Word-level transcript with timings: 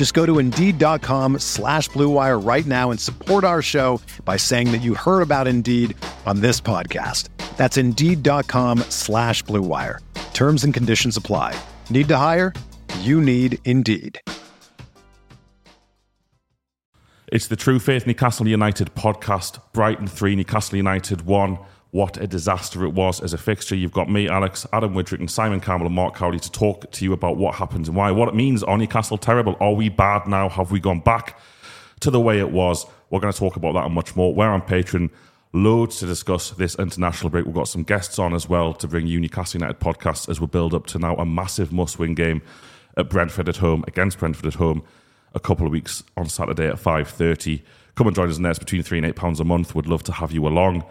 Just 0.00 0.14
go 0.14 0.24
to 0.24 0.38
Indeed.com 0.38 1.40
slash 1.40 1.90
BlueWire 1.90 2.42
right 2.42 2.64
now 2.64 2.90
and 2.90 2.98
support 2.98 3.44
our 3.44 3.60
show 3.60 4.00
by 4.24 4.38
saying 4.38 4.72
that 4.72 4.78
you 4.78 4.94
heard 4.94 5.20
about 5.20 5.46
Indeed 5.46 5.94
on 6.24 6.40
this 6.40 6.58
podcast. 6.58 7.28
That's 7.58 7.76
Indeed.com 7.76 8.78
slash 8.88 9.44
BlueWire. 9.44 9.98
Terms 10.32 10.64
and 10.64 10.72
conditions 10.72 11.18
apply. 11.18 11.54
Need 11.90 12.08
to 12.08 12.16
hire? 12.16 12.54
You 13.00 13.20
need 13.20 13.58
Indeed. 13.66 14.18
It's 17.30 17.48
the 17.48 17.56
True 17.56 17.78
Faith 17.78 18.06
Newcastle 18.06 18.48
United 18.48 18.94
podcast. 18.94 19.60
Brighton 19.74 20.06
3, 20.06 20.34
Newcastle 20.34 20.78
United 20.78 21.26
1. 21.26 21.58
What 21.92 22.18
a 22.18 22.26
disaster 22.28 22.84
it 22.84 22.92
was 22.92 23.20
as 23.20 23.32
a 23.32 23.38
fixture. 23.38 23.74
You've 23.74 23.92
got 23.92 24.08
me, 24.08 24.28
Alex, 24.28 24.64
Adam 24.72 24.94
Widdrington, 24.94 25.20
and 25.20 25.30
Simon 25.30 25.60
Campbell 25.60 25.86
and 25.86 25.94
Marc 25.94 26.14
Cowley 26.14 26.38
to 26.38 26.50
talk 26.50 26.90
to 26.92 27.04
you 27.04 27.12
about 27.12 27.36
what 27.36 27.56
happened 27.56 27.88
and 27.88 27.96
why. 27.96 28.12
What 28.12 28.28
it 28.28 28.34
means. 28.34 28.62
Are 28.62 28.78
Newcastle 28.78 29.18
terrible? 29.18 29.56
Are 29.58 29.72
we 29.72 29.88
bad 29.88 30.28
now? 30.28 30.48
Have 30.48 30.70
we 30.70 30.78
gone 30.78 31.00
back 31.00 31.38
to 32.00 32.10
the 32.10 32.20
way 32.20 32.38
it 32.38 32.52
was? 32.52 32.86
We're 33.10 33.18
going 33.18 33.32
to 33.32 33.38
talk 33.38 33.56
about 33.56 33.72
that 33.72 33.86
and 33.86 33.94
much 33.94 34.14
more. 34.14 34.32
We're 34.32 34.50
on 34.50 34.62
Patreon. 34.62 35.10
Loads 35.52 35.98
to 35.98 36.06
discuss 36.06 36.50
this 36.50 36.76
international 36.78 37.28
break. 37.28 37.44
We've 37.44 37.54
got 37.54 37.66
some 37.66 37.82
guests 37.82 38.20
on 38.20 38.34
as 38.34 38.48
well 38.48 38.72
to 38.74 38.86
bring 38.86 39.08
you 39.08 39.18
Newcastle 39.18 39.60
United 39.60 39.80
podcasts 39.80 40.28
as 40.28 40.40
we 40.40 40.46
build 40.46 40.74
up 40.74 40.86
to 40.88 41.00
now 41.00 41.16
a 41.16 41.26
massive 41.26 41.72
must-win 41.72 42.14
game 42.14 42.40
at 42.96 43.10
Brentford 43.10 43.48
at 43.48 43.56
home 43.56 43.84
against 43.88 44.20
Brentford 44.20 44.46
at 44.46 44.54
home 44.54 44.84
a 45.34 45.40
couple 45.40 45.66
of 45.66 45.72
weeks 45.72 46.04
on 46.16 46.28
Saturday 46.28 46.68
at 46.68 46.76
5.30. 46.76 47.62
Come 47.96 48.06
and 48.06 48.14
join 48.14 48.30
us 48.30 48.36
in 48.36 48.44
there. 48.44 48.50
It's 48.50 48.60
between 48.60 48.84
three 48.84 48.98
and 48.98 49.06
eight 49.06 49.16
pounds 49.16 49.40
a 49.40 49.44
month. 49.44 49.74
Would 49.74 49.88
love 49.88 50.04
to 50.04 50.12
have 50.12 50.30
you 50.30 50.46
along. 50.46 50.84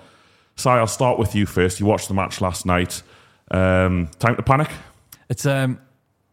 Si, 0.60 0.70
I'll 0.70 0.88
start 0.88 1.18
with 1.18 1.36
you 1.36 1.46
first. 1.46 1.80
You 1.80 1.86
watched 1.86 2.10
the 2.10 2.14
match 2.14 2.42
last 2.42 2.66
night. 2.66 3.02
Um, 3.50 4.10
time 4.20 4.36
to 4.36 4.44
panic? 4.44 4.70
It's 5.30 5.46
um, 5.46 5.80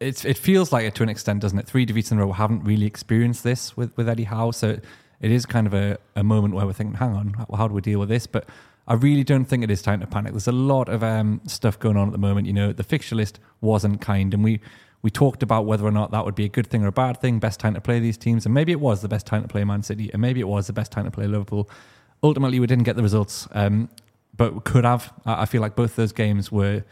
it's 0.00 0.24
it 0.24 0.36
feels 0.36 0.72
like 0.72 0.84
it 0.84 0.96
to 0.96 1.04
an 1.04 1.08
extent, 1.08 1.40
doesn't 1.40 1.58
it? 1.58 1.66
Three 1.66 1.84
defeats 1.84 2.10
in 2.10 2.18
a 2.18 2.26
row. 2.26 2.32
Haven't 2.32 2.64
really 2.64 2.86
experienced 2.86 3.44
this 3.44 3.76
with, 3.76 3.96
with 3.96 4.08
Eddie 4.08 4.24
Howe, 4.24 4.50
so 4.50 4.80
it 5.20 5.30
is 5.30 5.46
kind 5.46 5.66
of 5.66 5.74
a, 5.74 5.96
a 6.16 6.24
moment 6.24 6.54
where 6.54 6.66
we're 6.66 6.72
thinking, 6.72 6.96
hang 6.96 7.12
on, 7.12 7.34
how, 7.34 7.46
how 7.56 7.68
do 7.68 7.74
we 7.74 7.80
deal 7.80 8.00
with 8.00 8.08
this? 8.08 8.26
But 8.26 8.48
I 8.88 8.94
really 8.94 9.22
don't 9.22 9.44
think 9.44 9.62
it 9.62 9.70
is 9.70 9.80
time 9.80 10.00
to 10.00 10.06
panic. 10.08 10.32
There's 10.32 10.48
a 10.48 10.52
lot 10.52 10.88
of 10.88 11.04
um, 11.04 11.40
stuff 11.46 11.78
going 11.78 11.96
on 11.96 12.08
at 12.08 12.12
the 12.12 12.18
moment. 12.18 12.48
You 12.48 12.52
know, 12.52 12.72
the 12.72 12.84
fixture 12.84 13.14
list 13.14 13.38
wasn't 13.60 14.00
kind, 14.00 14.34
and 14.34 14.42
we 14.42 14.60
we 15.02 15.10
talked 15.10 15.44
about 15.44 15.66
whether 15.66 15.86
or 15.86 15.92
not 15.92 16.10
that 16.10 16.24
would 16.24 16.34
be 16.34 16.46
a 16.46 16.48
good 16.48 16.66
thing 16.66 16.82
or 16.82 16.88
a 16.88 16.92
bad 16.92 17.20
thing, 17.20 17.38
best 17.38 17.60
time 17.60 17.74
to 17.74 17.80
play 17.80 18.00
these 18.00 18.18
teams, 18.18 18.44
and 18.44 18.52
maybe 18.52 18.72
it 18.72 18.80
was 18.80 19.02
the 19.02 19.08
best 19.08 19.24
time 19.24 19.42
to 19.42 19.48
play 19.48 19.62
Man 19.62 19.84
City, 19.84 20.10
and 20.12 20.20
maybe 20.20 20.40
it 20.40 20.48
was 20.48 20.66
the 20.66 20.72
best 20.72 20.90
time 20.90 21.04
to 21.04 21.12
play 21.12 21.28
Liverpool. 21.28 21.70
Ultimately, 22.24 22.58
we 22.58 22.66
didn't 22.66 22.84
get 22.84 22.96
the 22.96 23.02
results, 23.02 23.46
um, 23.52 23.88
but 24.36 24.64
could 24.64 24.84
have. 24.84 25.12
I 25.24 25.46
feel 25.46 25.60
like 25.60 25.76
both 25.76 25.96
those 25.96 26.12
games 26.12 26.52
were. 26.52 26.84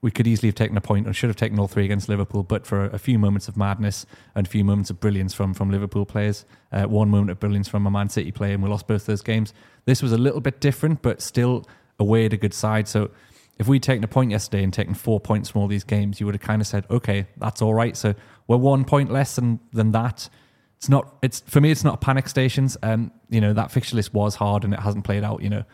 We 0.00 0.12
could 0.12 0.28
easily 0.28 0.46
have 0.46 0.54
taken 0.54 0.76
a 0.76 0.80
point, 0.80 1.08
or 1.08 1.12
should 1.12 1.28
have 1.28 1.36
taken 1.36 1.58
all 1.58 1.66
three 1.66 1.84
against 1.84 2.08
Liverpool, 2.08 2.44
but 2.44 2.64
for 2.64 2.84
a 2.84 2.98
few 3.00 3.18
moments 3.18 3.48
of 3.48 3.56
madness 3.56 4.06
and 4.36 4.46
a 4.46 4.50
few 4.50 4.62
moments 4.62 4.90
of 4.90 5.00
brilliance 5.00 5.34
from 5.34 5.54
from 5.54 5.72
Liverpool 5.72 6.06
players, 6.06 6.44
uh, 6.70 6.84
one 6.84 7.08
moment 7.08 7.30
of 7.30 7.40
brilliance 7.40 7.66
from 7.66 7.84
a 7.84 7.90
Man 7.90 8.08
City 8.08 8.30
player, 8.30 8.54
and 8.54 8.62
we 8.62 8.68
lost 8.68 8.86
both 8.86 9.06
those 9.06 9.22
games. 9.22 9.52
This 9.86 10.00
was 10.00 10.12
a 10.12 10.18
little 10.18 10.40
bit 10.40 10.60
different, 10.60 11.02
but 11.02 11.20
still 11.20 11.66
away 11.98 12.26
at 12.26 12.32
a 12.32 12.36
good 12.36 12.54
side. 12.54 12.86
So 12.86 13.10
if 13.58 13.66
we'd 13.66 13.82
taken 13.82 14.04
a 14.04 14.08
point 14.08 14.30
yesterday 14.30 14.62
and 14.62 14.72
taken 14.72 14.94
four 14.94 15.18
points 15.18 15.50
from 15.50 15.62
all 15.62 15.68
these 15.68 15.84
games, 15.84 16.20
you 16.20 16.26
would 16.26 16.34
have 16.36 16.42
kind 16.42 16.62
of 16.62 16.68
said, 16.68 16.86
okay, 16.90 17.26
that's 17.36 17.60
all 17.60 17.74
right. 17.74 17.96
So 17.96 18.14
we're 18.46 18.56
one 18.56 18.84
point 18.84 19.10
less 19.10 19.34
than, 19.34 19.58
than 19.72 19.90
that. 19.92 20.28
It's 20.76 20.88
not, 20.88 21.16
it's 21.22 21.40
for 21.40 21.60
me, 21.60 21.72
it's 21.72 21.82
not 21.82 22.00
panic 22.00 22.28
stations. 22.28 22.76
And, 22.84 23.10
you 23.28 23.40
know, 23.40 23.52
that 23.52 23.72
fixture 23.72 23.96
list 23.96 24.14
was 24.14 24.36
hard 24.36 24.62
and 24.62 24.72
it 24.72 24.78
hasn't 24.78 25.04
played 25.04 25.24
out, 25.24 25.42
you 25.42 25.50
know, 25.50 25.64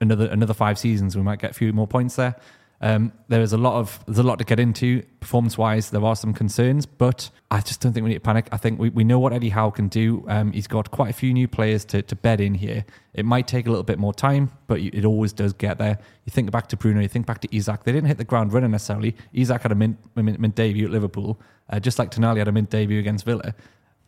another, 0.00 0.26
another 0.26 0.54
five 0.54 0.78
seasons, 0.78 1.16
we 1.16 1.22
might 1.22 1.38
get 1.38 1.50
a 1.50 1.54
few 1.54 1.72
more 1.72 1.86
points 1.86 2.16
there. 2.16 2.36
Um, 2.80 3.12
there 3.28 3.40
is 3.40 3.52
a 3.52 3.56
lot 3.56 3.78
of 3.78 3.98
there's 4.06 4.18
a 4.18 4.22
lot 4.22 4.38
to 4.38 4.44
get 4.44 4.60
into 4.60 5.02
performance 5.20 5.56
wise. 5.56 5.90
There 5.90 6.04
are 6.04 6.14
some 6.14 6.34
concerns, 6.34 6.84
but 6.84 7.30
I 7.50 7.60
just 7.60 7.80
don't 7.80 7.92
think 7.92 8.04
we 8.04 8.10
need 8.10 8.16
to 8.16 8.20
panic. 8.20 8.48
I 8.52 8.58
think 8.58 8.78
we, 8.78 8.90
we 8.90 9.02
know 9.02 9.18
what 9.18 9.32
Eddie 9.32 9.48
Howe 9.48 9.70
can 9.70 9.88
do. 9.88 10.24
Um, 10.28 10.52
he's 10.52 10.66
got 10.66 10.90
quite 10.90 11.10
a 11.10 11.12
few 11.14 11.32
new 11.32 11.48
players 11.48 11.84
to, 11.86 12.02
to 12.02 12.14
bed 12.14 12.40
in 12.40 12.54
here. 12.54 12.84
It 13.14 13.24
might 13.24 13.48
take 13.48 13.66
a 13.66 13.70
little 13.70 13.82
bit 13.82 13.98
more 13.98 14.12
time, 14.12 14.50
but 14.66 14.80
it 14.80 15.06
always 15.06 15.32
does 15.32 15.54
get 15.54 15.78
there. 15.78 15.98
You 16.26 16.30
think 16.30 16.50
back 16.50 16.68
to 16.68 16.76
Bruno, 16.76 17.00
you 17.00 17.08
think 17.08 17.24
back 17.24 17.40
to 17.40 17.56
Isak. 17.56 17.84
They 17.84 17.92
didn't 17.92 18.08
hit 18.08 18.18
the 18.18 18.24
ground 18.24 18.52
running 18.52 18.72
necessarily. 18.72 19.16
Isak 19.32 19.62
had 19.62 19.72
a 19.72 19.74
mint, 19.74 19.98
mint, 20.14 20.38
mint 20.38 20.54
debut 20.54 20.84
at 20.84 20.90
Liverpool, 20.90 21.40
uh, 21.70 21.80
just 21.80 21.98
like 21.98 22.10
Tonali 22.10 22.38
had 22.38 22.48
a 22.48 22.52
mint 22.52 22.68
debut 22.68 22.98
against 22.98 23.24
Villa. 23.24 23.54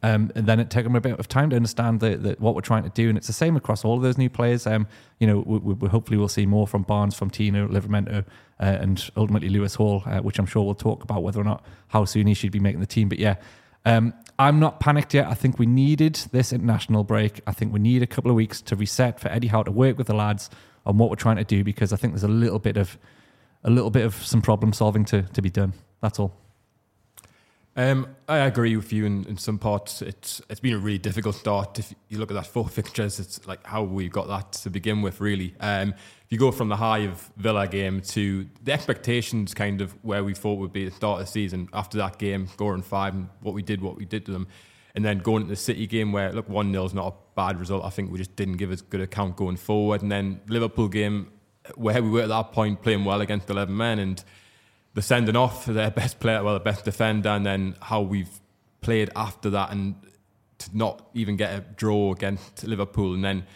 Um, 0.02 0.30
and 0.36 0.46
then 0.46 0.60
it 0.60 0.70
took 0.70 0.84
them 0.84 0.94
a 0.94 1.00
bit 1.00 1.18
of 1.18 1.26
time 1.26 1.50
to 1.50 1.56
understand 1.56 1.98
the, 2.00 2.16
the, 2.16 2.36
what 2.38 2.54
we're 2.54 2.60
trying 2.60 2.84
to 2.84 2.90
do, 2.90 3.08
and 3.08 3.18
it's 3.18 3.26
the 3.26 3.32
same 3.32 3.56
across 3.56 3.84
all 3.84 3.96
of 3.96 4.02
those 4.02 4.16
new 4.16 4.30
players. 4.30 4.66
Um, 4.66 4.86
you 5.18 5.26
know, 5.26 5.40
we, 5.40 5.58
we, 5.58 5.88
hopefully 5.88 6.16
we'll 6.16 6.28
see 6.28 6.46
more 6.46 6.68
from 6.68 6.82
Barnes, 6.82 7.16
from 7.16 7.30
Tino, 7.30 7.66
Livramento, 7.66 8.24
uh, 8.60 8.62
and 8.62 9.10
ultimately 9.16 9.48
Lewis 9.48 9.74
Hall, 9.74 10.04
uh, 10.06 10.20
which 10.20 10.38
I'm 10.38 10.46
sure 10.46 10.62
we'll 10.62 10.74
talk 10.74 11.02
about 11.02 11.24
whether 11.24 11.40
or 11.40 11.44
not 11.44 11.64
how 11.88 12.04
soon 12.04 12.28
he 12.28 12.34
should 12.34 12.52
be 12.52 12.60
making 12.60 12.80
the 12.80 12.86
team. 12.86 13.08
But 13.08 13.18
yeah, 13.18 13.36
um, 13.84 14.14
I'm 14.38 14.60
not 14.60 14.78
panicked 14.78 15.14
yet. 15.14 15.26
I 15.26 15.34
think 15.34 15.58
we 15.58 15.66
needed 15.66 16.14
this 16.30 16.52
international 16.52 17.02
break. 17.02 17.40
I 17.46 17.52
think 17.52 17.72
we 17.72 17.80
need 17.80 18.02
a 18.02 18.06
couple 18.06 18.30
of 18.30 18.36
weeks 18.36 18.60
to 18.62 18.76
reset 18.76 19.18
for 19.18 19.28
Eddie 19.28 19.48
Howe 19.48 19.64
to 19.64 19.72
work 19.72 19.98
with 19.98 20.06
the 20.06 20.14
lads 20.14 20.48
on 20.86 20.96
what 20.96 21.10
we're 21.10 21.16
trying 21.16 21.36
to 21.36 21.44
do 21.44 21.64
because 21.64 21.92
I 21.92 21.96
think 21.96 22.12
there's 22.12 22.22
a 22.22 22.28
little 22.28 22.60
bit 22.60 22.76
of 22.76 22.96
a 23.64 23.70
little 23.70 23.90
bit 23.90 24.04
of 24.04 24.14
some 24.14 24.42
problem 24.42 24.72
solving 24.72 25.04
to 25.06 25.22
to 25.22 25.42
be 25.42 25.50
done. 25.50 25.72
That's 26.00 26.20
all. 26.20 26.47
Um, 27.78 28.16
I 28.26 28.38
agree 28.38 28.74
with 28.74 28.92
you 28.92 29.06
in, 29.06 29.24
in 29.26 29.38
some 29.38 29.56
parts. 29.56 30.02
It's 30.02 30.42
it's 30.50 30.58
been 30.58 30.74
a 30.74 30.78
really 30.78 30.98
difficult 30.98 31.36
start. 31.36 31.78
If 31.78 31.94
you 32.08 32.18
look 32.18 32.28
at 32.28 32.34
that 32.34 32.48
four 32.48 32.66
fixtures, 32.68 33.20
it's 33.20 33.46
like 33.46 33.64
how 33.64 33.84
we 33.84 34.08
got 34.08 34.26
that 34.26 34.50
to 34.64 34.70
begin 34.70 35.00
with. 35.00 35.20
Really, 35.20 35.54
um, 35.60 35.90
if 35.90 36.26
you 36.30 36.38
go 36.38 36.50
from 36.50 36.70
the 36.70 36.74
high 36.74 37.04
of 37.06 37.30
Villa 37.36 37.68
game 37.68 38.00
to 38.00 38.48
the 38.64 38.72
expectations, 38.72 39.54
kind 39.54 39.80
of 39.80 39.92
where 40.02 40.24
we 40.24 40.34
thought 40.34 40.58
would 40.58 40.72
be 40.72 40.86
the 40.86 40.90
start 40.90 41.20
of 41.20 41.26
the 41.26 41.30
season 41.30 41.68
after 41.72 41.96
that 41.98 42.18
game, 42.18 42.48
scoring 42.48 42.82
five, 42.82 43.14
and 43.14 43.28
what 43.42 43.54
we 43.54 43.62
did, 43.62 43.80
what 43.80 43.96
we 43.96 44.04
did 44.04 44.26
to 44.26 44.32
them, 44.32 44.48
and 44.96 45.04
then 45.04 45.20
going 45.20 45.42
into 45.42 45.52
the 45.52 45.56
City 45.56 45.86
game 45.86 46.10
where 46.10 46.32
look 46.32 46.48
one 46.48 46.72
0 46.72 46.84
is 46.84 46.94
not 46.94 47.06
a 47.06 47.16
bad 47.36 47.60
result. 47.60 47.84
I 47.84 47.90
think 47.90 48.10
we 48.10 48.18
just 48.18 48.34
didn't 48.34 48.56
give 48.56 48.72
as 48.72 48.82
good 48.82 49.02
account 49.02 49.36
going 49.36 49.56
forward, 49.56 50.02
and 50.02 50.10
then 50.10 50.40
Liverpool 50.48 50.88
game 50.88 51.30
where 51.76 52.02
we 52.02 52.10
were 52.10 52.22
at 52.22 52.28
that 52.28 52.50
point 52.50 52.82
playing 52.82 53.04
well 53.04 53.20
against 53.20 53.48
eleven 53.48 53.76
men 53.76 54.00
and 54.00 54.24
the 54.94 55.02
sending 55.02 55.36
off 55.36 55.64
for 55.64 55.72
their 55.72 55.90
best 55.90 56.20
player, 56.20 56.42
well, 56.42 56.54
the 56.54 56.60
best 56.60 56.84
defender, 56.84 57.28
and 57.30 57.44
then 57.44 57.76
how 57.80 58.00
we've 58.00 58.40
played 58.80 59.10
after 59.14 59.50
that, 59.50 59.70
and 59.70 59.94
to 60.58 60.76
not 60.76 61.08
even 61.14 61.36
get 61.36 61.54
a 61.56 61.60
draw 61.60 62.12
against 62.12 62.64
Liverpool, 62.64 63.14
and 63.14 63.24
then 63.24 63.46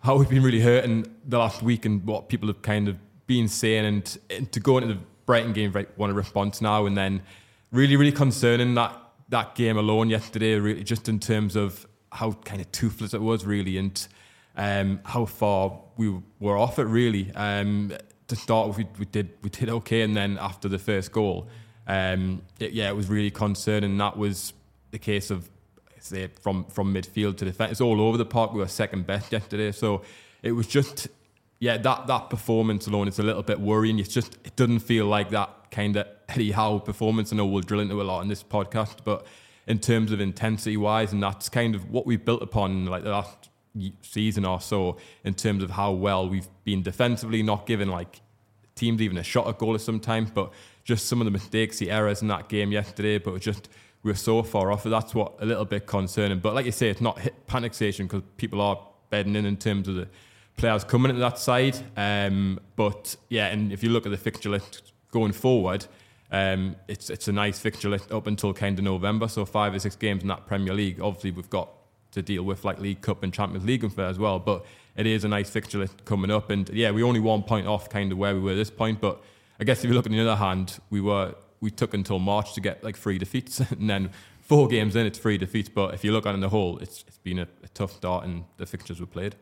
how 0.00 0.16
we've 0.16 0.28
been 0.28 0.42
really 0.42 0.60
hurt 0.60 0.84
in 0.84 1.06
the 1.26 1.38
last 1.38 1.62
week, 1.62 1.84
and 1.84 2.04
what 2.04 2.28
people 2.28 2.48
have 2.48 2.62
kind 2.62 2.88
of 2.88 2.96
been 3.26 3.48
saying, 3.48 3.86
and, 3.86 4.18
and 4.30 4.52
to 4.52 4.60
go 4.60 4.78
into 4.78 4.94
the 4.94 5.00
Brighton 5.24 5.52
game, 5.52 5.72
right, 5.72 5.88
want 5.98 6.12
a 6.12 6.14
response 6.14 6.60
now, 6.60 6.86
and 6.86 6.96
then 6.96 7.22
really, 7.70 7.96
really 7.96 8.12
concerning 8.12 8.74
that 8.74 8.98
that 9.28 9.54
game 9.54 9.78
alone 9.78 10.10
yesterday, 10.10 10.58
really, 10.58 10.84
just 10.84 11.08
in 11.08 11.18
terms 11.18 11.56
of 11.56 11.86
how 12.10 12.32
kind 12.32 12.60
of 12.60 12.70
toothless 12.70 13.14
it 13.14 13.22
was, 13.22 13.46
really, 13.46 13.78
and 13.78 14.06
um, 14.56 15.00
how 15.04 15.24
far 15.24 15.80
we 15.96 16.14
were 16.38 16.58
off 16.58 16.78
it, 16.78 16.84
really. 16.84 17.32
Um, 17.34 17.92
start 18.36 18.68
with, 18.68 18.78
we, 18.78 18.86
we, 18.98 19.04
did 19.06 19.30
we 19.42 19.50
did 19.50 19.68
okay, 19.68 20.02
and 20.02 20.16
then 20.16 20.38
after 20.38 20.68
the 20.68 20.78
first 20.78 21.12
goal, 21.12 21.48
um, 21.86 22.42
it, 22.58 22.72
yeah, 22.72 22.88
it 22.88 22.96
was 22.96 23.08
really 23.08 23.30
concerning. 23.30 23.96
That 23.98 24.16
was 24.16 24.52
the 24.90 24.98
case 24.98 25.30
of 25.30 25.48
say 25.98 26.28
from 26.40 26.64
from 26.64 26.92
midfield 26.92 27.36
to 27.38 27.44
defence. 27.44 27.72
It's 27.72 27.80
all 27.80 28.00
over 28.00 28.16
the 28.16 28.24
park. 28.24 28.52
We 28.52 28.60
were 28.60 28.68
second 28.68 29.06
best 29.06 29.32
yesterday, 29.32 29.72
so 29.72 30.02
it 30.42 30.52
was 30.52 30.66
just 30.66 31.08
yeah 31.60 31.76
that 31.78 32.06
that 32.06 32.30
performance 32.30 32.86
alone 32.86 33.08
is 33.08 33.18
a 33.18 33.22
little 33.22 33.42
bit 33.42 33.60
worrying. 33.60 33.98
It's 33.98 34.12
just 34.12 34.34
it 34.44 34.56
doesn't 34.56 34.80
feel 34.80 35.06
like 35.06 35.30
that 35.30 35.70
kind 35.70 35.96
of 35.96 36.06
Eddie 36.28 36.52
Howe 36.52 36.78
performance. 36.78 37.32
I 37.32 37.36
know 37.36 37.46
we'll 37.46 37.62
drill 37.62 37.80
into 37.80 38.00
a 38.00 38.04
lot 38.04 38.22
in 38.22 38.28
this 38.28 38.42
podcast, 38.42 38.98
but 39.04 39.26
in 39.66 39.78
terms 39.78 40.12
of 40.12 40.20
intensity 40.20 40.76
wise, 40.76 41.12
and 41.12 41.22
that's 41.22 41.48
kind 41.48 41.74
of 41.74 41.90
what 41.90 42.06
we 42.06 42.16
built 42.16 42.42
upon 42.42 42.86
like 42.86 43.04
the 43.04 43.10
last 43.10 43.48
season 44.02 44.44
or 44.44 44.60
so 44.60 44.98
in 45.24 45.34
terms 45.34 45.62
of 45.62 45.70
how 45.70 45.92
well 45.92 46.28
we've 46.28 46.48
been 46.64 46.82
defensively, 46.82 47.42
not 47.42 47.66
given 47.66 47.88
like 47.88 48.20
teams 48.74 49.00
even 49.00 49.18
a 49.18 49.22
shot 49.22 49.48
at 49.48 49.58
goal 49.58 49.78
sometimes. 49.78 50.30
But 50.30 50.52
just 50.84 51.06
some 51.06 51.20
of 51.20 51.24
the 51.24 51.30
mistakes, 51.30 51.78
the 51.78 51.90
errors 51.90 52.22
in 52.22 52.28
that 52.28 52.48
game 52.48 52.72
yesterday, 52.72 53.18
but 53.18 53.40
just 53.40 53.68
we 54.02 54.10
were 54.10 54.16
so 54.16 54.42
far 54.42 54.72
off. 54.72 54.82
That's 54.82 55.14
what 55.14 55.34
a 55.40 55.46
little 55.46 55.64
bit 55.64 55.86
concerning. 55.86 56.40
But 56.40 56.54
like 56.54 56.66
you 56.66 56.72
say, 56.72 56.88
it's 56.88 57.00
not 57.00 57.20
panic 57.46 57.74
station 57.74 58.06
because 58.06 58.22
people 58.36 58.60
are 58.60 58.80
bedding 59.10 59.36
in 59.36 59.46
in 59.46 59.56
terms 59.56 59.88
of 59.88 59.94
the 59.94 60.08
players 60.56 60.84
coming 60.84 61.10
into 61.10 61.20
that 61.20 61.38
side. 61.38 61.78
Um, 61.96 62.58
but 62.76 63.16
yeah, 63.28 63.46
and 63.48 63.72
if 63.72 63.82
you 63.82 63.90
look 63.90 64.06
at 64.06 64.10
the 64.10 64.18
fixture 64.18 64.50
list 64.50 64.92
going 65.10 65.32
forward, 65.32 65.86
um, 66.30 66.76
it's 66.88 67.10
it's 67.10 67.28
a 67.28 67.32
nice 67.32 67.58
fixture 67.58 67.90
list 67.90 68.10
up 68.10 68.26
until 68.26 68.52
kind 68.52 68.78
of 68.78 68.84
November. 68.84 69.28
So 69.28 69.44
five 69.44 69.74
or 69.74 69.78
six 69.78 69.94
games 69.94 70.22
in 70.22 70.28
that 70.28 70.46
Premier 70.46 70.74
League. 70.74 71.00
Obviously, 71.00 71.30
we've 71.30 71.50
got 71.50 71.70
to 72.12 72.22
deal 72.22 72.42
with 72.42 72.64
like 72.64 72.80
League 72.80 73.02
Cup 73.02 73.22
and 73.22 73.32
Champions 73.32 73.64
League 73.64 73.84
and 73.84 73.92
fair 73.92 74.06
as 74.06 74.18
well. 74.18 74.38
But 74.38 74.64
it 74.96 75.06
is 75.06 75.24
a 75.24 75.28
nice 75.28 75.50
fixture 75.50 75.78
list 75.78 76.04
coming 76.04 76.30
up. 76.30 76.50
And 76.50 76.68
yeah, 76.70 76.90
we 76.90 77.02
only 77.02 77.20
one 77.20 77.42
point 77.42 77.66
off 77.66 77.88
kind 77.88 78.12
of 78.12 78.18
where 78.18 78.34
we 78.34 78.40
were 78.40 78.52
at 78.52 78.56
this 78.56 78.70
point. 78.70 79.00
But 79.00 79.22
I 79.60 79.64
guess 79.64 79.84
if 79.84 79.90
you 79.90 79.94
look 79.94 80.06
on 80.06 80.12
the 80.12 80.20
other 80.20 80.36
hand, 80.36 80.78
we 80.90 81.00
were 81.00 81.34
we 81.60 81.70
took 81.70 81.94
until 81.94 82.18
March 82.18 82.54
to 82.54 82.60
get 82.60 82.82
like 82.82 82.96
three 82.96 83.18
defeats, 83.18 83.60
and 83.70 83.88
then 83.88 84.10
four 84.40 84.68
games 84.68 84.96
in, 84.96 85.06
it's 85.06 85.18
three 85.18 85.38
defeats. 85.38 85.68
But 85.68 85.94
if 85.94 86.04
you 86.04 86.12
look 86.12 86.26
on 86.26 86.34
in 86.34 86.40
the 86.40 86.48
whole, 86.48 86.78
it's 86.78 87.04
it's 87.06 87.18
been 87.18 87.38
a, 87.38 87.48
a 87.62 87.68
tough 87.74 87.92
start, 87.92 88.24
and 88.24 88.44
the 88.56 88.66
fixtures 88.66 89.00
were 89.00 89.06
played. 89.06 89.36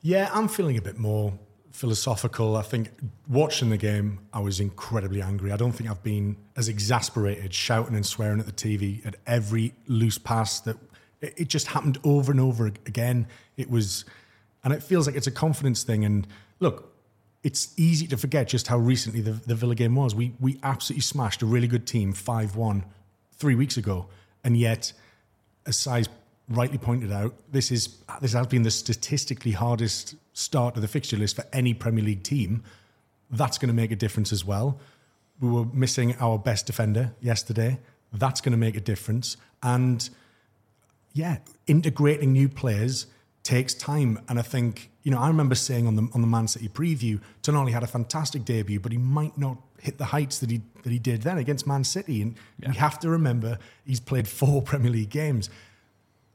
Yeah, 0.00 0.30
I'm 0.32 0.46
feeling 0.46 0.76
a 0.76 0.82
bit 0.82 0.96
more 0.96 1.32
philosophical. 1.72 2.56
I 2.56 2.62
think 2.62 2.90
watching 3.28 3.70
the 3.70 3.76
game, 3.76 4.20
I 4.32 4.40
was 4.40 4.60
incredibly 4.60 5.22
angry. 5.22 5.52
I 5.52 5.56
don't 5.56 5.72
think 5.72 5.90
I've 5.90 6.02
been 6.02 6.36
as 6.56 6.68
exasperated, 6.68 7.52
shouting 7.54 7.94
and 7.94 8.04
swearing 8.04 8.40
at 8.40 8.46
the 8.46 8.52
TV 8.52 9.04
at 9.06 9.16
every 9.26 9.74
loose 9.86 10.18
pass 10.18 10.60
that 10.60 10.76
it 11.20 11.48
just 11.48 11.68
happened 11.68 11.98
over 12.04 12.30
and 12.32 12.40
over 12.40 12.66
again. 12.66 13.26
It 13.56 13.70
was, 13.70 14.04
and 14.64 14.72
it 14.72 14.82
feels 14.82 15.06
like 15.06 15.16
it's 15.16 15.26
a 15.26 15.32
confidence 15.32 15.82
thing. 15.82 16.04
And 16.04 16.26
look, 16.60 16.94
it's 17.42 17.72
easy 17.78 18.06
to 18.08 18.16
forget 18.16 18.48
just 18.48 18.68
how 18.68 18.78
recently 18.78 19.20
the, 19.20 19.32
the 19.32 19.54
Villa 19.54 19.74
game 19.74 19.94
was. 19.94 20.14
We 20.14 20.34
we 20.40 20.58
absolutely 20.62 21.02
smashed 21.02 21.42
a 21.42 21.46
really 21.46 21.68
good 21.68 21.86
team 21.86 22.12
five 22.12 22.56
one 22.56 22.84
three 23.32 23.54
weeks 23.54 23.76
ago, 23.76 24.06
and 24.44 24.56
yet, 24.56 24.92
as 25.66 25.76
Si's 25.76 26.08
rightly 26.48 26.78
pointed 26.78 27.12
out, 27.12 27.34
this 27.50 27.70
is 27.70 27.98
this 28.20 28.32
has 28.32 28.46
been 28.46 28.62
the 28.62 28.70
statistically 28.70 29.52
hardest 29.52 30.14
start 30.32 30.74
to 30.74 30.80
the 30.80 30.88
fixture 30.88 31.16
list 31.16 31.36
for 31.36 31.44
any 31.52 31.74
Premier 31.74 32.04
League 32.04 32.22
team. 32.22 32.62
That's 33.30 33.58
going 33.58 33.68
to 33.68 33.74
make 33.74 33.90
a 33.90 33.96
difference 33.96 34.32
as 34.32 34.44
well. 34.44 34.80
We 35.40 35.48
were 35.48 35.66
missing 35.66 36.16
our 36.18 36.38
best 36.38 36.66
defender 36.66 37.12
yesterday. 37.20 37.78
That's 38.12 38.40
going 38.40 38.52
to 38.52 38.58
make 38.58 38.76
a 38.76 38.80
difference. 38.80 39.36
And 39.62 40.08
yeah, 41.18 41.38
integrating 41.66 42.32
new 42.32 42.48
players 42.48 43.08
takes 43.42 43.74
time. 43.74 44.20
And 44.28 44.38
I 44.38 44.42
think, 44.42 44.90
you 45.02 45.10
know, 45.10 45.18
I 45.18 45.26
remember 45.26 45.56
saying 45.56 45.88
on 45.88 45.96
the 45.96 46.08
on 46.14 46.20
the 46.20 46.28
Man 46.28 46.46
City 46.46 46.68
preview, 46.68 47.20
Tonali 47.42 47.72
had 47.72 47.82
a 47.82 47.88
fantastic 47.88 48.44
debut, 48.44 48.78
but 48.78 48.92
he 48.92 48.98
might 48.98 49.36
not 49.36 49.58
hit 49.80 49.98
the 49.98 50.04
heights 50.06 50.38
that 50.38 50.50
he 50.50 50.60
that 50.84 50.90
he 50.90 51.00
did 51.00 51.22
then 51.22 51.36
against 51.36 51.66
Man 51.66 51.82
City. 51.82 52.22
And 52.22 52.36
yeah. 52.60 52.68
you 52.68 52.78
have 52.78 53.00
to 53.00 53.10
remember 53.10 53.58
he's 53.84 53.98
played 53.98 54.28
four 54.40 54.62
Premier 54.62 54.92
League 54.92 55.10
games. 55.10 55.50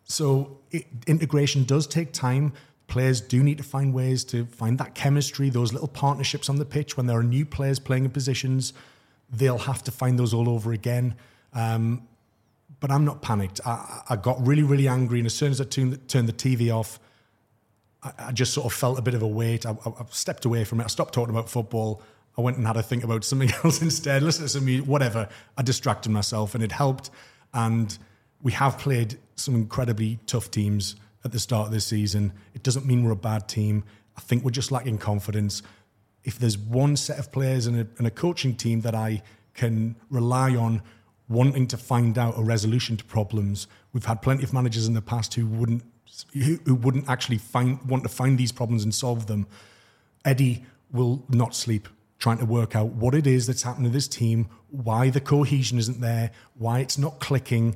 So 0.04 0.60
it, 0.70 0.86
integration 1.08 1.64
does 1.64 1.88
take 1.88 2.12
time. 2.12 2.52
Players 2.88 3.22
do 3.22 3.42
need 3.42 3.60
to 3.60 3.64
find 3.64 3.94
ways 3.94 4.26
to 4.26 4.46
find 4.48 4.78
that 4.80 4.96
chemistry, 4.96 5.50
those 5.50 5.72
little 5.72 5.88
partnerships 5.88 6.50
on 6.50 6.58
the 6.58 6.66
pitch. 6.66 6.98
When 6.98 7.06
there 7.06 7.18
are 7.18 7.24
new 7.24 7.46
players 7.46 7.80
playing 7.80 8.04
in 8.04 8.12
positions, 8.12 8.74
they'll 9.32 9.60
have 9.60 9.82
to 9.84 9.92
find 9.92 10.20
those 10.20 10.34
all 10.34 10.50
over 10.50 10.74
again. 10.74 11.16
Um, 11.54 12.06
but 12.84 12.92
I'm 12.92 13.06
not 13.06 13.22
panicked. 13.22 13.62
I, 13.66 14.02
I, 14.10 14.16
got 14.18 14.46
really, 14.46 14.62
really 14.62 14.90
angry, 14.90 15.18
and 15.18 15.26
as 15.26 15.34
soon 15.34 15.52
as 15.52 15.62
I 15.62 15.64
turned, 15.64 16.06
turned 16.10 16.28
the 16.28 16.34
TV 16.34 16.70
off, 16.70 17.00
I, 18.04 18.12
I, 18.18 18.32
just 18.34 18.54
sort 18.54 18.66
of 18.66 18.74
felt 18.74 19.00
a 19.00 19.02
bit 19.02 19.14
of 19.14 19.22
a 19.22 19.28
weight. 19.28 19.66
I, 19.66 19.72
I, 19.86 20.04
stepped 20.10 20.44
away 20.44 20.66
from 20.66 20.82
it. 20.82 20.84
I 20.84 20.88
stopped 20.88 21.14
talking 21.14 21.34
about 21.34 21.50
football. 21.50 22.02
I 22.38 22.42
went 22.42 22.58
and 22.58 22.68
had 22.68 22.74
to 22.74 22.84
think 22.84 23.06
about 23.06 23.24
something 23.24 23.50
else 23.64 23.82
instead. 23.82 24.22
Listen 24.22 24.44
to 24.44 24.50
some 24.50 24.66
music, 24.66 24.86
whatever. 24.86 25.30
I 25.58 25.62
distracted 25.62 26.10
myself, 26.10 26.56
and 26.56 26.62
it 26.62 26.74
helped. 26.74 27.10
And 27.54 27.98
we 28.42 28.52
have 28.52 28.78
played 28.78 29.18
some 29.38 29.56
incredibly 29.56 30.20
tough 30.26 30.52
teams 30.52 30.98
at 31.24 31.32
the 31.32 31.40
start 31.40 31.68
of 31.68 31.72
this 31.72 31.86
season. 31.86 32.34
It 32.54 32.64
doesn't 32.64 32.86
mean 32.86 33.06
we're 33.06 33.12
a 33.12 33.16
bad 33.16 33.48
team. 33.48 33.86
I 34.18 34.20
think 34.20 34.44
we're 34.44 34.52
just 34.52 34.74
lacking 34.74 34.98
confidence. 34.98 35.64
If 36.26 36.38
there's 36.38 36.58
one 36.58 36.98
set 36.98 37.18
of 37.18 37.32
players 37.32 37.66
and 37.66 37.80
a, 37.80 37.88
and 37.98 38.06
a 38.06 38.12
coaching 38.12 38.58
team 38.58 38.82
that 38.82 38.94
I 38.94 39.24
can 39.54 39.96
rely 40.10 40.58
on 40.58 40.82
wanting 41.30 41.68
to 41.68 41.78
find 41.78 42.18
out 42.18 42.38
a 42.38 42.42
resolution 42.42 42.98
to 42.98 43.04
problems, 43.06 43.68
we've 43.94 44.06
had 44.06 44.22
plenty 44.22 44.44
of 44.44 44.54
managers 44.54 44.88
in 44.88 44.94
the 44.94 45.02
past 45.02 45.34
who 45.34 45.46
wouldn't 45.46 45.84
who, 46.34 46.76
wouldn't 46.76 47.10
actually 47.10 47.40
find 47.40 47.82
want 47.90 48.04
to 48.04 48.10
find 48.10 48.38
these 48.38 48.52
problems 48.52 48.84
and 48.84 48.94
solve 48.94 49.28
them. 49.28 49.48
Eddie 50.24 50.66
will 50.92 51.26
not 51.30 51.56
sleep 51.56 51.88
trying 52.20 52.38
to 52.38 52.46
work 52.46 52.76
out 52.76 52.88
what 52.88 53.16
it 53.16 53.28
is 53.28 53.48
that's 53.48 53.64
happened 53.64 53.86
to 53.86 53.92
this 53.92 54.08
team, 54.08 54.48
why 54.70 55.10
the 55.10 55.20
cohesion 55.20 55.78
isn't 55.78 56.00
there, 56.00 56.32
why 56.56 56.80
it's 56.80 56.98
not 56.98 57.20
clicking 57.20 57.76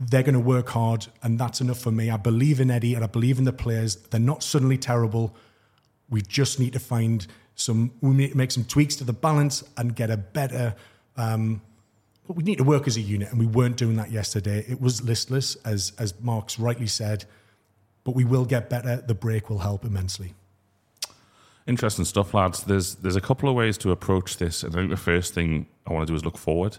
they're 0.00 0.22
going 0.22 0.34
to 0.34 0.40
work 0.40 0.70
hard, 0.70 1.06
and 1.22 1.38
that's 1.38 1.60
enough 1.60 1.78
for 1.78 1.92
me. 1.92 2.08
I 2.08 2.16
believe 2.16 2.58
in 2.58 2.70
Eddie 2.70 2.94
and 2.94 3.04
I 3.04 3.06
believe 3.06 3.38
in 3.38 3.44
the 3.44 3.52
players. 3.52 3.96
They're 3.96 4.18
not 4.18 4.42
suddenly 4.42 4.78
terrible. 4.78 5.36
We 6.08 6.22
just 6.22 6.58
need 6.58 6.72
to 6.72 6.78
find 6.78 7.26
some, 7.54 7.92
we 8.00 8.10
need 8.10 8.30
to 8.30 8.36
make 8.36 8.50
some 8.50 8.64
tweaks 8.64 8.96
to 8.96 9.04
the 9.04 9.12
balance 9.12 9.62
and 9.76 9.94
get 9.94 10.10
a 10.10 10.16
better. 10.16 10.74
Um, 11.18 11.60
we 12.36 12.42
need 12.42 12.58
to 12.58 12.64
work 12.64 12.86
as 12.86 12.96
a 12.96 13.00
unit, 13.00 13.30
and 13.30 13.38
we 13.38 13.46
weren't 13.46 13.76
doing 13.76 13.96
that 13.96 14.10
yesterday. 14.10 14.64
It 14.68 14.80
was 14.80 15.02
listless, 15.02 15.56
as 15.64 15.92
as 15.98 16.14
Marc's 16.20 16.58
rightly 16.58 16.86
said, 16.86 17.24
but 18.04 18.14
we 18.14 18.24
will 18.24 18.44
get 18.44 18.70
better. 18.70 18.96
The 18.96 19.14
break 19.14 19.50
will 19.50 19.58
help 19.58 19.84
immensely. 19.84 20.34
Interesting 21.66 22.04
stuff, 22.04 22.34
lads. 22.34 22.64
There's 22.64 22.96
there's 22.96 23.16
a 23.16 23.20
couple 23.20 23.48
of 23.48 23.54
ways 23.54 23.78
to 23.78 23.90
approach 23.90 24.38
this, 24.38 24.62
and 24.62 24.74
I 24.74 24.78
think 24.78 24.90
the 24.90 24.96
first 24.96 25.34
thing 25.34 25.66
I 25.86 25.92
want 25.92 26.06
to 26.06 26.12
do 26.12 26.16
is 26.16 26.24
look 26.24 26.38
forward. 26.38 26.78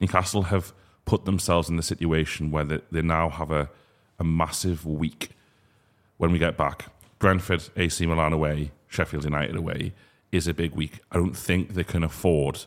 Newcastle 0.00 0.42
have 0.42 0.72
put 1.04 1.24
themselves 1.24 1.68
in 1.68 1.76
the 1.76 1.82
situation 1.82 2.50
where 2.50 2.64
they, 2.64 2.80
they 2.90 3.00
now 3.00 3.30
have 3.30 3.50
a, 3.50 3.70
a 4.18 4.24
massive 4.24 4.84
week 4.84 5.30
when 6.18 6.32
we 6.32 6.38
get 6.38 6.56
back. 6.56 6.86
Brentford, 7.18 7.68
AC 7.76 8.04
Milan 8.04 8.32
away, 8.32 8.72
Sheffield 8.88 9.24
United 9.24 9.56
away 9.56 9.94
is 10.32 10.46
a 10.46 10.54
big 10.54 10.74
week. 10.74 11.00
I 11.10 11.16
don't 11.16 11.36
think 11.36 11.74
they 11.74 11.84
can 11.84 12.02
afford 12.02 12.66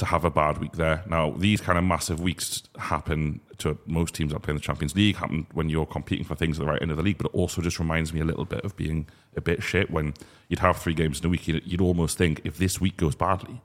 to 0.00 0.06
have 0.06 0.24
a 0.24 0.30
bad 0.30 0.58
week 0.58 0.72
there. 0.72 1.04
Now, 1.06 1.30
these 1.30 1.60
kind 1.60 1.78
of 1.78 1.84
massive 1.84 2.20
weeks 2.20 2.62
happen 2.78 3.40
to 3.58 3.78
most 3.86 4.14
teams 4.14 4.32
that 4.32 4.40
play 4.40 4.52
in 4.52 4.56
the 4.56 4.62
Champions 4.62 4.96
League, 4.96 5.16
happen 5.16 5.46
when 5.52 5.68
you're 5.68 5.84
competing 5.84 6.24
for 6.24 6.34
things 6.34 6.58
at 6.58 6.64
the 6.64 6.72
right 6.72 6.80
end 6.80 6.90
of 6.90 6.96
the 6.96 7.02
league, 7.02 7.18
but 7.18 7.26
it 7.26 7.34
also 7.34 7.60
just 7.60 7.78
reminds 7.78 8.12
me 8.12 8.20
a 8.20 8.24
little 8.24 8.46
bit 8.46 8.64
of 8.64 8.74
being 8.76 9.06
a 9.36 9.42
bit 9.42 9.62
shit 9.62 9.90
when 9.90 10.14
you'd 10.48 10.60
have 10.60 10.78
three 10.78 10.94
games 10.94 11.20
in 11.20 11.26
a 11.26 11.28
week. 11.28 11.46
You'd, 11.46 11.62
you'd 11.66 11.82
almost 11.82 12.16
think 12.16 12.40
if 12.44 12.56
this 12.56 12.80
week 12.80 12.96
goes 12.96 13.14
badly, 13.14 13.60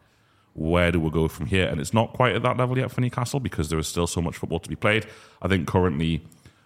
where 0.53 0.91
do 0.91 0.99
we 0.99 1.09
go 1.09 1.29
from 1.29 1.45
here? 1.45 1.67
And 1.67 1.79
it's 1.79 1.93
not 1.93 2.11
quite 2.11 2.35
at 2.35 2.43
that 2.43 2.57
level 2.57 2.77
yet 2.77 2.91
for 2.91 2.99
Newcastle 2.99 3.39
because 3.39 3.69
there 3.69 3.79
is 3.79 3.87
still 3.87 4.07
so 4.07 4.21
much 4.21 4.35
football 4.35 4.59
to 4.59 4.69
be 4.69 4.75
played. 4.75 5.05
I 5.41 5.47
think 5.47 5.67
currently 5.67 6.21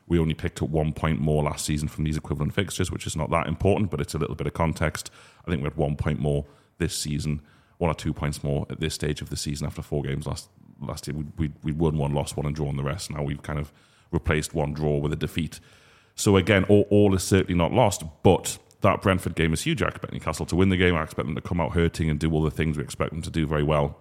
we 0.08 0.18
only 0.18 0.34
picked 0.34 0.64
up 0.64 0.70
one 0.70 0.94
point 0.94 1.20
more 1.20 1.44
last 1.44 1.66
season 1.66 1.88
from 1.88 2.06
these 2.06 2.18
equivalent 2.18 2.56
fixtures, 2.56 2.92
which 2.92 3.06
is 3.06 3.16
not 3.16 3.30
that 3.30 3.46
important, 3.46 3.92
but 3.92 4.02
it's 4.02 4.16
a 4.16 4.18
little 4.18 4.36
bit 4.36 4.48
of 4.48 4.54
context. 4.54 5.12
I 5.46 5.52
think 5.52 5.62
we 5.62 5.66
had 5.66 5.78
one 5.78 5.96
point 5.96 6.20
more 6.20 6.46
this 6.80 6.96
season, 6.96 7.42
one 7.80 7.90
or 7.90 7.96
two 7.96 8.14
points 8.14 8.44
more 8.44 8.68
at 8.70 8.80
this 8.80 8.94
stage 8.94 9.22
of 9.22 9.30
the 9.30 9.36
season 9.36 9.66
after 9.66 9.82
four 9.82 10.04
games 10.04 10.28
last 10.28 10.50
last 10.80 11.08
year. 11.08 11.18
We 11.18 11.26
we 11.38 11.54
we 11.64 11.72
won 11.72 11.98
one, 11.98 12.14
lost 12.14 12.38
one, 12.38 12.46
and 12.46 12.56
drawn 12.56 12.78
the 12.78 12.84
rest. 12.84 13.10
Now 13.10 13.24
we've 13.24 13.42
kind 13.42 13.58
of 13.58 13.74
replaced 14.12 14.54
one 14.54 14.74
draw 14.74 14.98
with 14.98 15.12
a 15.12 15.16
defeat. 15.16 15.60
So 16.16 16.36
again, 16.36 16.66
all, 16.66 16.86
all 16.90 17.16
is 17.16 17.24
certainly 17.24 17.56
not 17.56 17.72
lost, 17.72 18.04
but 18.24 18.58
that 18.82 19.02
Brentford 19.02 19.36
game 19.36 19.54
is 19.54 19.62
huge. 19.62 19.82
I 19.82 19.88
expect 19.88 20.14
Newcastle 20.14 20.46
to 20.48 20.56
win 20.56 20.70
the 20.70 20.78
game. 20.78 20.96
I 20.96 21.04
expect 21.04 21.26
them 21.28 21.36
to 21.36 21.42
come 21.42 21.62
out 21.62 21.74
hurting 21.74 22.10
and 22.10 22.20
do 22.20 22.32
all 22.34 22.44
the 22.44 22.52
things 22.52 22.78
we 22.78 22.84
expect 22.84 23.12
them 23.12 23.22
to 23.22 23.30
do 23.30 23.48
very 23.48 23.64
well. 23.64 23.98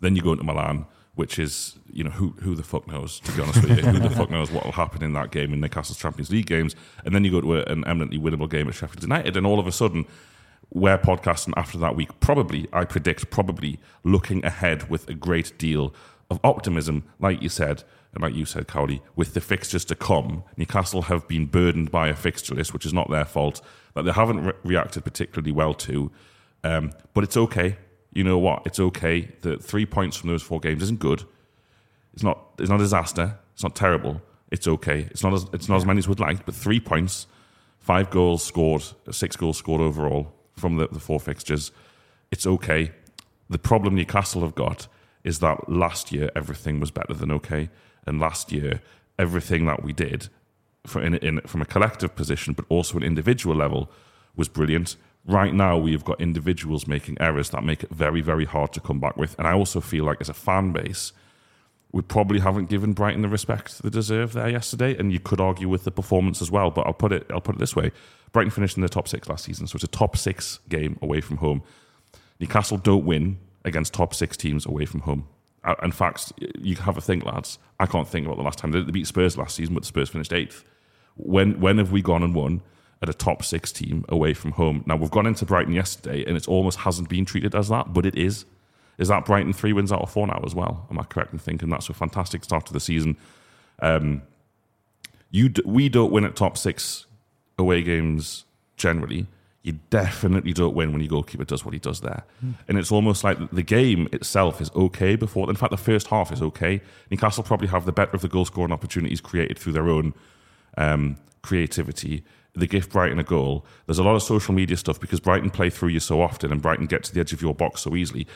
Then 0.00 0.16
you 0.16 0.22
go 0.22 0.32
into 0.32 0.44
Milan, 0.44 0.86
which 1.14 1.38
is, 1.38 1.76
you 1.92 2.02
know, 2.02 2.10
who 2.10 2.30
who 2.40 2.56
the 2.56 2.62
fuck 2.64 2.88
knows, 2.88 3.20
to 3.20 3.32
be 3.32 3.42
honest 3.42 3.62
with 3.62 3.78
you. 3.78 3.84
who 3.90 4.00
the 4.00 4.10
fuck 4.10 4.30
knows 4.30 4.50
what 4.50 4.64
will 4.64 4.72
happen 4.72 5.04
in 5.04 5.12
that 5.12 5.30
game 5.30 5.52
in 5.52 5.60
Newcastle's 5.60 5.98
Champions 5.98 6.30
League 6.30 6.46
games. 6.46 6.74
And 7.04 7.14
then 7.14 7.24
you 7.24 7.30
go 7.30 7.40
to 7.40 7.70
an 7.70 7.84
eminently 7.86 8.18
winnable 8.18 8.50
game 8.50 8.66
at 8.66 8.74
Sheffield 8.74 9.02
United, 9.02 9.36
and 9.36 9.46
all 9.46 9.60
of 9.60 9.68
a 9.68 9.72
sudden, 9.72 10.06
we're 10.70 10.98
podcasting 10.98 11.52
after 11.56 11.78
that 11.78 11.96
week, 11.96 12.20
probably, 12.20 12.68
I 12.72 12.84
predict, 12.84 13.30
probably 13.30 13.80
looking 14.04 14.44
ahead 14.44 14.88
with 14.88 15.08
a 15.08 15.14
great 15.14 15.58
deal 15.58 15.92
of 16.30 16.38
optimism, 16.44 17.04
like 17.18 17.42
you 17.42 17.48
said, 17.48 17.82
and 18.14 18.22
like 18.22 18.34
you 18.34 18.44
said, 18.44 18.68
Cowley, 18.68 19.02
with 19.16 19.34
the 19.34 19.40
fixtures 19.40 19.84
to 19.86 19.94
come, 19.94 20.44
Newcastle 20.56 21.02
have 21.02 21.26
been 21.28 21.46
burdened 21.46 21.90
by 21.90 22.08
a 22.08 22.14
fixture 22.14 22.54
list, 22.54 22.72
which 22.72 22.86
is 22.86 22.92
not 22.92 23.10
their 23.10 23.24
fault, 23.24 23.60
that 23.94 24.04
they 24.04 24.12
haven't 24.12 24.44
re- 24.44 24.52
reacted 24.64 25.04
particularly 25.04 25.52
well 25.52 25.74
to. 25.74 26.10
Um, 26.62 26.92
but 27.14 27.24
it's 27.24 27.36
okay. 27.36 27.76
You 28.12 28.24
know 28.24 28.38
what? 28.38 28.62
It's 28.66 28.80
okay. 28.80 29.28
The 29.42 29.56
three 29.56 29.86
points 29.86 30.16
from 30.16 30.30
those 30.30 30.42
four 30.42 30.60
games 30.60 30.82
isn't 30.82 31.00
good. 31.00 31.24
It's 32.12 32.24
not. 32.24 32.40
It's 32.58 32.68
not 32.68 32.80
a 32.80 32.82
disaster. 32.82 33.38
It's 33.54 33.62
not 33.62 33.76
terrible. 33.76 34.20
It's 34.50 34.66
okay. 34.66 35.06
It's 35.12 35.22
not. 35.22 35.32
As, 35.32 35.46
it's 35.52 35.68
not 35.68 35.76
as 35.76 35.86
many 35.86 35.98
as 35.98 36.08
would 36.08 36.18
like, 36.18 36.44
but 36.44 36.54
three 36.54 36.80
points, 36.80 37.28
five 37.78 38.10
goals 38.10 38.42
scored, 38.42 38.82
six 39.12 39.36
goals 39.36 39.56
scored 39.56 39.80
overall 39.80 40.34
from 40.60 40.76
the, 40.76 40.88
the 40.88 41.00
four 41.00 41.18
fixtures. 41.18 41.72
It's 42.30 42.46
okay. 42.46 42.92
The 43.48 43.58
problem 43.58 43.96
Newcastle 43.96 44.42
have 44.42 44.54
got 44.54 44.86
is 45.24 45.40
that 45.40 45.68
last 45.68 46.12
year 46.12 46.30
everything 46.36 46.80
was 46.80 46.90
better 46.90 47.14
than 47.14 47.30
okay. 47.32 47.68
And 48.06 48.20
last 48.20 48.52
year, 48.52 48.80
everything 49.18 49.66
that 49.66 49.82
we 49.82 49.92
did 49.92 50.28
in, 50.94 51.14
in, 51.16 51.40
from 51.42 51.60
a 51.60 51.66
collective 51.66 52.14
position, 52.16 52.54
but 52.54 52.64
also 52.68 52.96
an 52.96 53.02
individual 53.02 53.54
level, 53.54 53.90
was 54.36 54.48
brilliant. 54.48 54.96
Right 55.26 55.52
now, 55.52 55.76
we've 55.76 56.04
got 56.04 56.20
individuals 56.20 56.86
making 56.86 57.18
errors 57.20 57.50
that 57.50 57.62
make 57.62 57.82
it 57.82 57.90
very, 57.90 58.22
very 58.22 58.46
hard 58.46 58.72
to 58.72 58.80
come 58.80 59.00
back 59.00 59.16
with. 59.16 59.38
And 59.38 59.46
I 59.46 59.52
also 59.52 59.80
feel 59.80 60.04
like 60.04 60.20
as 60.20 60.30
a 60.30 60.34
fan 60.34 60.72
base, 60.72 61.12
we 61.92 62.02
probably 62.02 62.40
haven't 62.40 62.70
given 62.70 62.92
Brighton 62.92 63.22
the 63.22 63.28
respect 63.28 63.82
they 63.82 63.90
deserve 63.90 64.32
there 64.32 64.48
yesterday. 64.48 64.96
And 64.96 65.12
you 65.12 65.20
could 65.20 65.40
argue 65.40 65.68
with 65.68 65.84
the 65.84 65.90
performance 65.90 66.40
as 66.40 66.50
well. 66.50 66.70
But 66.70 66.86
I'll 66.86 66.94
put 66.94 67.12
it 67.12 67.26
I'll 67.30 67.40
put 67.40 67.56
it 67.56 67.58
this 67.58 67.76
way: 67.76 67.90
Brighton 68.32 68.50
finished 68.50 68.76
in 68.76 68.82
the 68.82 68.88
top 68.88 69.08
six 69.08 69.28
last 69.28 69.44
season, 69.44 69.66
so 69.66 69.76
it's 69.76 69.84
a 69.84 69.88
top 69.88 70.16
six 70.16 70.60
game 70.68 70.98
away 71.02 71.20
from 71.20 71.38
home. 71.38 71.62
Newcastle 72.38 72.78
don't 72.78 73.04
win 73.04 73.38
against 73.64 73.92
top 73.92 74.14
six 74.14 74.36
teams 74.36 74.64
away 74.66 74.86
from 74.86 75.00
home. 75.00 75.26
Uh, 75.64 75.74
In 75.82 75.92
fact, 75.92 76.32
you 76.58 76.76
have 76.76 76.96
a 76.96 77.00
think, 77.00 77.24
lads. 77.24 77.58
I 77.78 77.86
can't 77.86 78.08
think 78.08 78.26
about 78.26 78.36
the 78.36 78.42
last 78.42 78.58
time 78.58 78.72
they 78.72 78.82
beat 78.82 79.06
Spurs 79.06 79.36
last 79.36 79.56
season, 79.56 79.74
but 79.74 79.82
the 79.82 79.88
Spurs 79.88 80.08
finished 80.08 80.32
eighth. 80.32 80.64
When 81.16 81.60
when 81.60 81.78
have 81.78 81.92
we 81.92 82.02
gone 82.02 82.22
and 82.22 82.34
won 82.34 82.62
at 83.02 83.08
a 83.08 83.14
top 83.14 83.44
six 83.44 83.72
team 83.72 84.04
away 84.08 84.32
from 84.32 84.52
home? 84.52 84.84
Now 84.86 84.96
we've 84.96 85.10
gone 85.10 85.26
into 85.26 85.44
Brighton 85.44 85.74
yesterday, 85.74 86.24
and 86.26 86.36
it 86.36 86.48
almost 86.48 86.78
hasn't 86.78 87.08
been 87.08 87.24
treated 87.24 87.54
as 87.54 87.68
that, 87.68 87.92
but 87.92 88.06
it 88.06 88.16
is. 88.16 88.46
Is 88.96 89.08
that 89.08 89.24
Brighton 89.24 89.52
three 89.52 89.72
wins 89.72 89.92
out 89.92 90.02
of 90.02 90.10
four 90.10 90.26
now 90.26 90.42
as 90.44 90.54
well? 90.54 90.86
Am 90.90 90.98
I 90.98 91.04
correct 91.04 91.32
in 91.32 91.38
thinking 91.38 91.68
that's 91.68 91.88
a 91.88 91.94
fantastic 91.94 92.44
start 92.44 92.66
to 92.66 92.72
the 92.72 92.80
season? 92.80 93.16
Um, 93.80 94.22
you 95.30 95.52
we 95.64 95.88
don't 95.88 96.12
win 96.12 96.24
at 96.24 96.36
top 96.36 96.56
six 96.56 97.06
away 97.60 97.82
games 97.82 98.44
generally. 98.76 99.26
You 99.62 99.78
definitely 99.90 100.54
don't 100.54 100.74
win 100.74 100.90
when 100.92 101.02
your 101.02 101.10
goalkeeper 101.10 101.44
does 101.44 101.64
what 101.66 101.74
he 101.74 101.80
does 101.80 102.00
there. 102.00 102.24
And 102.66 102.78
it's 102.78 102.90
almost 102.90 103.22
like 103.22 103.50
the 103.50 103.62
game 103.62 104.08
itself 104.10 104.60
is 104.62 104.70
okay 104.74 105.16
before. 105.16 105.50
In 105.50 105.56
fact, 105.56 105.70
the 105.70 105.76
first 105.76 106.06
half 106.06 106.32
is 106.32 106.40
okay. 106.40 106.80
Newcastle 107.10 107.44
probably 107.44 107.68
have 107.68 107.84
the 107.84 107.92
better 107.92 108.12
of 108.12 108.22
the 108.22 108.28
goal 108.28 108.46
scoring 108.46 108.72
opportunities 108.72 109.20
created 109.20 109.58
through 109.58 109.74
their 109.74 109.88
own 109.88 110.14
um, 110.78 111.18
creativity. 111.42 112.24
The 112.54 112.66
gift 112.66 112.90
Brighton 112.90 113.18
a 113.18 113.22
goal. 113.22 113.66
There's 113.84 113.98
a 113.98 114.02
lot 114.02 114.16
of 114.16 114.22
social 114.22 114.54
media 114.54 114.78
stuff 114.78 114.98
because 114.98 115.20
Brighton 115.20 115.50
play 115.50 115.68
through 115.68 115.90
you 115.90 116.00
so 116.00 116.22
often 116.22 116.50
and 116.50 116.62
Brighton 116.62 116.86
get 116.86 117.04
to 117.04 117.14
the 117.14 117.20
edge 117.20 117.34
of 117.34 117.42
your 117.42 117.54
box 117.54 117.82
so 117.82 117.94
easily. 117.94 118.26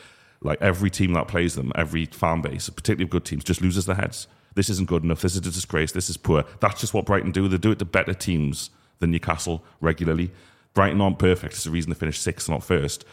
Like 0.41 0.61
every 0.61 0.91
team 0.91 1.13
that 1.13 1.27
plays 1.27 1.55
them, 1.55 1.71
every 1.75 2.05
fan 2.05 2.41
base, 2.41 2.69
particularly 2.69 3.09
good 3.09 3.25
teams, 3.25 3.43
just 3.43 3.61
loses 3.61 3.87
their 3.87 3.95
heads. 3.95 4.27
This 4.53 4.69
isn't 4.69 4.87
good 4.87 5.03
enough. 5.03 5.21
This 5.21 5.33
is 5.33 5.39
a 5.39 5.41
disgrace. 5.41 5.91
This 5.91 6.09
is 6.09 6.17
poor. 6.17 6.45
That's 6.59 6.79
just 6.79 6.93
what 6.93 7.05
Brighton 7.05 7.31
do. 7.31 7.47
They 7.47 7.57
do 7.57 7.71
it 7.71 7.79
to 7.79 7.85
better 7.85 8.13
teams 8.13 8.69
than 8.99 9.11
Newcastle 9.11 9.63
regularly. 9.81 10.31
Brighton 10.73 11.01
aren't 11.01 11.19
perfect. 11.19 11.53
It's 11.53 11.63
the 11.63 11.71
reason 11.71 11.91
they 11.91 11.97
finished 11.97 12.21
sixth, 12.21 12.49
not 12.49 12.63
first. 12.63 13.05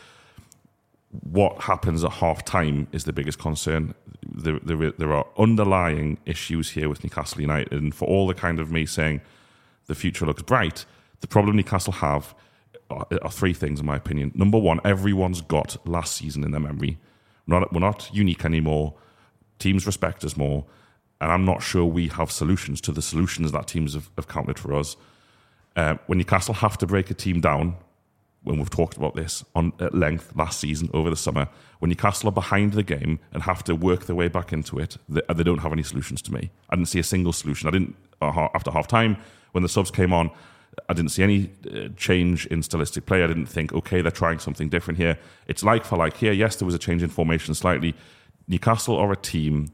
What 1.10 1.62
happens 1.62 2.02
at 2.04 2.12
half 2.12 2.44
time 2.44 2.88
is 2.92 3.04
the 3.04 3.12
biggest 3.12 3.38
concern. 3.38 3.94
There, 4.26 4.58
there, 4.60 4.92
there 4.92 5.12
are 5.12 5.26
underlying 5.38 6.18
issues 6.24 6.70
here 6.70 6.88
with 6.88 7.04
Newcastle 7.04 7.40
United. 7.40 7.72
And 7.72 7.94
for 7.94 8.08
all 8.08 8.26
the 8.26 8.34
kind 8.34 8.58
of 8.58 8.70
me 8.70 8.86
saying 8.86 9.20
the 9.86 9.94
future 9.94 10.26
looks 10.26 10.42
bright, 10.42 10.84
the 11.20 11.26
problem 11.26 11.56
Newcastle 11.56 11.92
have 11.94 12.34
are, 12.90 13.06
are 13.22 13.30
three 13.30 13.52
things, 13.52 13.80
in 13.80 13.86
my 13.86 13.96
opinion. 13.96 14.32
Number 14.34 14.58
one, 14.58 14.80
everyone's 14.84 15.40
got 15.40 15.76
last 15.86 16.16
season 16.16 16.44
in 16.44 16.50
their 16.50 16.60
memory. 16.60 16.98
We're 17.46 17.60
not, 17.60 17.72
we're 17.72 17.80
not 17.80 18.10
unique 18.12 18.44
anymore. 18.44 18.94
Teams 19.58 19.86
respect 19.86 20.24
us 20.24 20.36
more. 20.36 20.64
And 21.20 21.30
I'm 21.30 21.44
not 21.44 21.62
sure 21.62 21.84
we 21.84 22.08
have 22.08 22.32
solutions 22.32 22.80
to 22.82 22.92
the 22.92 23.02
solutions 23.02 23.52
that 23.52 23.68
teams 23.68 23.94
have, 23.94 24.10
have 24.16 24.28
counted 24.28 24.58
for 24.58 24.74
us. 24.74 24.96
Uh, 25.76 25.96
when 26.06 26.18
Newcastle 26.18 26.54
have 26.54 26.76
to 26.78 26.86
break 26.86 27.10
a 27.10 27.14
team 27.14 27.40
down, 27.40 27.76
when 28.44 28.58
we've 28.58 28.70
talked 28.70 28.96
about 28.96 29.14
this 29.14 29.44
on 29.54 29.72
at 29.78 29.94
length 29.94 30.34
last 30.34 30.60
season 30.60 30.90
over 30.92 31.08
the 31.08 31.16
summer, 31.16 31.48
when 31.78 31.88
Newcastle 31.88 32.28
are 32.28 32.32
behind 32.32 32.72
the 32.72 32.82
game 32.82 33.20
and 33.32 33.44
have 33.44 33.62
to 33.64 33.74
work 33.74 34.06
their 34.06 34.16
way 34.16 34.28
back 34.28 34.52
into 34.52 34.78
it, 34.78 34.96
they, 35.08 35.22
they 35.34 35.42
don't 35.42 35.58
have 35.58 35.72
any 35.72 35.82
solutions 35.82 36.20
to 36.22 36.32
me. 36.32 36.50
I 36.68 36.76
didn't 36.76 36.88
see 36.88 36.98
a 36.98 37.04
single 37.04 37.32
solution. 37.32 37.68
I 37.68 37.70
didn't 37.70 37.94
uh, 38.20 38.48
after 38.54 38.70
half 38.70 38.88
time 38.88 39.16
when 39.52 39.62
the 39.62 39.68
subs 39.68 39.90
came 39.90 40.12
on. 40.12 40.30
I 40.88 40.94
didn't 40.94 41.10
see 41.10 41.22
any 41.22 41.50
uh, 41.70 41.88
change 41.96 42.46
in 42.46 42.62
stylistic 42.62 43.04
play. 43.06 43.22
I 43.22 43.26
didn't 43.26 43.46
think, 43.46 43.72
okay, 43.72 44.00
they're 44.00 44.10
trying 44.10 44.38
something 44.38 44.68
different 44.68 44.98
here. 44.98 45.18
It's 45.46 45.62
like 45.62 45.84
for 45.84 45.96
like 45.96 46.16
here. 46.16 46.32
Yes, 46.32 46.56
there 46.56 46.66
was 46.66 46.74
a 46.74 46.78
change 46.78 47.02
in 47.02 47.10
formation 47.10 47.54
slightly. 47.54 47.94
Newcastle 48.48 48.96
are 48.96 49.12
a 49.12 49.16
team 49.16 49.70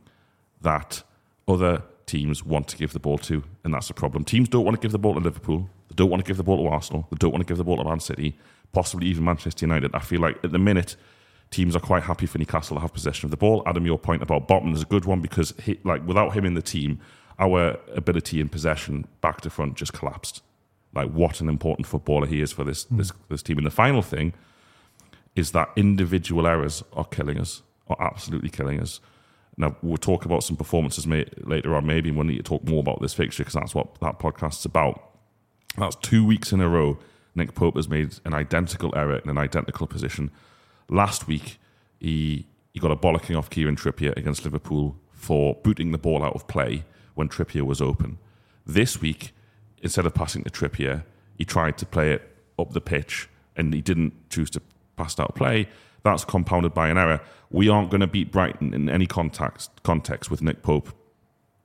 that 0.61 1.03
other 1.47 1.83
teams 2.07 2.45
want 2.45 2.69
to 2.69 2.77
give 2.77 2.93
the 2.93 2.99
ball 2.99 3.19
to, 3.19 3.45
and 3.65 3.73
that's 3.73 3.91
a 3.91 3.95
problem. 3.95 4.25
Teams 4.25 4.49
don't 4.49 4.65
want 4.65 4.77
to 4.77 4.81
give 4.81 4.93
the 4.93 4.99
ball 4.99 5.15
to 5.15 5.21
Liverpool. 5.21 5.71
They 5.89 5.95
don't 5.95 6.11
want 6.11 6.25
to 6.25 6.29
give 6.29 6.37
the 6.37 6.43
ball 6.43 6.63
to 6.63 6.69
Arsenal. 6.69 7.07
They 7.11 7.17
don't 7.19 7.33
want 7.33 7.43
to 7.43 7.49
give 7.49 7.59
the 7.59 7.65
ball 7.65 7.79
to 7.79 7.85
Man 7.85 8.01
City, 8.01 8.37
possibly 8.73 9.07
even 9.09 9.25
Manchester 9.25 9.65
United. 9.65 9.95
I 9.95 10.01
feel 10.01 10.21
like 10.21 10.39
at 10.45 10.53
the 10.53 10.59
minute, 10.59 10.97
teams 11.51 11.75
are 11.75 11.81
quite 11.81 12.03
happy 12.03 12.27
for 12.27 12.39
Newcastle 12.39 12.77
to 12.77 12.81
have 12.81 12.93
possession 12.93 13.27
of 13.27 13.31
the 13.31 13.37
ball. 13.37 13.63
Adam, 13.67 13.87
your 13.87 13.99
point 13.99 14.23
about 14.23 14.49
Botman 14.49 14.75
is 14.75 14.83
a 14.83 14.87
good 14.87 15.05
one 15.05 15.21
because 15.21 15.55
he, 15.63 15.79
like 15.85 16.07
without 16.07 16.35
him 16.35 16.45
in 16.45 16.55
the 16.55 16.63
team, 16.63 17.01
our 17.39 17.79
ability 17.95 18.41
in 18.41 18.49
possession 18.49 19.07
back 19.21 19.41
to 19.43 19.51
front 19.51 19.77
just 19.77 19.93
collapsed. 19.93 20.43
Like 20.95 21.11
what 21.11 21.41
an 21.41 21.49
important 21.49 21.87
footballer 21.87 22.27
he 22.27 22.41
is 22.41 22.53
for 22.53 22.65
this 22.65 22.85
this 22.85 23.11
hmm. 23.11 23.19
this 23.29 23.43
team. 23.43 23.59
And 23.59 23.67
the 23.67 23.71
final 23.71 24.03
thing 24.03 24.35
is 25.37 25.53
that 25.53 25.71
individual 25.77 26.47
errors 26.47 26.83
are 26.93 27.05
killing 27.05 27.39
us, 27.39 27.63
are 27.87 27.97
absolutely 28.01 28.49
killing 28.49 28.81
us. 28.81 29.01
Now 29.57 29.77
we'll 29.83 29.99
talk 29.99 30.25
about 30.25 30.43
some 30.43 30.57
performances 30.57 31.07
may, 31.07 31.27
later 31.39 31.77
on. 31.77 31.87
Maybe 31.87 32.11
we'll 32.11 32.25
need 32.25 32.39
to 32.39 32.43
talk 32.43 32.65
more 32.65 32.81
about 32.81 33.01
this 33.01 33.15
fixture 33.15 33.43
because 33.43 33.55
that's 33.55 33.75
what 33.75 34.01
that 34.01 34.19
podcast's 34.19 34.65
about. 34.65 35.08
That's 35.77 35.97
two 35.97 36.25
weeks 36.25 36.53
in 36.53 36.61
a 36.61 36.69
row. 36.69 36.99
Nick 37.35 37.55
Pope 37.55 37.77
has 37.77 37.89
made 37.89 38.15
an 38.25 38.35
identical 38.35 38.93
error 38.97 39.19
in 39.19 39.31
an 39.31 39.39
identical 39.39 39.87
position. 39.87 40.31
Last 40.89 41.27
week, 41.29 41.59
he 42.01 42.47
he 42.73 42.81
got 42.81 42.91
a 42.91 42.97
bollocking 42.97 43.37
off 43.37 43.51
Kieran 43.51 43.77
Trippier 43.77 44.17
against 44.17 44.45
Liverpool 44.45 44.97
for 45.13 45.57
booting 45.63 45.93
the 45.93 45.99
ball 45.99 46.23
out 46.25 46.35
of 46.35 46.47
play 46.47 46.85
when 47.15 47.29
Trippier 47.29 47.63
was 47.63 47.81
open. 47.81 48.19
This 48.67 49.01
week, 49.01 49.33
instead 49.83 50.07
of 50.07 50.15
passing 50.15 50.45
to 50.45 50.51
Trippier, 50.51 51.05
he 51.37 51.45
tried 51.45 51.79
to 51.79 51.87
play 51.87 52.13
it 52.13 52.37
up 52.59 52.73
the 52.73 52.81
pitch 52.81 53.29
and 53.57 53.73
he 53.75 53.81
didn't 53.81 54.31
choose 54.31 54.51
to 54.51 54.63
pass 54.97 55.19
out 55.19 55.31
of 55.31 55.35
play. 55.35 55.69
That's 56.05 56.25
compounded 56.25 56.75
by 56.75 56.89
an 56.89 56.99
error. 56.99 57.21
We 57.51 57.69
aren't 57.69 57.91
going 57.91 58.01
to 58.01 58.07
beat 58.07 58.31
Brighton 58.31 58.75
in 58.75 58.89
any 58.89 59.07
context 59.07 59.71
context 59.83 60.31
with 60.31 60.43
Nick 60.43 60.63
Pope 60.63 60.91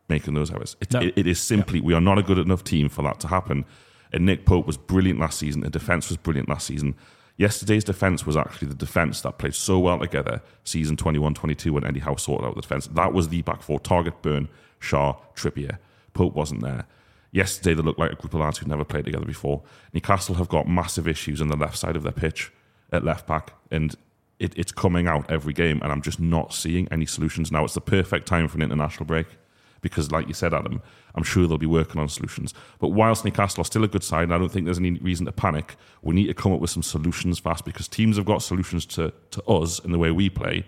making 0.10 0.34
those 0.34 0.52
errors. 0.52 0.76
It, 0.82 0.92
No. 0.94 1.02
it, 1.02 1.14
it 1.16 1.28
is 1.28 1.40
simply 1.42 1.80
we 1.82 1.94
are 1.94 2.02
not 2.02 2.18
a 2.18 2.24
good 2.24 2.38
enough 2.38 2.64
team 2.64 2.90
for 2.90 3.02
that 3.04 3.20
to 3.22 3.28
happen. 3.28 3.66
And 4.14 4.26
Nick 4.26 4.46
Pope 4.46 4.68
was 4.68 4.78
brilliant 4.78 5.20
last 5.20 5.40
season. 5.40 5.62
The 5.62 5.70
defense 5.70 6.10
was 6.10 6.18
brilliant 6.18 6.48
last 6.48 6.68
season. 6.68 6.96
Yesterday's 7.38 7.84
defense 7.84 8.26
was 8.26 8.38
actually 8.38 8.68
the 8.68 8.76
defense 8.76 9.22
that 9.22 9.40
played 9.40 9.56
so 9.56 9.80
well 9.80 10.00
together 10.00 10.42
season 10.64 10.96
21-22 10.96 11.72
when 11.72 11.84
Eddie 11.84 12.00
Howe 12.00 12.16
sorted 12.16 12.48
out 12.48 12.56
the 12.56 12.62
defense. 12.62 12.88
That 12.88 13.12
was 13.12 13.30
the 13.30 13.42
back 13.42 13.64
four: 13.64 13.80
Targett, 13.80 14.22
Burn, 14.22 14.48
Schär, 14.80 15.18
Trippier. 15.36 15.80
Pope 16.14 16.36
wasn't 16.36 16.62
there. 16.62 16.86
Yesterday 17.32 17.74
they 17.74 17.82
looked 17.82 17.98
like 17.98 18.12
a 18.12 18.16
group 18.16 18.36
of 18.36 18.42
lads 18.42 18.60
who'd 18.60 18.68
never 18.68 18.86
played 18.86 19.06
together 19.06 19.26
before. 19.26 19.64
Newcastle 19.92 20.36
have 20.36 20.50
got 20.50 20.68
massive 20.68 21.08
issues 21.08 21.42
on 21.42 21.48
the 21.48 21.58
left 21.58 21.78
side 21.78 21.96
of 21.96 22.04
their 22.04 22.12
pitch 22.12 22.52
at 22.92 23.04
left 23.04 23.26
back, 23.26 23.54
and 23.72 23.96
it, 24.38 24.54
it's 24.56 24.72
coming 24.72 25.08
out 25.08 25.30
every 25.32 25.54
game. 25.54 25.80
And 25.82 25.92
I'm 25.92 26.04
just 26.04 26.20
not 26.20 26.54
seeing 26.54 26.88
any 26.92 27.08
solutions 27.08 27.52
now. 27.52 27.64
It's 27.64 27.74
the 27.74 27.82
perfect 27.82 28.28
time 28.28 28.48
for 28.48 28.58
an 28.58 28.62
international 28.62 29.06
break 29.06 29.26
because, 29.82 30.12
like 30.12 30.28
you 30.28 30.36
said, 30.36 30.54
Adam, 30.54 30.84
I'm 31.16 31.24
sure 31.24 31.48
they'll 31.48 31.58
be 31.58 31.66
working 31.66 32.02
on 32.02 32.10
solutions. 32.10 32.54
But 32.80 32.90
whilst 32.90 33.24
Newcastle 33.24 33.62
are 33.62 33.66
still 33.66 33.84
a 33.84 33.88
good 33.88 34.04
side, 34.04 34.24
and 34.24 34.34
I 34.34 34.38
don't 34.38 34.50
think 34.50 34.66
there's 34.66 34.80
any 34.80 34.92
reason 35.00 35.26
to 35.26 35.32
panic, 35.32 35.76
we 36.02 36.16
need 36.16 36.28
to 36.28 36.34
come 36.34 36.54
up 36.54 36.60
with 36.60 36.72
some 36.72 36.84
solutions 36.84 37.40
fast 37.40 37.66
because 37.66 37.88
teams 37.88 38.18
have 38.18 38.26
got 38.26 38.42
solutions 38.42 38.86
to, 38.88 39.14
to 39.32 39.44
us 39.44 39.80
in 39.80 39.92
the 39.92 40.00
way 40.00 40.12
we 40.12 40.30
play. 40.30 40.66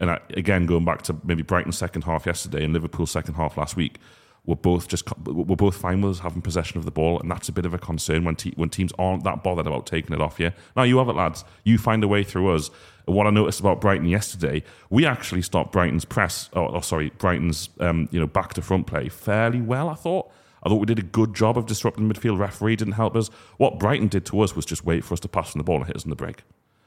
And 0.00 0.10
I, 0.10 0.20
again, 0.30 0.66
going 0.66 0.84
back 0.84 1.02
to 1.02 1.16
maybe 1.24 1.42
Brighton's 1.42 1.78
second 1.78 2.02
half 2.02 2.26
yesterday 2.26 2.64
and 2.64 2.72
Liverpool's 2.72 3.10
second 3.10 3.34
half 3.34 3.56
last 3.56 3.76
week, 3.76 3.98
we're 4.46 4.56
both 4.56 4.88
just 4.88 5.04
we're 5.24 5.56
both 5.56 5.76
fine 5.76 6.02
with 6.02 6.12
us 6.12 6.18
having 6.18 6.42
possession 6.42 6.76
of 6.78 6.84
the 6.84 6.90
ball, 6.90 7.18
and 7.18 7.30
that's 7.30 7.48
a 7.48 7.52
bit 7.52 7.64
of 7.64 7.72
a 7.72 7.78
concern 7.78 8.24
when 8.24 8.36
te- 8.36 8.52
when 8.56 8.68
teams 8.68 8.92
aren't 8.98 9.24
that 9.24 9.42
bothered 9.42 9.66
about 9.66 9.86
taking 9.86 10.14
it 10.14 10.20
off 10.20 10.38
you. 10.38 10.52
Now 10.76 10.82
you 10.82 10.98
have 10.98 11.08
it, 11.08 11.16
lads. 11.16 11.44
You 11.64 11.78
find 11.78 12.04
a 12.04 12.08
way 12.08 12.24
through 12.24 12.54
us. 12.54 12.70
What 13.06 13.26
I 13.26 13.30
noticed 13.30 13.60
about 13.60 13.80
Brighton 13.80 14.08
yesterday, 14.08 14.62
we 14.88 15.04
actually 15.04 15.42
stopped 15.42 15.72
Brighton's 15.72 16.04
press, 16.04 16.48
or, 16.54 16.70
or 16.70 16.82
sorry, 16.82 17.10
Brighton's 17.18 17.68
um, 17.80 18.08
you 18.10 18.18
know 18.18 18.26
back 18.26 18.54
to 18.54 18.62
front 18.62 18.86
play 18.86 19.08
fairly 19.08 19.60
well. 19.60 19.88
I 19.88 19.94
thought. 19.94 20.30
I 20.66 20.70
thought 20.70 20.76
we 20.76 20.86
did 20.86 20.98
a 20.98 21.02
good 21.02 21.34
job 21.34 21.58
of 21.58 21.66
disrupting 21.66 22.08
the 22.08 22.14
midfield. 22.14 22.38
Referee 22.38 22.76
didn't 22.76 22.94
help 22.94 23.14
us. 23.16 23.28
What 23.58 23.78
Brighton 23.78 24.08
did 24.08 24.24
to 24.26 24.40
us 24.40 24.56
was 24.56 24.64
just 24.64 24.82
wait 24.82 25.04
for 25.04 25.12
us 25.12 25.20
to 25.20 25.28
pass 25.28 25.52
from 25.52 25.58
the 25.58 25.62
ball 25.62 25.76
and 25.76 25.86
hit 25.86 25.94
us 25.94 26.04
in 26.04 26.08
the 26.10 26.16
break. 26.16 26.42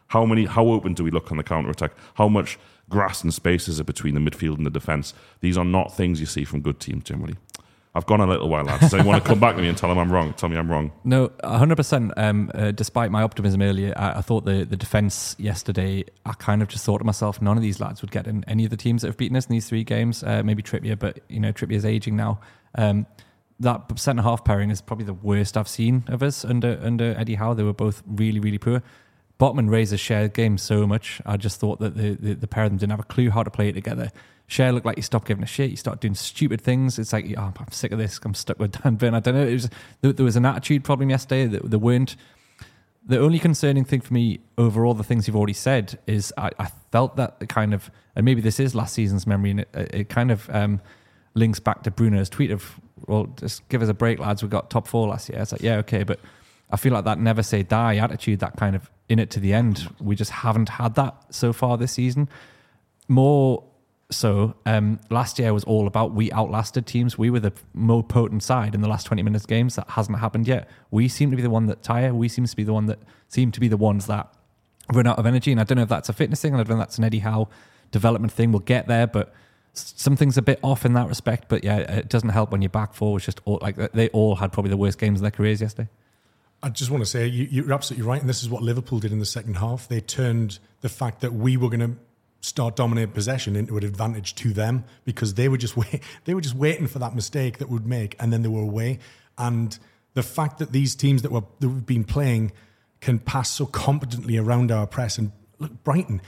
How 0.08 0.26
many? 0.26 0.46
How 0.46 0.66
open 0.68 0.94
do 0.94 1.04
we 1.04 1.12
look 1.12 1.32
on 1.32 1.38
the 1.38 1.44
counter 1.44 1.70
attack? 1.70 1.92
How 2.16 2.28
much 2.28 2.58
grass 2.90 3.24
and 3.24 3.34
space 3.34 3.68
is 3.68 3.78
there 3.78 3.84
between 3.84 4.16
the 4.16 4.20
midfield 4.20 4.58
and 4.58 4.66
the 4.66 4.72
defence? 4.72 5.14
These 5.42 5.58
are 5.58 5.66
not 5.66 5.96
things 5.96 6.20
you 6.20 6.26
see 6.26 6.44
from 6.44 6.62
good 6.62 6.80
teams 6.80 7.04
generally. 7.04 7.36
I've 7.98 8.06
gone 8.06 8.22
a 8.22 8.28
little 8.28 8.48
while, 8.48 8.64
lads. 8.64 8.92
So 8.92 8.98
you 8.98 9.04
want 9.04 9.24
to 9.24 9.28
come 9.28 9.40
back 9.40 9.56
to 9.56 9.62
me 9.62 9.68
and 9.68 9.78
tell 9.78 9.90
them 9.90 9.98
I'm 9.98 10.12
wrong? 10.12 10.34
Tell 10.34 10.50
me 10.50 10.56
I'm 10.56 10.70
wrong. 10.70 10.92
No, 11.04 11.30
100%. 11.44 12.14
Um, 12.16 12.52
uh, 12.54 12.72
despite 12.72 13.10
my 13.10 13.24
optimism 13.24 13.62
earlier, 13.64 13.94
I, 13.98 14.20
I 14.20 14.22
thought 14.22 14.46
the, 14.46 14.66
the 14.66 14.78
defence 14.78 15.36
yesterday, 15.40 16.06
I 16.24 16.34
kind 16.34 16.62
of 16.62 16.68
just 16.68 16.86
thought 16.86 17.00
to 17.00 17.04
myself, 17.04 17.42
none 17.42 17.58
of 17.58 17.64
these 17.64 17.80
lads 17.80 18.04
would 18.04 18.12
get 18.12 18.28
in 18.28 18.44
any 18.48 18.66
of 18.66 18.70
the 18.70 18.78
teams 18.78 19.02
that 19.02 19.08
have 19.08 19.18
beaten 19.18 19.36
us 19.36 19.48
in 19.48 19.54
these 19.54 19.68
three 19.68 19.84
games. 19.84 20.24
Uh, 20.24 20.44
maybe 20.44 20.62
Trippier, 20.62 20.98
but, 20.98 21.22
you 21.28 21.40
know, 21.40 21.52
Trippier's 21.52 21.86
aging 21.86 22.16
now. 22.16 22.40
Um, 22.76 23.08
that 23.60 23.98
centre 23.98 24.22
half 24.22 24.46
pairing 24.46 24.70
is 24.70 24.80
probably 24.80 25.06
the 25.06 25.14
worst 25.16 25.58
I've 25.58 25.68
seen 25.68 26.04
of 26.08 26.22
us 26.22 26.46
under 26.46 26.80
under 26.84 27.16
Eddie 27.18 27.36
Howe. 27.36 27.56
They 27.56 27.64
were 27.64 27.74
both 27.74 28.04
really, 28.06 28.40
really 28.40 28.60
poor. 28.60 28.84
Botman 29.40 29.70
raised 29.70 29.94
a 29.94 29.98
shared 29.98 30.34
game 30.34 30.58
so 30.58 30.86
much. 30.86 31.22
I 31.26 31.38
just 31.38 31.60
thought 31.60 31.80
that 31.80 31.96
the, 31.96 32.16
the, 32.16 32.34
the 32.36 32.48
pair 32.48 32.64
of 32.64 32.72
them 32.72 32.78
didn't 32.78 32.92
have 32.92 33.00
a 33.00 33.04
clue 33.04 33.30
how 33.30 33.44
to 33.44 33.52
play 33.52 33.70
it 33.70 33.74
together. 33.74 34.12
Schär 34.50 34.72
looked 34.74 34.86
like 34.86 34.96
he 34.96 35.02
stopped 35.02 35.28
giving 35.28 35.44
a 35.44 35.48
shit. 35.48 35.70
He 35.70 35.76
started 35.76 36.00
doing 36.00 36.16
stupid 36.16 36.62
things. 36.62 36.98
It's 36.98 37.12
like, 37.12 37.26
oh, 37.38 37.54
I'm 37.58 37.72
sick 37.72 37.92
of 37.92 38.00
this. 38.00 38.20
I'm 38.24 38.34
stuck 38.34 38.60
with 38.60 38.82
Dan 38.82 38.96
Burn. 38.96 39.14
I 39.14 39.20
don't 39.20 39.36
know. 39.36 39.46
It 39.46 39.54
was, 39.54 39.70
there, 40.02 40.14
there 40.14 40.26
was 40.26 40.36
an 40.38 40.46
attitude 40.46 40.84
problem 40.84 41.10
yesterday 41.10 41.48
that 41.48 41.70
there 41.70 41.80
weren't 41.80 42.16
The 43.08 43.20
only 43.20 43.40
concerning 43.40 43.86
thing 43.86 44.02
for 44.02 44.14
me 44.14 44.42
over 44.58 44.86
all 44.86 44.94
the 44.94 45.04
things 45.04 45.28
you've 45.28 45.36
already 45.38 45.54
said 45.54 45.98
is 46.08 46.34
I, 46.38 46.52
I 46.60 46.68
felt 46.92 47.16
that 47.16 47.40
the 47.40 47.48
kind 47.48 47.74
of, 47.74 47.90
and 48.18 48.26
maybe 48.26 48.42
this 48.42 48.60
is 48.60 48.76
last 48.76 48.94
season's 48.94 49.26
memory, 49.26 49.52
and 49.52 49.60
it, 49.62 49.70
it 49.74 50.10
kind 50.10 50.30
of 50.30 50.50
um, 50.50 50.82
links 51.34 51.60
back 51.62 51.84
to 51.84 51.92
Bruno's 51.92 52.30
tweet 52.30 52.52
of, 52.52 52.80
well, 53.06 53.28
just 53.38 53.68
give 53.70 53.82
us 53.82 53.88
a 53.88 53.94
break, 53.94 54.20
lads. 54.20 54.44
We 54.44 54.50
got 54.50 54.70
top 54.70 54.88
four 54.88 55.08
last 55.08 55.30
year. 55.30 55.42
It's 55.42 55.54
like, 55.54 55.62
yeah, 55.62 55.78
okay. 55.78 56.04
But 56.04 56.20
I 56.70 56.76
feel 56.76 56.92
like 56.92 57.06
that 57.06 57.18
never 57.18 57.44
say 57.44 57.64
die 57.64 57.96
attitude, 57.96 58.40
that 58.42 58.58
kind 58.58 58.76
of 58.76 58.92
in 59.08 59.20
it 59.20 59.30
to 59.32 59.40
the 59.40 59.54
end, 59.54 59.88
we 60.02 60.18
just 60.18 60.32
haven't 60.32 60.68
had 60.68 60.96
that 60.96 61.16
so 61.34 61.54
far 61.54 61.78
this 61.78 61.94
season. 61.94 62.28
More 63.08 63.64
so, 64.10 64.56
um, 64.66 65.00
last 65.10 65.38
year 65.38 65.54
was 65.54 65.66
all 65.66 65.86
about 65.86 66.14
we 66.14 66.32
outlasted 66.32 66.86
teams. 66.86 67.18
We 67.18 67.30
were 67.30 67.42
the 67.42 67.52
more 67.74 68.04
potent 68.04 68.42
side 68.42 68.74
in 68.74 68.80
the 68.80 68.88
last 68.88 69.06
20 69.06 69.22
minutes 69.22 69.46
games. 69.46 69.76
That 69.76 69.90
hasn't 69.90 70.20
happened 70.20 70.48
yet. 70.48 70.70
We 70.92 71.10
seem 71.10 71.30
to 71.32 71.36
be 71.36 71.42
the 71.42 71.50
one 71.50 71.66
that 71.66 71.84
tire. 71.84 72.14
We 72.14 72.30
seem 72.30 72.46
to 72.46 72.56
be 72.56 72.64
the 72.64 72.72
one 72.72 72.86
that 72.86 73.00
seem 73.28 73.52
to 73.52 73.60
be 73.60 73.68
the 73.68 73.76
ones 73.76 74.08
that 74.08 74.34
run 74.94 75.08
out 75.08 75.20
of 75.20 75.26
energy. 75.26 75.52
And 75.52 75.60
I 75.60 75.66
don't 75.66 75.76
know 75.76 75.84
if 75.84 75.90
that's 75.90 76.08
a 76.08 76.14
fitness 76.14 76.42
thing. 76.42 76.54
I 76.54 76.58
don't 76.58 76.70
know 76.70 76.76
if 76.76 76.80
that's 76.80 76.98
an 76.98 77.04
Eddie 77.04 77.20
Howe 77.20 77.50
development 77.92 78.32
thing. 78.32 78.54
We'll 78.54 78.62
get 78.62 78.88
there, 78.88 79.08
but 79.08 79.34
something's 79.74 80.38
a 80.38 80.42
bit 80.42 80.60
off 80.64 80.86
in 80.86 80.94
that 80.94 81.10
respect. 81.10 81.50
But 81.50 81.66
yeah, 81.66 81.80
it 81.80 82.08
doesn't 82.08 82.30
help 82.30 82.52
when 82.52 82.62
your 82.62 82.70
back 82.70 82.94
four 82.94 83.14
was 83.14 83.26
just 83.26 83.42
all, 83.44 83.60
like 83.62 83.76
they 83.92 84.08
all 84.10 84.38
had 84.38 84.54
probably 84.54 84.70
the 84.70 84.78
worst 84.78 85.00
games 85.00 85.20
of 85.20 85.24
their 85.24 85.32
careers 85.32 85.60
yesterday. 85.60 85.90
I 86.64 86.70
just 86.70 86.90
want 86.90 87.04
to 87.04 87.10
say 87.10 87.28
you, 87.28 87.70
are 87.70 87.74
absolutely 87.74 88.08
right, 88.08 88.20
and 88.20 88.28
this 88.28 88.42
is 88.42 88.50
what 88.50 88.64
Liverpool 88.64 89.00
did 89.00 89.12
in 89.12 89.20
the 89.20 89.26
second 89.26 89.58
half. 89.58 89.88
They 89.88 90.02
turned 90.02 90.60
the 90.82 90.90
fact 90.90 91.22
that 91.22 91.34
we 91.34 91.56
were 91.56 91.70
going 91.70 91.82
to 91.82 91.98
start 92.48 92.76
dominating 92.76 93.14
possession 93.14 93.56
into 93.56 93.78
an 93.78 93.84
advantage 93.84 94.36
to 94.36 94.54
them 94.54 94.86
because 95.06 95.34
they 95.34 95.50
were 95.50 95.58
just 95.58 95.78
wait, 95.78 96.02
they 96.26 96.34
were 96.34 96.42
just 96.42 96.56
waiting 96.56 96.88
for 96.88 97.00
that 97.00 97.16
mistake 97.16 97.58
that 97.60 97.70
would 97.70 97.86
make, 97.86 98.16
and 98.20 98.32
then 98.32 98.42
they 98.42 98.50
were 98.50 98.62
away. 98.62 99.00
And 99.38 99.78
the 100.14 100.24
fact 100.24 100.60
that 100.60 100.72
these 100.72 100.96
teams 100.96 101.22
that 101.22 101.32
were 101.32 101.44
that 101.60 101.70
we've 101.70 101.86
been 101.86 102.04
playing 102.04 102.52
can 103.00 103.20
pass 103.20 103.52
so 103.52 103.66
competently 103.66 104.38
around 104.38 104.72
our 104.72 104.88
press, 104.88 105.18
and 105.18 105.32
look, 105.60 105.84
Brighton, 105.84 106.22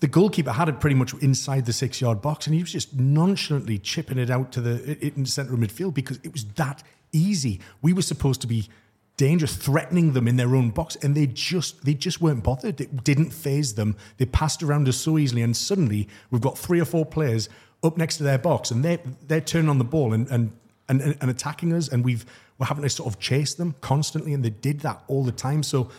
the 0.00 0.08
goalkeeper 0.08 0.52
had 0.52 0.68
it 0.68 0.80
pretty 0.80 0.96
much 0.96 1.14
inside 1.14 1.66
the 1.66 1.72
six 1.72 2.00
yard 2.00 2.20
box, 2.20 2.46
and 2.46 2.54
he 2.54 2.62
was 2.62 2.72
just 2.72 2.94
nonchalantly 2.94 3.78
chipping 3.78 4.18
it 4.18 4.30
out 4.30 4.52
to 4.52 4.60
the 4.60 4.98
in 4.98 5.22
of 5.22 5.58
midfield 5.58 5.94
because 5.94 6.18
it 6.22 6.32
was 6.32 6.44
that 6.54 6.82
easy. 7.12 7.60
We 7.82 7.92
were 7.92 8.02
supposed 8.02 8.40
to 8.40 8.46
be 8.46 8.68
dangerous, 9.16 9.56
threatening 9.56 10.12
them 10.12 10.26
in 10.26 10.36
their 10.36 10.54
own 10.54 10.70
box, 10.70 10.96
and 10.96 11.14
they 11.14 11.26
just 11.26 11.84
they 11.84 11.94
just 11.94 12.20
weren't 12.20 12.42
bothered. 12.42 12.80
It 12.80 13.04
didn't 13.04 13.30
phase 13.30 13.74
them. 13.74 13.96
They 14.16 14.26
passed 14.26 14.62
around 14.62 14.88
us 14.88 14.96
so 14.96 15.18
easily, 15.18 15.42
and 15.42 15.56
suddenly 15.56 16.08
we've 16.30 16.40
got 16.40 16.58
three 16.58 16.80
or 16.80 16.84
four 16.84 17.04
players 17.04 17.48
up 17.82 17.96
next 17.96 18.16
to 18.18 18.22
their 18.22 18.38
box, 18.38 18.70
and 18.70 18.84
they 18.84 18.98
they're 19.26 19.40
turning 19.40 19.68
on 19.68 19.78
the 19.78 19.84
ball 19.84 20.12
and 20.12 20.28
and 20.28 20.52
and, 20.88 21.16
and 21.20 21.30
attacking 21.30 21.72
us, 21.72 21.88
and 21.88 22.04
we've 22.04 22.24
we're 22.58 22.66
having 22.66 22.82
to 22.82 22.90
sort 22.90 23.12
of 23.12 23.20
chase 23.20 23.54
them 23.54 23.74
constantly, 23.80 24.34
and 24.34 24.44
they 24.44 24.50
did 24.50 24.80
that 24.80 25.02
all 25.08 25.24
the 25.24 25.32
time. 25.32 25.62
So 25.62 25.90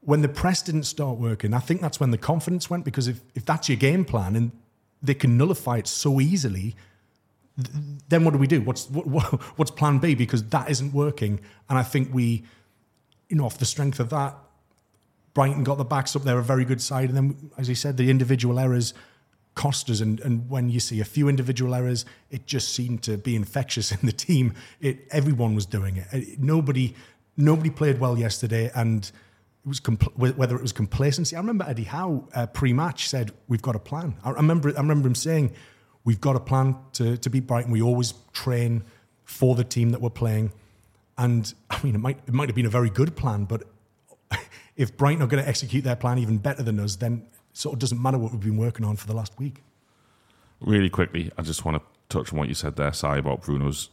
when 0.00 0.22
the 0.22 0.28
press 0.28 0.62
didn't 0.62 0.84
start 0.84 1.18
working, 1.18 1.52
I 1.54 1.58
think 1.58 1.80
that's 1.80 2.00
when 2.00 2.10
the 2.10 2.18
confidence 2.18 2.70
went 2.70 2.84
because 2.84 3.08
if 3.08 3.20
if 3.34 3.44
that's 3.44 3.68
your 3.68 3.76
game 3.76 4.04
plan 4.04 4.36
and 4.36 4.52
they 5.02 5.14
can 5.14 5.38
nullify 5.38 5.78
it 5.78 5.86
so 5.86 6.20
easily 6.20 6.76
then 8.08 8.24
what 8.24 8.32
do 8.32 8.38
we 8.38 8.46
do? 8.46 8.60
What's 8.60 8.88
what, 8.90 9.04
what's 9.58 9.70
plan 9.70 9.98
B? 9.98 10.14
Because 10.14 10.44
that 10.44 10.70
isn't 10.70 10.92
working, 10.92 11.40
and 11.68 11.78
I 11.78 11.82
think 11.82 12.12
we 12.12 12.44
you 13.30 13.36
know, 13.36 13.46
off 13.46 13.58
the 13.58 13.64
strength 13.64 14.00
of 14.00 14.10
that, 14.10 14.36
Brighton 15.32 15.64
got 15.64 15.78
the 15.78 15.84
backs 15.84 16.14
up. 16.16 16.24
They're 16.24 16.38
a 16.38 16.42
very 16.42 16.64
good 16.64 16.82
side. 16.82 17.08
And 17.08 17.16
then, 17.16 17.50
as 17.56 17.68
he 17.68 17.74
said, 17.74 17.96
the 17.96 18.10
individual 18.10 18.58
errors 18.58 18.92
cost 19.54 19.88
us. 19.88 20.00
And, 20.00 20.20
and 20.20 20.50
when 20.50 20.68
you 20.68 20.80
see 20.80 21.00
a 21.00 21.04
few 21.04 21.28
individual 21.28 21.74
errors, 21.74 22.04
it 22.30 22.46
just 22.46 22.74
seemed 22.74 23.02
to 23.04 23.16
be 23.16 23.36
infectious 23.36 23.92
in 23.96 24.00
the 24.02 24.12
team. 24.12 24.54
It, 24.80 25.06
everyone 25.10 25.54
was 25.54 25.64
doing 25.64 25.96
it. 25.96 26.06
it 26.12 26.40
nobody, 26.40 26.94
nobody 27.36 27.70
played 27.70 28.00
well 28.00 28.18
yesterday. 28.18 28.70
And 28.74 29.04
it 29.64 29.68
was 29.68 29.80
compl- 29.80 30.36
whether 30.36 30.56
it 30.56 30.62
was 30.62 30.72
complacency. 30.72 31.36
I 31.36 31.38
remember 31.38 31.64
Eddie 31.68 31.84
Howe 31.84 32.28
uh, 32.34 32.46
pre-match 32.46 33.08
said, 33.08 33.30
"We've 33.46 33.62
got 33.62 33.76
a 33.76 33.78
plan." 33.78 34.16
I 34.24 34.30
remember, 34.30 34.70
I 34.70 34.80
remember 34.80 35.06
him 35.06 35.14
saying, 35.14 35.52
"We've 36.02 36.20
got 36.20 36.34
a 36.34 36.40
plan 36.40 36.76
to 36.94 37.18
to 37.18 37.30
beat 37.30 37.46
Brighton. 37.46 37.70
We 37.70 37.82
always 37.82 38.14
train 38.32 38.84
for 39.24 39.54
the 39.54 39.64
team 39.64 39.90
that 39.90 40.00
we're 40.00 40.08
playing." 40.08 40.52
And 41.20 41.52
I 41.68 41.78
mean, 41.84 41.94
it 41.94 41.98
might 41.98 42.18
it 42.26 42.32
might 42.32 42.48
have 42.48 42.56
been 42.56 42.66
a 42.66 42.70
very 42.70 42.88
good 42.88 43.14
plan, 43.14 43.44
but 43.44 43.64
if 44.76 44.96
Brighton 44.96 45.22
are 45.22 45.26
going 45.26 45.42
to 45.42 45.48
execute 45.48 45.84
their 45.84 45.94
plan 45.94 46.16
even 46.16 46.38
better 46.38 46.62
than 46.62 46.80
us, 46.80 46.96
then 46.96 47.26
it 47.30 47.58
sort 47.58 47.74
of 47.74 47.78
doesn't 47.78 48.00
matter 48.00 48.16
what 48.16 48.32
we've 48.32 48.40
been 48.40 48.56
working 48.56 48.86
on 48.86 48.96
for 48.96 49.06
the 49.06 49.12
last 49.12 49.38
week. 49.38 49.62
Really 50.60 50.88
quickly, 50.88 51.30
I 51.36 51.42
just 51.42 51.62
want 51.62 51.76
to 51.76 51.82
touch 52.08 52.32
on 52.32 52.38
what 52.38 52.48
you 52.48 52.54
said 52.54 52.76
there, 52.76 52.92
Si, 52.94 53.06
about 53.06 53.42
Bruno's 53.42 53.90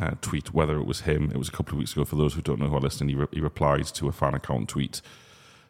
uh, 0.00 0.12
tweet, 0.20 0.54
whether 0.54 0.78
it 0.78 0.86
was 0.86 1.00
him. 1.00 1.32
It 1.32 1.36
was 1.36 1.48
a 1.48 1.52
couple 1.52 1.72
of 1.74 1.78
weeks 1.78 1.94
ago. 1.94 2.04
For 2.04 2.14
those 2.14 2.34
who 2.34 2.42
don't 2.42 2.60
know 2.60 2.68
who 2.68 2.76
are 2.76 2.80
listening, 2.80 3.08
he, 3.08 3.14
re- 3.16 3.26
he 3.32 3.40
replied 3.40 3.86
to 3.86 4.06
a 4.06 4.12
fan 4.12 4.34
account 4.34 4.68
tweet, 4.68 5.02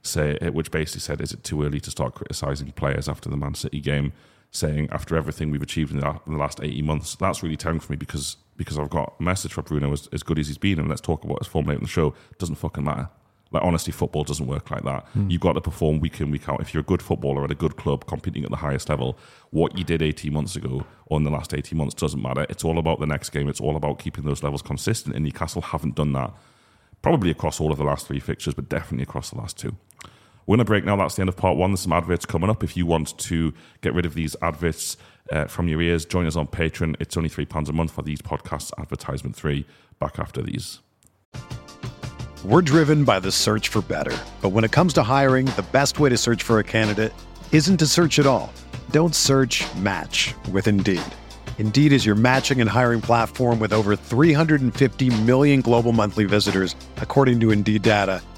say, 0.02 0.36
which 0.52 0.70
basically 0.70 1.00
said, 1.00 1.22
"Is 1.22 1.32
it 1.32 1.42
too 1.42 1.62
early 1.62 1.80
to 1.80 1.90
start 1.90 2.14
criticising 2.16 2.72
players 2.72 3.08
after 3.08 3.30
the 3.30 3.36
Man 3.38 3.54
City 3.54 3.80
game?" 3.80 4.12
Saying, 4.50 4.90
"After 4.90 5.16
everything 5.16 5.50
we've 5.50 5.62
achieved 5.62 5.90
in 5.92 6.00
the, 6.00 6.20
in 6.26 6.32
the 6.32 6.38
last 6.38 6.60
eighteen 6.62 6.84
months, 6.84 7.16
that's 7.16 7.42
really 7.42 7.56
telling 7.56 7.80
for 7.80 7.92
me 7.92 7.96
because 7.96 8.36
because 8.58 8.78
I've 8.78 8.90
got 8.90 9.14
a 9.18 9.22
message 9.22 9.54
for 9.54 9.62
Bruno 9.62 9.92
as, 9.92 10.08
as 10.12 10.22
good 10.22 10.38
as 10.38 10.48
he's 10.48 10.58
been, 10.58 10.78
and 10.78 10.88
let's 10.88 11.00
talk 11.00 11.24
about 11.24 11.38
his 11.38 11.46
form 11.46 11.66
late 11.66 11.78
in 11.78 11.84
the 11.84 11.88
show. 11.88 12.12
Doesn't 12.38 12.56
fucking 12.56 12.84
matter. 12.84 13.08
Like 13.50 13.62
honestly, 13.62 13.92
football 13.92 14.24
doesn't 14.24 14.46
work 14.46 14.70
like 14.70 14.84
that. 14.84 15.06
Mm. 15.16 15.30
You've 15.30 15.40
got 15.40 15.54
to 15.54 15.62
perform 15.62 16.00
week 16.00 16.20
in, 16.20 16.30
week 16.30 16.48
out. 16.48 16.60
If 16.60 16.74
you're 16.74 16.82
a 16.82 16.84
good 16.84 17.00
footballer 17.00 17.44
at 17.44 17.50
a 17.50 17.54
good 17.54 17.76
club 17.76 18.04
competing 18.06 18.44
at 18.44 18.50
the 18.50 18.56
highest 18.56 18.90
level, 18.90 19.16
what 19.50 19.78
you 19.78 19.84
did 19.84 20.02
18 20.02 20.30
months 20.32 20.54
ago 20.54 20.84
or 21.06 21.16
in 21.16 21.24
the 21.24 21.30
last 21.30 21.54
18 21.54 21.78
months 21.78 21.94
doesn't 21.94 22.20
matter. 22.20 22.44
It's 22.50 22.64
all 22.64 22.78
about 22.78 23.00
the 23.00 23.06
next 23.06 23.30
game. 23.30 23.48
It's 23.48 23.60
all 23.60 23.76
about 23.76 24.00
keeping 24.00 24.24
those 24.24 24.42
levels 24.42 24.60
consistent. 24.60 25.14
And 25.14 25.24
Newcastle 25.24 25.62
haven't 25.62 25.94
done 25.94 26.12
that, 26.12 26.34
probably 27.00 27.30
across 27.30 27.58
all 27.58 27.72
of 27.72 27.78
the 27.78 27.84
last 27.84 28.06
three 28.06 28.20
fixtures, 28.20 28.52
but 28.52 28.68
definitely 28.68 29.04
across 29.04 29.30
the 29.30 29.38
last 29.38 29.56
two. 29.56 29.74
We're 30.48 30.56
going 30.56 30.64
to 30.64 30.70
break 30.70 30.84
now. 30.84 30.96
That's 30.96 31.14
the 31.14 31.20
end 31.20 31.28
of 31.28 31.36
part 31.36 31.56
one. 31.56 31.70
There's 31.70 31.82
some 31.82 31.92
adverts 31.92 32.26
coming 32.26 32.50
up. 32.50 32.64
If 32.64 32.76
you 32.76 32.86
want 32.86 33.16
to 33.18 33.52
get 33.82 33.94
rid 33.94 34.06
of 34.06 34.14
these 34.14 34.34
adverts, 34.42 34.96
uh, 35.30 35.46
from 35.46 35.68
your 35.68 35.80
ears. 35.82 36.04
Join 36.04 36.26
us 36.26 36.36
on 36.36 36.46
Patreon. 36.46 36.96
It's 37.00 37.16
only 37.16 37.28
£3 37.28 37.68
a 37.68 37.72
month 37.72 37.90
for 37.92 38.02
these 38.02 38.22
podcasts, 38.22 38.72
advertisement 38.78 39.36
three. 39.36 39.66
Back 39.98 40.18
after 40.18 40.42
these. 40.42 40.80
We're 42.44 42.62
driven 42.62 43.04
by 43.04 43.18
the 43.20 43.32
search 43.32 43.68
for 43.68 43.82
better. 43.82 44.16
But 44.40 44.50
when 44.50 44.64
it 44.64 44.70
comes 44.70 44.92
to 44.94 45.02
hiring, 45.02 45.46
the 45.46 45.66
best 45.72 45.98
way 45.98 46.08
to 46.08 46.16
search 46.16 46.42
for 46.42 46.60
a 46.60 46.64
candidate 46.64 47.12
isn't 47.50 47.78
to 47.78 47.86
search 47.86 48.18
at 48.18 48.26
all. 48.26 48.52
Don't 48.90 49.14
search 49.14 49.64
match 49.74 50.34
with 50.52 50.68
Indeed. 50.68 51.02
Indeed 51.58 51.92
is 51.92 52.06
your 52.06 52.14
matching 52.14 52.60
and 52.60 52.70
hiring 52.70 53.00
platform 53.00 53.58
with 53.58 53.72
over 53.72 53.96
350 53.96 55.22
million 55.22 55.60
global 55.60 55.92
monthly 55.92 56.24
visitors, 56.24 56.76
according 56.98 57.40
to 57.40 57.50
Indeed 57.50 57.82
data, 57.82 58.22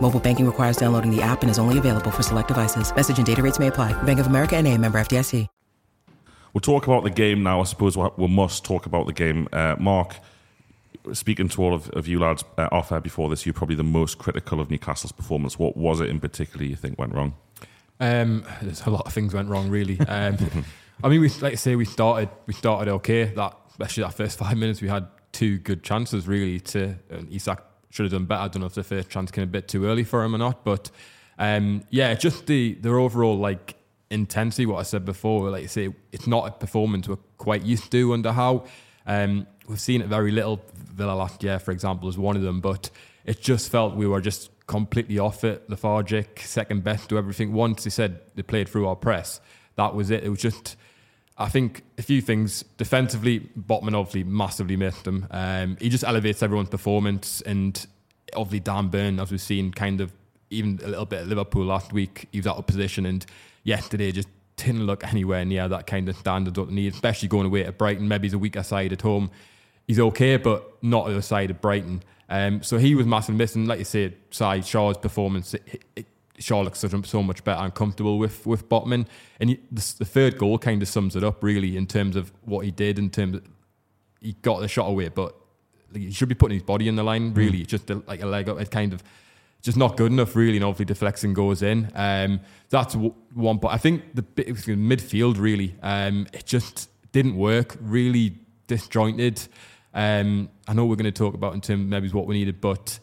Mobile 0.00 0.20
banking 0.20 0.46
requires 0.46 0.76
downloading 0.76 1.14
the 1.14 1.22
app 1.22 1.42
and 1.42 1.50
is 1.50 1.58
only 1.58 1.78
available 1.78 2.10
for 2.10 2.22
select 2.22 2.48
devices. 2.48 2.94
Message 2.94 3.18
and 3.18 3.26
data 3.26 3.42
rates 3.42 3.58
may 3.58 3.68
apply. 3.68 3.92
Bank 4.02 4.18
of 4.18 4.26
America 4.26 4.56
and 4.56 4.66
a 4.66 4.76
member 4.76 5.00
FDIC. 5.00 5.46
We'll 6.52 6.60
talk 6.60 6.86
about 6.86 7.04
the 7.04 7.10
game 7.10 7.42
now. 7.42 7.60
I 7.60 7.64
suppose 7.64 7.96
we 7.96 8.26
must 8.26 8.64
talk 8.64 8.86
about 8.86 9.06
the 9.06 9.12
game. 9.12 9.48
Uh, 9.52 9.76
Marc, 9.78 10.16
speaking 11.12 11.48
to 11.50 11.62
all 11.62 11.74
of, 11.74 11.88
of 11.90 12.08
you 12.08 12.18
lads 12.18 12.44
uh, 12.58 12.68
off 12.72 12.90
air 12.90 13.00
before 13.00 13.28
this, 13.28 13.46
you're 13.46 13.52
probably 13.52 13.76
the 13.76 13.84
most 13.84 14.18
critical 14.18 14.60
of 14.60 14.68
Newcastle's 14.68 15.12
performance. 15.12 15.58
What 15.58 15.76
was 15.76 16.00
it 16.00 16.08
in 16.08 16.18
particular 16.18 16.64
you 16.64 16.74
think 16.74 16.98
went 16.98 17.14
wrong? 17.14 17.34
Um, 18.00 18.44
there's 18.62 18.84
a 18.86 18.90
lot 18.90 19.06
of 19.06 19.12
things 19.12 19.32
went 19.32 19.48
wrong, 19.48 19.68
really. 19.70 20.00
Um, 20.00 20.36
I 21.04 21.08
mean, 21.08 21.20
we 21.20 21.28
like 21.28 21.52
I 21.52 21.56
say, 21.56 21.76
we 21.76 21.84
started 21.84 22.28
we 22.46 22.52
started 22.52 22.90
okay. 22.94 23.24
That 23.24 23.56
especially 23.70 24.02
that 24.02 24.14
first 24.14 24.38
five 24.38 24.56
minutes, 24.56 24.82
we 24.82 24.88
had 24.88 25.06
two 25.32 25.58
good 25.58 25.82
chances 25.82 26.26
really. 26.26 26.60
To 26.60 26.96
and 27.10 27.32
Isak 27.32 27.62
should 27.90 28.04
have 28.04 28.12
done 28.12 28.24
better. 28.24 28.42
I 28.42 28.48
don't 28.48 28.60
know 28.60 28.66
if 28.66 28.74
the 28.74 28.84
first 28.84 29.10
chance 29.10 29.30
came 29.30 29.44
a 29.44 29.46
bit 29.46 29.68
too 29.68 29.86
early 29.86 30.04
for 30.04 30.24
him 30.24 30.34
or 30.34 30.38
not, 30.38 30.64
but 30.64 30.90
um, 31.38 31.82
yeah, 31.90 32.14
just 32.14 32.46
the 32.46 32.74
their 32.74 32.98
overall 32.98 33.36
like 33.36 33.76
intensity. 34.10 34.66
What 34.66 34.78
I 34.78 34.82
said 34.84 35.04
before, 35.04 35.50
like 35.50 35.64
I 35.64 35.66
say, 35.66 35.88
it's 36.12 36.26
not 36.26 36.48
a 36.48 36.50
performance 36.52 37.08
we're 37.08 37.16
quite 37.38 37.62
used 37.62 37.90
to 37.92 38.12
under 38.12 38.32
Howe. 38.32 38.64
Um, 39.06 39.46
we've 39.66 39.80
seen 39.80 40.00
it 40.02 40.08
very 40.08 40.30
little. 40.30 40.60
Villa 40.74 41.12
last 41.12 41.42
year, 41.42 41.58
for 41.58 41.72
example, 41.72 42.08
is 42.08 42.18
one 42.18 42.36
of 42.36 42.42
them, 42.42 42.60
but 42.60 42.90
it 43.24 43.40
just 43.40 43.70
felt 43.70 43.94
we 43.94 44.06
were 44.06 44.20
just 44.20 44.50
completely 44.66 45.18
off 45.18 45.44
it, 45.44 45.68
lethargic, 45.68 46.40
second 46.44 46.84
best 46.84 47.08
to 47.08 47.18
everything. 47.18 47.52
Once 47.52 47.84
they 47.84 47.90
said 47.90 48.20
they 48.34 48.42
played 48.42 48.68
through 48.68 48.86
our 48.86 48.96
press, 48.96 49.40
that 49.76 49.94
was 49.94 50.10
it. 50.10 50.22
It 50.22 50.28
was 50.28 50.40
just, 50.40 50.76
I 51.40 51.48
think, 51.48 51.82
a 51.96 52.02
few 52.02 52.20
things. 52.20 52.62
Defensively, 52.76 53.40
Botman 53.58 53.94
obviously 53.94 54.24
massively 54.24 54.76
missed 54.76 55.06
him. 55.06 55.26
Um, 55.30 55.78
he 55.80 55.88
just 55.88 56.04
elevates 56.04 56.42
everyone's 56.42 56.68
performance, 56.68 57.40
and 57.40 57.86
obviously 58.36 58.60
Dan 58.60 58.88
Burn, 58.88 59.18
as 59.18 59.30
we've 59.30 59.40
seen, 59.40 59.72
kind 59.72 60.02
of 60.02 60.12
even 60.50 60.78
a 60.84 60.88
little 60.88 61.06
bit 61.06 61.20
at 61.20 61.28
Liverpool 61.28 61.64
last 61.64 61.94
week, 61.94 62.28
he 62.30 62.38
was 62.38 62.46
out 62.46 62.58
of 62.58 62.66
position, 62.66 63.06
and 63.06 63.24
yesterday 63.64 64.12
just 64.12 64.28
didn't 64.56 64.84
look 64.84 65.02
anywhere 65.04 65.44
near 65.46 65.66
that 65.66 65.86
kind 65.86 66.08
of 66.10 66.16
standard 66.16 66.54
they 66.54 66.64
need, 66.64 66.92
especially 66.92 67.28
going 67.28 67.46
away 67.46 67.62
to 67.62 67.72
Brighton. 67.72 68.06
Maybe 68.06 68.26
he's 68.26 68.34
a 68.34 68.38
weaker 68.38 68.62
side 68.62 68.92
at 68.92 69.00
home. 69.00 69.30
He's 69.86 69.98
okay, 69.98 70.36
but 70.36 70.82
not 70.82 71.08
the 71.08 71.22
side 71.22 71.50
of 71.50 71.60
Brighton. 71.62 72.02
Um, 72.28 72.62
so 72.62 72.76
he 72.76 72.94
was 72.94 73.06
massively 73.06 73.38
missing. 73.38 73.66
Like 73.66 73.78
you 73.78 73.84
said, 73.84 74.14
Si 74.30 74.44
Schär's 74.44 74.98
performance, 74.98 75.54
it, 75.54 75.82
it, 75.96 76.06
Schär 76.40 76.64
looks 76.64 76.84
so, 77.08 77.22
much 77.22 77.44
better 77.44 77.62
and 77.62 77.74
comfortable 77.74 78.18
with 78.18 78.46
with 78.46 78.68
Botman. 78.68 79.06
And 79.38 79.50
he, 79.50 79.60
the, 79.70 79.94
the, 79.98 80.04
third 80.04 80.38
goal 80.38 80.58
kind 80.58 80.82
of 80.82 80.88
sums 80.88 81.16
it 81.16 81.22
up 81.22 81.42
really 81.42 81.76
in 81.76 81.86
terms 81.86 82.16
of 82.16 82.32
what 82.44 82.64
he 82.64 82.70
did. 82.70 82.98
In 82.98 83.10
terms 83.10 83.36
of 83.36 83.42
he 84.20 84.32
got 84.42 84.60
the 84.60 84.68
shot 84.68 84.86
away, 84.86 85.08
but 85.08 85.34
he 85.92 86.10
should 86.10 86.28
be 86.28 86.34
putting 86.34 86.54
his 86.54 86.62
body 86.62 86.88
in 86.88 86.96
the 86.96 87.02
line. 87.02 87.34
Really, 87.34 87.60
mm. 87.60 87.66
just 87.66 87.90
a, 87.90 88.02
like 88.06 88.22
a 88.22 88.26
leg 88.26 88.48
up. 88.48 88.60
It 88.60 88.70
kind 88.70 88.92
of 88.92 89.02
just 89.62 89.76
not 89.76 89.96
good 89.96 90.12
enough, 90.12 90.34
really. 90.34 90.56
And 90.56 90.64
obviously, 90.64 90.86
deflection 90.86 91.34
goes 91.34 91.62
in. 91.62 91.90
Um, 91.94 92.40
that's 92.70 92.94
one. 92.94 93.58
But 93.58 93.68
I 93.68 93.76
think 93.76 94.14
the 94.14 94.22
bit 94.22 94.48
midfield 94.48 95.38
really, 95.38 95.74
um, 95.82 96.26
it 96.32 96.46
just 96.46 96.88
didn't 97.12 97.36
work. 97.36 97.76
Really 97.80 98.38
disjointed. 98.66 99.46
Um, 99.92 100.48
I 100.68 100.72
know 100.72 100.86
we're 100.86 100.96
going 100.96 101.04
to 101.04 101.12
talk 101.12 101.34
about 101.34 101.54
in 101.54 101.60
terms 101.60 101.82
of 101.82 101.88
maybe 101.88 102.08
what 102.10 102.26
we 102.26 102.38
needed, 102.38 102.60
but 102.60 102.98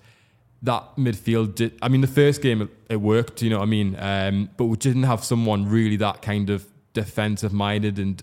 that 0.64 0.96
midfield 0.98 1.56
did. 1.56 1.78
I 1.82 1.90
mean, 1.90 2.02
the 2.02 2.08
first 2.08 2.42
game 2.42 2.62
it, 2.62 2.70
it 2.90 2.98
worked, 2.98 3.42
you 3.42 3.50
know 3.50 3.60
what 3.60 3.64
I 3.64 3.68
mean. 3.68 3.96
Um, 4.00 4.50
but 4.58 4.66
we 4.66 4.78
didn't 4.78 5.04
have 5.04 5.24
someone 5.24 5.70
really 5.70 5.98
that 5.98 6.22
kind 6.22 6.50
of 6.50 6.66
defensive 6.94 7.54
minded. 7.54 8.00
And 8.00 8.22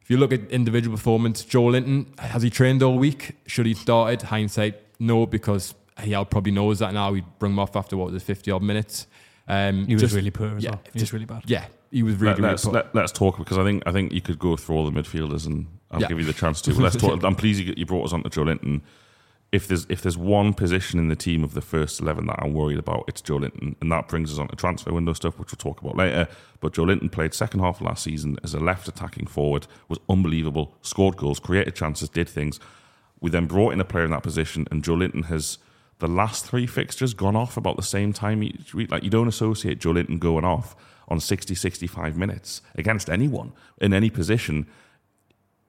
if 0.00 0.10
you 0.10 0.16
look 0.16 0.32
at 0.32 0.50
individual 0.50 0.96
performance, 0.96 1.44
Joelinton, 1.44 2.18
has 2.18 2.42
he 2.42 2.50
trained 2.50 2.82
all 2.82 2.98
week? 2.98 3.36
Should 3.46 3.66
he 3.66 3.74
started? 3.74 4.22
Hindsight, 4.22 4.80
no, 4.98 5.26
because 5.26 5.74
he 6.00 6.12
probably 6.12 6.52
knows 6.52 6.78
that 6.80 6.92
now. 6.92 7.12
We 7.12 7.22
bring 7.38 7.52
him 7.52 7.58
off 7.58 7.76
after 7.76 7.96
what 7.96 8.12
was 8.12 8.22
it, 8.22 8.24
fifty 8.24 8.50
odd 8.50 8.62
minutes. 8.62 9.06
Um, 9.48 9.86
he 9.86 9.94
was 9.94 10.02
just, 10.02 10.14
really 10.14 10.30
poor 10.30 10.56
as 10.56 10.62
yeah, 10.62 10.70
well. 10.70 10.80
He 10.92 10.98
just, 10.98 11.12
was 11.12 11.12
really 11.14 11.26
bad. 11.26 11.42
Yeah, 11.46 11.66
he 11.90 12.02
was 12.02 12.16
really. 12.16 12.40
Let, 12.40 12.54
us 12.54 12.66
really 12.66 12.82
let, 12.92 13.04
us 13.04 13.12
talk 13.12 13.38
because 13.38 13.58
I 13.58 13.64
think 13.64 13.82
I 13.86 13.92
think 13.92 14.12
you 14.12 14.20
could 14.20 14.38
go 14.38 14.56
through 14.56 14.76
all 14.76 14.90
the 14.90 15.02
midfielders 15.02 15.46
and 15.46 15.66
I'll 15.90 16.00
yeah. 16.00 16.08
give 16.08 16.18
you 16.18 16.24
the 16.24 16.32
chance 16.32 16.60
to. 16.62 16.74
let's 16.74 16.96
talk. 16.96 17.22
I'm 17.24 17.34
pleased 17.34 17.60
you, 17.60 17.74
you 17.76 17.86
brought 17.86 18.04
us 18.04 18.12
on 18.12 18.22
to 18.22 18.30
Joelinton. 18.30 18.82
If 19.52 19.68
there's 19.68 19.86
if 19.90 20.00
there's 20.00 20.16
one 20.16 20.54
position 20.54 20.98
in 20.98 21.08
the 21.08 21.16
team 21.16 21.44
of 21.44 21.52
the 21.52 21.60
first 21.60 22.00
eleven 22.00 22.26
that 22.26 22.38
I'm 22.42 22.54
worried 22.54 22.78
about, 22.78 23.04
it's 23.06 23.20
Joelinton, 23.20 23.76
and 23.80 23.92
that 23.92 24.08
brings 24.08 24.32
us 24.32 24.38
on 24.38 24.48
to 24.48 24.56
transfer 24.56 24.92
window 24.92 25.12
stuff, 25.12 25.38
which 25.38 25.52
we'll 25.52 25.58
talk 25.58 25.82
about 25.82 25.96
later. 25.96 26.26
But 26.60 26.72
Joelinton 26.72 27.12
played 27.12 27.34
second 27.34 27.60
half 27.60 27.82
last 27.82 28.02
season 28.02 28.38
as 28.42 28.54
a 28.54 28.60
left 28.60 28.88
attacking 28.88 29.26
forward, 29.26 29.66
was 29.88 29.98
unbelievable, 30.08 30.74
scored 30.80 31.18
goals, 31.18 31.38
created 31.38 31.76
chances, 31.76 32.08
did 32.08 32.30
things. 32.30 32.58
We 33.20 33.30
then 33.30 33.46
brought 33.46 33.74
in 33.74 33.80
a 33.80 33.84
player 33.84 34.04
in 34.04 34.10
that 34.12 34.22
position, 34.22 34.66
and 34.70 34.82
Joelinton 34.82 35.26
has 35.26 35.58
the 35.98 36.08
last 36.08 36.46
three 36.46 36.66
fixtures 36.66 37.14
gone 37.14 37.36
off 37.36 37.56
about 37.56 37.76
the 37.76 37.82
same 37.82 38.12
time 38.12 38.42
each 38.42 38.74
week. 38.74 38.90
Like 38.90 39.04
you 39.04 39.10
don't 39.10 39.28
associate 39.28 39.78
Joelinton 39.78 40.18
going 40.18 40.44
off 40.44 40.74
on 41.08 41.20
60, 41.20 41.54
65 41.54 42.16
minutes 42.16 42.62
against 42.74 43.08
anyone 43.10 43.52
in 43.78 43.92
any 43.92 44.10
position 44.10 44.66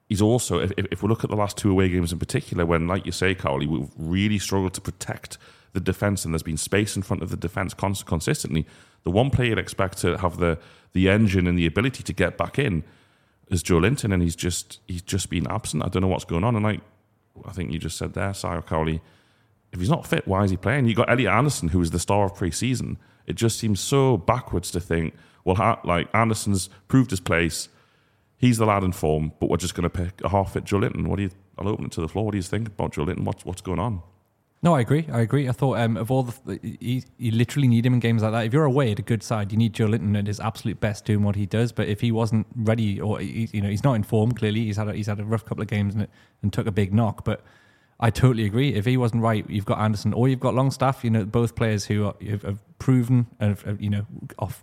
he's 0.10 0.22
also, 0.22 0.60
if, 0.60 0.72
if 0.78 1.04
we 1.04 1.10
look 1.10 1.24
at 1.24 1.30
the 1.30 1.36
last 1.36 1.58
two 1.58 1.72
away 1.72 1.90
games 1.90 2.12
in 2.12 2.20
particular, 2.20 2.66
when, 2.66 2.88
like 2.88 3.06
you 3.06 3.12
say, 3.12 3.34
Cowley, 3.36 3.68
we've 3.68 3.90
really 3.98 4.40
struggled 4.40 4.74
to 4.74 4.82
protect 4.82 5.38
the 5.74 5.80
defence 5.80 6.24
and 6.24 6.34
there's 6.34 6.44
been 6.44 6.58
space 6.58 6.96
in 6.96 7.02
front 7.02 7.24
of 7.24 7.30
the 7.30 7.38
defence 7.38 7.74
cons- 7.74 8.04
consistently, 8.04 8.66
the 9.04 9.12
one 9.12 9.30
player 9.30 9.50
you'd 9.50 9.60
expect 9.60 9.98
to 10.00 10.18
have 10.18 10.38
the, 10.38 10.58
the 10.94 11.10
engine 11.10 11.48
and 11.48 11.58
the 11.58 11.66
ability 11.66 12.04
to 12.04 12.14
get 12.14 12.38
back 12.38 12.58
in 12.60 12.84
is 13.50 13.64
Joelinton, 13.64 14.14
and 14.14 14.24
he's 14.24 14.36
just 14.36 14.80
he's 14.88 15.02
just 15.02 15.30
been 15.30 15.48
absent. 15.48 15.84
I 15.84 15.90
don't 15.90 16.02
know 16.02 16.08
what's 16.08 16.26
going 16.26 16.44
on. 16.44 16.56
And 16.56 16.64
like 16.64 16.82
I 17.46 17.52
think 17.52 17.72
you 17.72 17.80
just 17.80 17.98
said 17.98 18.14
there, 18.14 18.34
Sire 18.34 18.62
Cowley, 18.62 19.02
if 19.72 19.80
he's 19.80 19.90
not 19.90 20.08
fit, 20.08 20.28
why 20.28 20.44
is 20.44 20.52
he 20.52 20.58
playing? 20.58 20.86
You 20.86 20.96
got 20.96 21.10
Elliot 21.10 21.32
Anderson, 21.32 21.70
who 21.70 21.80
was 21.80 21.92
the 21.92 22.00
star 22.00 22.26
of 22.26 22.36
pre-season. 22.36 22.98
It 23.26 23.36
just 23.36 23.60
seems 23.60 23.80
so 23.80 24.18
backwards 24.18 24.72
to 24.72 24.80
think, 24.80 25.14
well, 25.44 25.80
like 25.84 26.08
Anderson's 26.14 26.70
proved 26.88 27.12
his 27.12 27.20
place 27.20 27.70
he's 28.44 28.58
the 28.58 28.66
lad 28.66 28.84
in 28.84 28.92
form, 28.92 29.32
but 29.40 29.50
we're 29.50 29.58
just 29.58 29.74
going 29.74 29.84
to 29.84 29.90
pick 29.90 30.22
a 30.22 30.30
half 30.30 30.54
fit 30.54 30.66
Joelinton. 30.66 31.08
What 31.08 31.16
do 31.16 31.24
you? 31.24 31.30
I'll 31.58 31.70
open 31.70 31.86
it 31.86 31.92
to 31.94 32.02
the 32.02 32.10
floor. 32.10 32.26
What 32.26 32.32
do 32.32 32.38
you 32.38 32.44
think 32.44 32.68
about 32.68 32.92
Joelinton? 32.94 33.24
What's 33.24 33.46
what's 33.46 33.62
going 33.62 33.80
on? 33.80 34.02
No, 34.62 34.76
I 34.76 34.82
agree. 34.82 35.08
I 35.12 35.22
agree. 35.22 35.48
I 35.48 35.52
thought 35.52 35.78
um, 35.78 35.98
of 35.98 36.12
all 36.12 36.24
the 36.24 36.60
you, 36.62 37.02
you 37.18 37.32
literally 37.32 37.68
need 37.68 37.86
him 37.86 37.94
in 37.94 38.00
games 38.00 38.22
like 38.22 38.32
that. 38.34 38.46
If 38.46 38.54
you're 38.54 38.66
away 38.66 38.92
at 38.92 39.00
a 39.00 39.02
good 39.02 39.24
side, 39.24 39.52
you 39.52 39.58
need 39.58 39.74
Joelinton 39.74 40.18
at 40.18 40.28
his 40.28 40.40
absolute 40.40 40.80
best 40.80 41.06
doing 41.06 41.24
what 41.24 41.36
he 41.36 41.46
does. 41.46 41.72
But 41.72 41.88
if 41.88 42.02
he 42.02 42.12
wasn't 42.12 42.48
ready, 42.56 43.00
or 43.00 43.20
he, 43.20 43.50
you 43.54 43.62
know, 43.62 43.70
he's 43.70 43.84
not 43.84 43.94
in 43.94 44.04
form. 44.04 44.34
Clearly, 44.34 44.66
he's 44.66 44.78
had 44.78 44.90
a, 44.90 44.94
he's 44.94 45.08
had 45.08 45.20
a 45.20 45.26
rough 45.26 45.46
couple 45.46 45.62
of 45.62 45.70
games 45.70 45.96
and, 45.96 46.08
and 46.42 46.52
took 46.52 46.68
a 46.68 46.72
big 46.72 46.94
knock. 46.94 47.24
But 47.24 47.44
I 48.00 48.10
totally 48.10 48.46
agree. 48.46 48.74
If 48.74 48.86
he 48.86 48.98
wasn't 48.98 49.22
right, 49.22 49.50
you've 49.50 49.66
got 49.66 49.80
Anderson 49.80 50.14
or 50.14 50.28
you've 50.28 50.42
got 50.42 50.54
Longstaff. 50.54 51.04
You 51.04 51.12
know, 51.12 51.26
both 51.26 51.56
players 51.56 51.86
who 51.86 52.08
are, 52.08 52.16
have, 52.28 52.60
proven 52.80 53.28
and 53.40 53.58
have, 53.60 53.82
you 53.82 53.90
know 53.90 54.06
off 54.40 54.62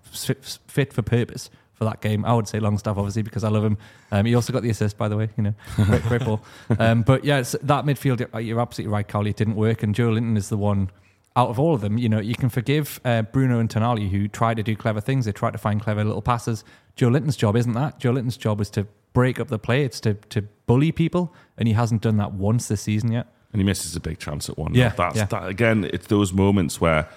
fit 0.66 0.92
for 0.92 1.00
purpose 1.00 1.48
for 1.80 1.86
that 1.86 2.02
game. 2.02 2.26
I 2.26 2.34
would 2.34 2.46
say 2.46 2.60
Longstaff, 2.60 2.98
obviously, 2.98 3.22
because 3.22 3.42
I 3.42 3.48
love 3.48 3.64
him. 3.64 3.78
Um, 4.12 4.26
he 4.26 4.34
also 4.34 4.52
got 4.52 4.62
the 4.62 4.68
assist, 4.68 4.98
by 4.98 5.08
the 5.08 5.16
way. 5.16 5.30
You 5.38 5.44
know, 5.44 5.54
great, 5.76 6.02
great 6.02 6.24
ball. 6.24 6.42
Um, 6.78 7.02
but 7.02 7.24
yeah, 7.24 7.38
that 7.38 7.84
midfield, 7.84 8.20
you're 8.44 8.60
absolutely 8.60 8.92
right, 8.92 9.06
Cowley. 9.06 9.30
It 9.30 9.36
didn't 9.36 9.56
work, 9.56 9.82
and 9.82 9.94
Joelinton 9.94 10.36
is 10.36 10.50
the 10.50 10.58
one 10.58 10.90
out 11.36 11.48
of 11.48 11.58
all 11.58 11.74
of 11.74 11.80
them. 11.80 11.96
You 11.96 12.08
know, 12.08 12.20
you 12.20 12.34
can 12.34 12.50
forgive 12.50 13.00
uh, 13.04 13.22
Bruno 13.22 13.58
and 13.60 13.68
Tonali 13.68 14.10
who 14.10 14.28
try 14.28 14.52
to 14.52 14.62
do 14.62 14.76
clever 14.76 15.00
things. 15.00 15.24
They 15.24 15.32
try 15.32 15.50
to 15.50 15.58
find 15.58 15.80
clever 15.80 16.04
little 16.04 16.22
passes. 16.22 16.64
Joelinton's 16.96 17.36
job 17.36 17.56
isn't 17.56 17.72
that. 17.72 17.98
Joelinton's 17.98 18.36
job 18.36 18.60
is 18.60 18.68
to 18.70 18.86
break 19.14 19.40
up 19.40 19.48
the 19.48 19.58
play. 19.58 19.84
It's 19.84 20.00
to 20.00 20.14
to 20.14 20.42
bully 20.66 20.92
people, 20.92 21.34
and 21.56 21.66
he 21.66 21.74
hasn't 21.74 22.02
done 22.02 22.18
that 22.18 22.32
once 22.32 22.68
this 22.68 22.82
season 22.82 23.10
yet. 23.10 23.26
And 23.52 23.60
he 23.60 23.64
misses 23.64 23.96
a 23.96 24.00
big 24.00 24.18
chance 24.18 24.50
at 24.50 24.58
one. 24.58 24.74
Yeah, 24.74 24.90
that's 24.90 25.16
yeah. 25.16 25.24
that 25.24 25.48
again. 25.48 25.88
It's 25.92 26.08
those 26.08 26.32
moments 26.32 26.80
where 26.80 27.08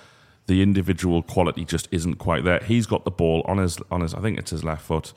the 0.47 0.61
individual 0.61 1.23
quality 1.23 1.65
just 1.65 1.87
isn't 1.91 2.15
quite 2.15 2.43
there. 2.43 2.59
He's 2.59 2.85
got 2.85 3.05
the 3.05 3.11
ball 3.11 3.43
on 3.45 3.57
his 3.57 3.77
on 3.89 4.01
his 4.01 4.13
I 4.13 4.21
think 4.21 4.37
it's 4.37 4.51
his 4.51 4.63
left 4.63 4.83
foot 4.83 5.13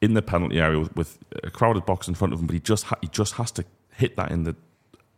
in 0.00 0.14
the 0.14 0.22
penalty 0.22 0.60
area 0.60 0.78
with, 0.80 0.96
with 0.96 1.18
a 1.44 1.50
crowded 1.50 1.86
box 1.86 2.08
in 2.08 2.14
front 2.14 2.32
of 2.32 2.40
him, 2.40 2.46
but 2.46 2.54
he 2.54 2.60
just 2.60 2.84
ha- 2.84 2.98
he 3.00 3.08
just 3.08 3.34
has 3.34 3.50
to 3.52 3.64
hit 3.94 4.16
that 4.16 4.30
in 4.30 4.44
the 4.44 4.56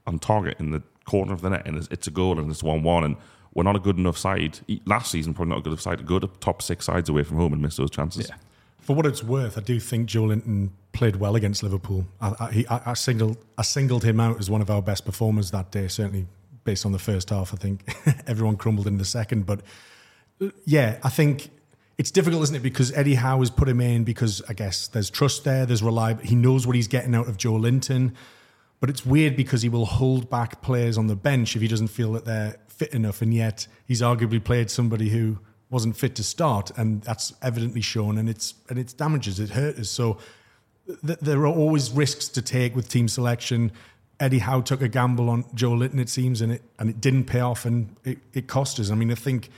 on 0.06 0.18
target 0.18 0.58
in 0.58 0.70
the 0.70 0.82
corner 1.04 1.32
of 1.32 1.40
the 1.40 1.50
net, 1.50 1.62
and 1.66 1.76
it's, 1.76 1.88
it's 1.90 2.06
a 2.06 2.10
goal 2.10 2.38
and 2.38 2.50
it's 2.50 2.62
one 2.62 2.82
one. 2.82 3.04
And 3.04 3.16
we're 3.54 3.62
not 3.62 3.76
a 3.76 3.80
good 3.80 3.98
enough 3.98 4.18
side. 4.18 4.60
Last 4.84 5.10
season, 5.10 5.32
probably 5.32 5.50
not 5.50 5.60
a 5.60 5.62
good 5.62 5.70
enough 5.70 5.80
side. 5.80 5.98
to 5.98 6.04
go 6.04 6.18
to 6.18 6.26
top 6.40 6.60
six 6.60 6.86
sides 6.86 7.08
away 7.08 7.22
from 7.22 7.36
home 7.36 7.52
and 7.52 7.62
miss 7.62 7.76
those 7.76 7.90
chances. 7.90 8.28
Yeah. 8.28 8.36
For 8.80 8.94
what 8.94 9.06
it's 9.06 9.22
worth, 9.22 9.56
I 9.56 9.62
do 9.62 9.80
think 9.80 10.10
Joelinton 10.10 10.70
played 10.92 11.16
well 11.16 11.36
against 11.36 11.62
Liverpool. 11.62 12.06
I, 12.20 12.34
I, 12.38 12.50
he, 12.52 12.66
I, 12.68 12.90
I, 12.90 12.94
singled 12.94 13.38
I 13.56 13.62
singled 13.62 14.04
him 14.04 14.20
out 14.20 14.38
as 14.38 14.50
one 14.50 14.60
of 14.60 14.70
our 14.70 14.82
best 14.82 15.06
performers 15.06 15.50
that 15.52 15.70
day. 15.70 15.88
Certainly, 15.88 16.26
based 16.64 16.84
on 16.86 16.92
the 16.92 16.98
first 16.98 17.30
half, 17.30 17.52
I 17.52 17.56
think 17.56 17.84
everyone 18.26 18.56
crumbled 18.56 18.86
in 18.86 18.98
the 18.98 19.04
second. 19.04 19.46
But 19.46 19.60
yeah, 20.64 20.98
I 21.02 21.08
think 21.08 21.50
it's 21.98 22.10
difficult, 22.10 22.42
isn't 22.44 22.56
it? 22.56 22.62
Because 22.62 22.92
Eddie 22.92 23.14
Howe 23.14 23.38
has 23.38 23.50
put 23.50 23.68
him 23.68 23.80
in 23.80 24.04
because 24.04 24.42
I 24.48 24.52
guess 24.52 24.88
there's 24.88 25.10
trust 25.10 25.44
there, 25.44 25.66
there's 25.66 25.82
reliable. 25.82 26.24
He 26.24 26.34
knows 26.34 26.66
what 26.66 26.76
he's 26.76 26.88
getting 26.88 27.14
out 27.14 27.28
of 27.28 27.36
Joelinton. 27.36 28.14
but 28.80 28.90
it's 28.90 29.06
weird 29.06 29.36
because 29.36 29.62
he 29.62 29.68
will 29.68 29.86
hold 29.86 30.28
back 30.28 30.60
players 30.60 30.98
on 30.98 31.06
the 31.06 31.16
bench 31.16 31.56
if 31.56 31.62
he 31.62 31.68
doesn't 31.68 31.88
feel 31.88 32.12
that 32.12 32.24
they're 32.24 32.56
fit 32.68 32.92
enough, 32.92 33.22
and 33.22 33.32
yet 33.32 33.66
he's 33.86 34.02
arguably 34.02 34.42
played 34.42 34.70
somebody 34.70 35.08
who 35.08 35.38
wasn't 35.70 35.96
fit 35.96 36.14
to 36.16 36.22
start, 36.24 36.70
and 36.76 37.02
that's 37.02 37.32
evidently 37.40 37.80
shown, 37.80 38.18
and 38.18 38.28
it's 38.28 38.54
and 38.68 38.78
it's 38.78 38.92
damages, 38.92 39.40
it 39.40 39.50
hurt 39.50 39.78
us. 39.78 39.88
So 39.88 40.18
th- 41.06 41.18
there 41.20 41.40
are 41.40 41.46
always 41.46 41.90
risks 41.90 42.28
to 42.28 42.42
take 42.42 42.76
with 42.76 42.88
team 42.88 43.08
selection. 43.08 43.72
Eddie 44.20 44.38
Howe 44.38 44.60
took 44.60 44.80
a 44.80 44.88
gamble 44.88 45.28
on 45.28 45.44
Joelinton, 45.54 45.98
it 45.98 46.08
seems, 46.08 46.40
and 46.40 46.52
it 46.52 46.62
and 46.78 46.88
it 46.88 47.00
didn't 47.00 47.24
pay 47.24 47.40
off, 47.40 47.64
and 47.64 47.94
it, 48.04 48.18
it 48.32 48.46
cost 48.46 48.78
us. 48.78 48.90
I 48.90 48.94
mean, 48.94 49.10
I 49.10 49.16
think 49.16 49.50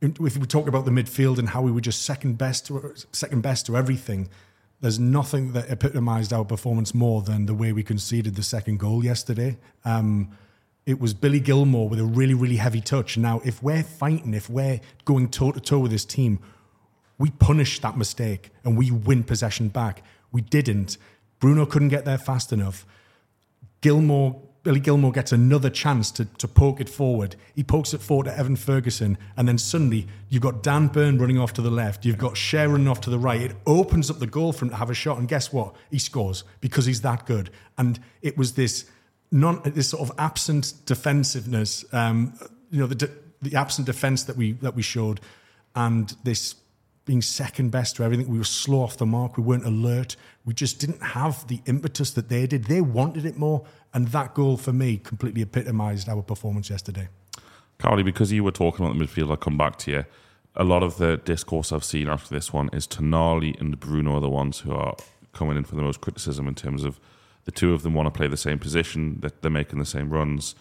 if 0.00 0.36
we 0.36 0.46
talk 0.46 0.68
about 0.68 0.84
the 0.84 0.90
midfield 0.90 1.38
and 1.38 1.48
how 1.48 1.62
we 1.62 1.72
were 1.72 1.80
just 1.80 2.02
second 2.02 2.36
best 2.36 2.66
to 2.66 2.94
second 3.12 3.42
best 3.42 3.66
to 3.66 3.76
everything, 3.76 4.28
there's 4.80 4.98
nothing 4.98 5.52
that 5.52 5.70
epitomised 5.70 6.32
our 6.32 6.44
performance 6.44 6.94
more 6.94 7.22
than 7.22 7.46
the 7.46 7.54
way 7.54 7.72
we 7.72 7.82
conceded 7.82 8.34
the 8.34 8.42
second 8.42 8.78
goal 8.78 9.04
yesterday. 9.04 9.56
Um, 9.84 10.30
it 10.84 11.00
was 11.00 11.14
Billy 11.14 11.40
Gilmour 11.40 11.88
with 11.88 11.98
a 11.98 12.04
really, 12.04 12.34
really 12.34 12.56
heavy 12.56 12.82
touch. 12.82 13.16
Now, 13.16 13.40
if 13.44 13.62
we're 13.62 13.82
fighting, 13.82 14.34
if 14.34 14.50
we're 14.50 14.80
going 15.06 15.30
toe 15.30 15.52
to 15.52 15.60
toe 15.60 15.78
with 15.78 15.90
this 15.90 16.04
team, 16.04 16.38
we 17.16 17.30
punish 17.30 17.78
that 17.80 17.96
mistake 17.96 18.50
and 18.64 18.76
we 18.76 18.90
win 18.90 19.24
possession 19.24 19.68
back. 19.68 20.02
We 20.30 20.42
didn't. 20.42 20.98
Bruno 21.38 21.64
couldn't 21.64 21.88
get 21.88 22.04
there 22.04 22.18
fast 22.18 22.52
enough. 22.52 22.84
Gilmour 23.84 24.40
Billy 24.64 24.80
Gilmour 24.80 25.12
gets 25.12 25.30
another 25.30 25.68
chance 25.68 26.10
to, 26.12 26.24
to 26.24 26.48
poke 26.48 26.80
it 26.80 26.88
forward. 26.88 27.36
He 27.54 27.62
pokes 27.62 27.92
it 27.92 28.00
forward 28.00 28.24
to 28.24 28.36
Evan 28.36 28.56
Ferguson, 28.56 29.18
and 29.36 29.46
then 29.46 29.58
suddenly 29.58 30.06
you've 30.30 30.42
got 30.42 30.62
Dan 30.62 30.86
Burn 30.88 31.18
running 31.18 31.38
off 31.38 31.52
to 31.52 31.62
the 31.62 31.70
left. 31.70 32.06
You've 32.06 32.16
got 32.16 32.32
Schär 32.32 32.72
running 32.72 32.88
off 32.88 33.02
to 33.02 33.10
the 33.10 33.18
right. 33.18 33.42
It 33.42 33.54
opens 33.66 34.10
up 34.10 34.20
the 34.20 34.26
goal 34.26 34.54
for 34.54 34.64
him 34.64 34.70
to 34.70 34.76
have 34.76 34.88
a 34.88 34.94
shot, 34.94 35.18
and 35.18 35.28
guess 35.28 35.52
what? 35.52 35.76
He 35.90 35.98
scores 35.98 36.44
because 36.62 36.86
he's 36.86 37.02
that 37.02 37.26
good. 37.26 37.50
And 37.76 38.00
it 38.22 38.38
was 38.38 38.54
this 38.54 38.86
non 39.30 39.60
this 39.66 39.90
sort 39.90 40.08
of 40.08 40.18
absent 40.18 40.72
defensiveness, 40.86 41.84
um, 41.92 42.32
you 42.70 42.80
know, 42.80 42.86
the 42.86 43.10
the 43.42 43.56
absent 43.56 43.84
defense 43.84 44.24
that 44.24 44.36
we 44.38 44.52
that 44.52 44.74
we 44.74 44.80
showed, 44.80 45.20
and 45.76 46.16
this 46.24 46.54
being 47.04 47.22
second 47.22 47.70
best 47.70 47.96
to 47.96 48.02
everything. 48.02 48.28
We 48.28 48.38
were 48.38 48.44
slow 48.44 48.82
off 48.82 48.96
the 48.96 49.06
mark. 49.06 49.36
We 49.36 49.42
weren't 49.42 49.66
alert. 49.66 50.16
We 50.44 50.54
just 50.54 50.80
didn't 50.80 51.02
have 51.02 51.46
the 51.48 51.60
impetus 51.66 52.10
that 52.12 52.28
they 52.28 52.46
did. 52.46 52.64
They 52.64 52.80
wanted 52.80 53.26
it 53.26 53.36
more. 53.36 53.64
And 53.92 54.08
that 54.08 54.34
goal 54.34 54.56
for 54.56 54.72
me 54.72 54.96
completely 54.96 55.42
epitomised 55.42 56.08
our 56.08 56.22
performance 56.22 56.70
yesterday. 56.70 57.08
Carly, 57.78 58.02
because 58.02 58.32
you 58.32 58.42
were 58.42 58.52
talking 58.52 58.84
about 58.84 58.98
the 58.98 59.04
midfield, 59.04 59.30
I'll 59.30 59.36
come 59.36 59.58
back 59.58 59.76
to 59.80 59.90
you. 59.90 60.04
A 60.56 60.64
lot 60.64 60.82
of 60.82 60.98
the 60.98 61.16
discourse 61.18 61.72
I've 61.72 61.84
seen 61.84 62.08
after 62.08 62.32
this 62.32 62.52
one 62.52 62.70
is 62.72 62.86
Tonali 62.86 63.60
and 63.60 63.78
Bruno 63.78 64.16
are 64.16 64.20
the 64.20 64.30
ones 64.30 64.60
who 64.60 64.72
are 64.72 64.94
coming 65.32 65.56
in 65.56 65.64
for 65.64 65.74
the 65.74 65.82
most 65.82 66.00
criticism 66.00 66.46
in 66.46 66.54
terms 66.54 66.84
of 66.84 67.00
the 67.44 67.50
two 67.50 67.74
of 67.74 67.82
them 67.82 67.92
want 67.92 68.06
to 68.06 68.16
play 68.16 68.28
the 68.28 68.36
same 68.36 68.58
position, 68.58 69.18
that 69.20 69.42
they're 69.42 69.50
making 69.50 69.78
the 69.78 69.84
same 69.84 70.10
runs. 70.10 70.54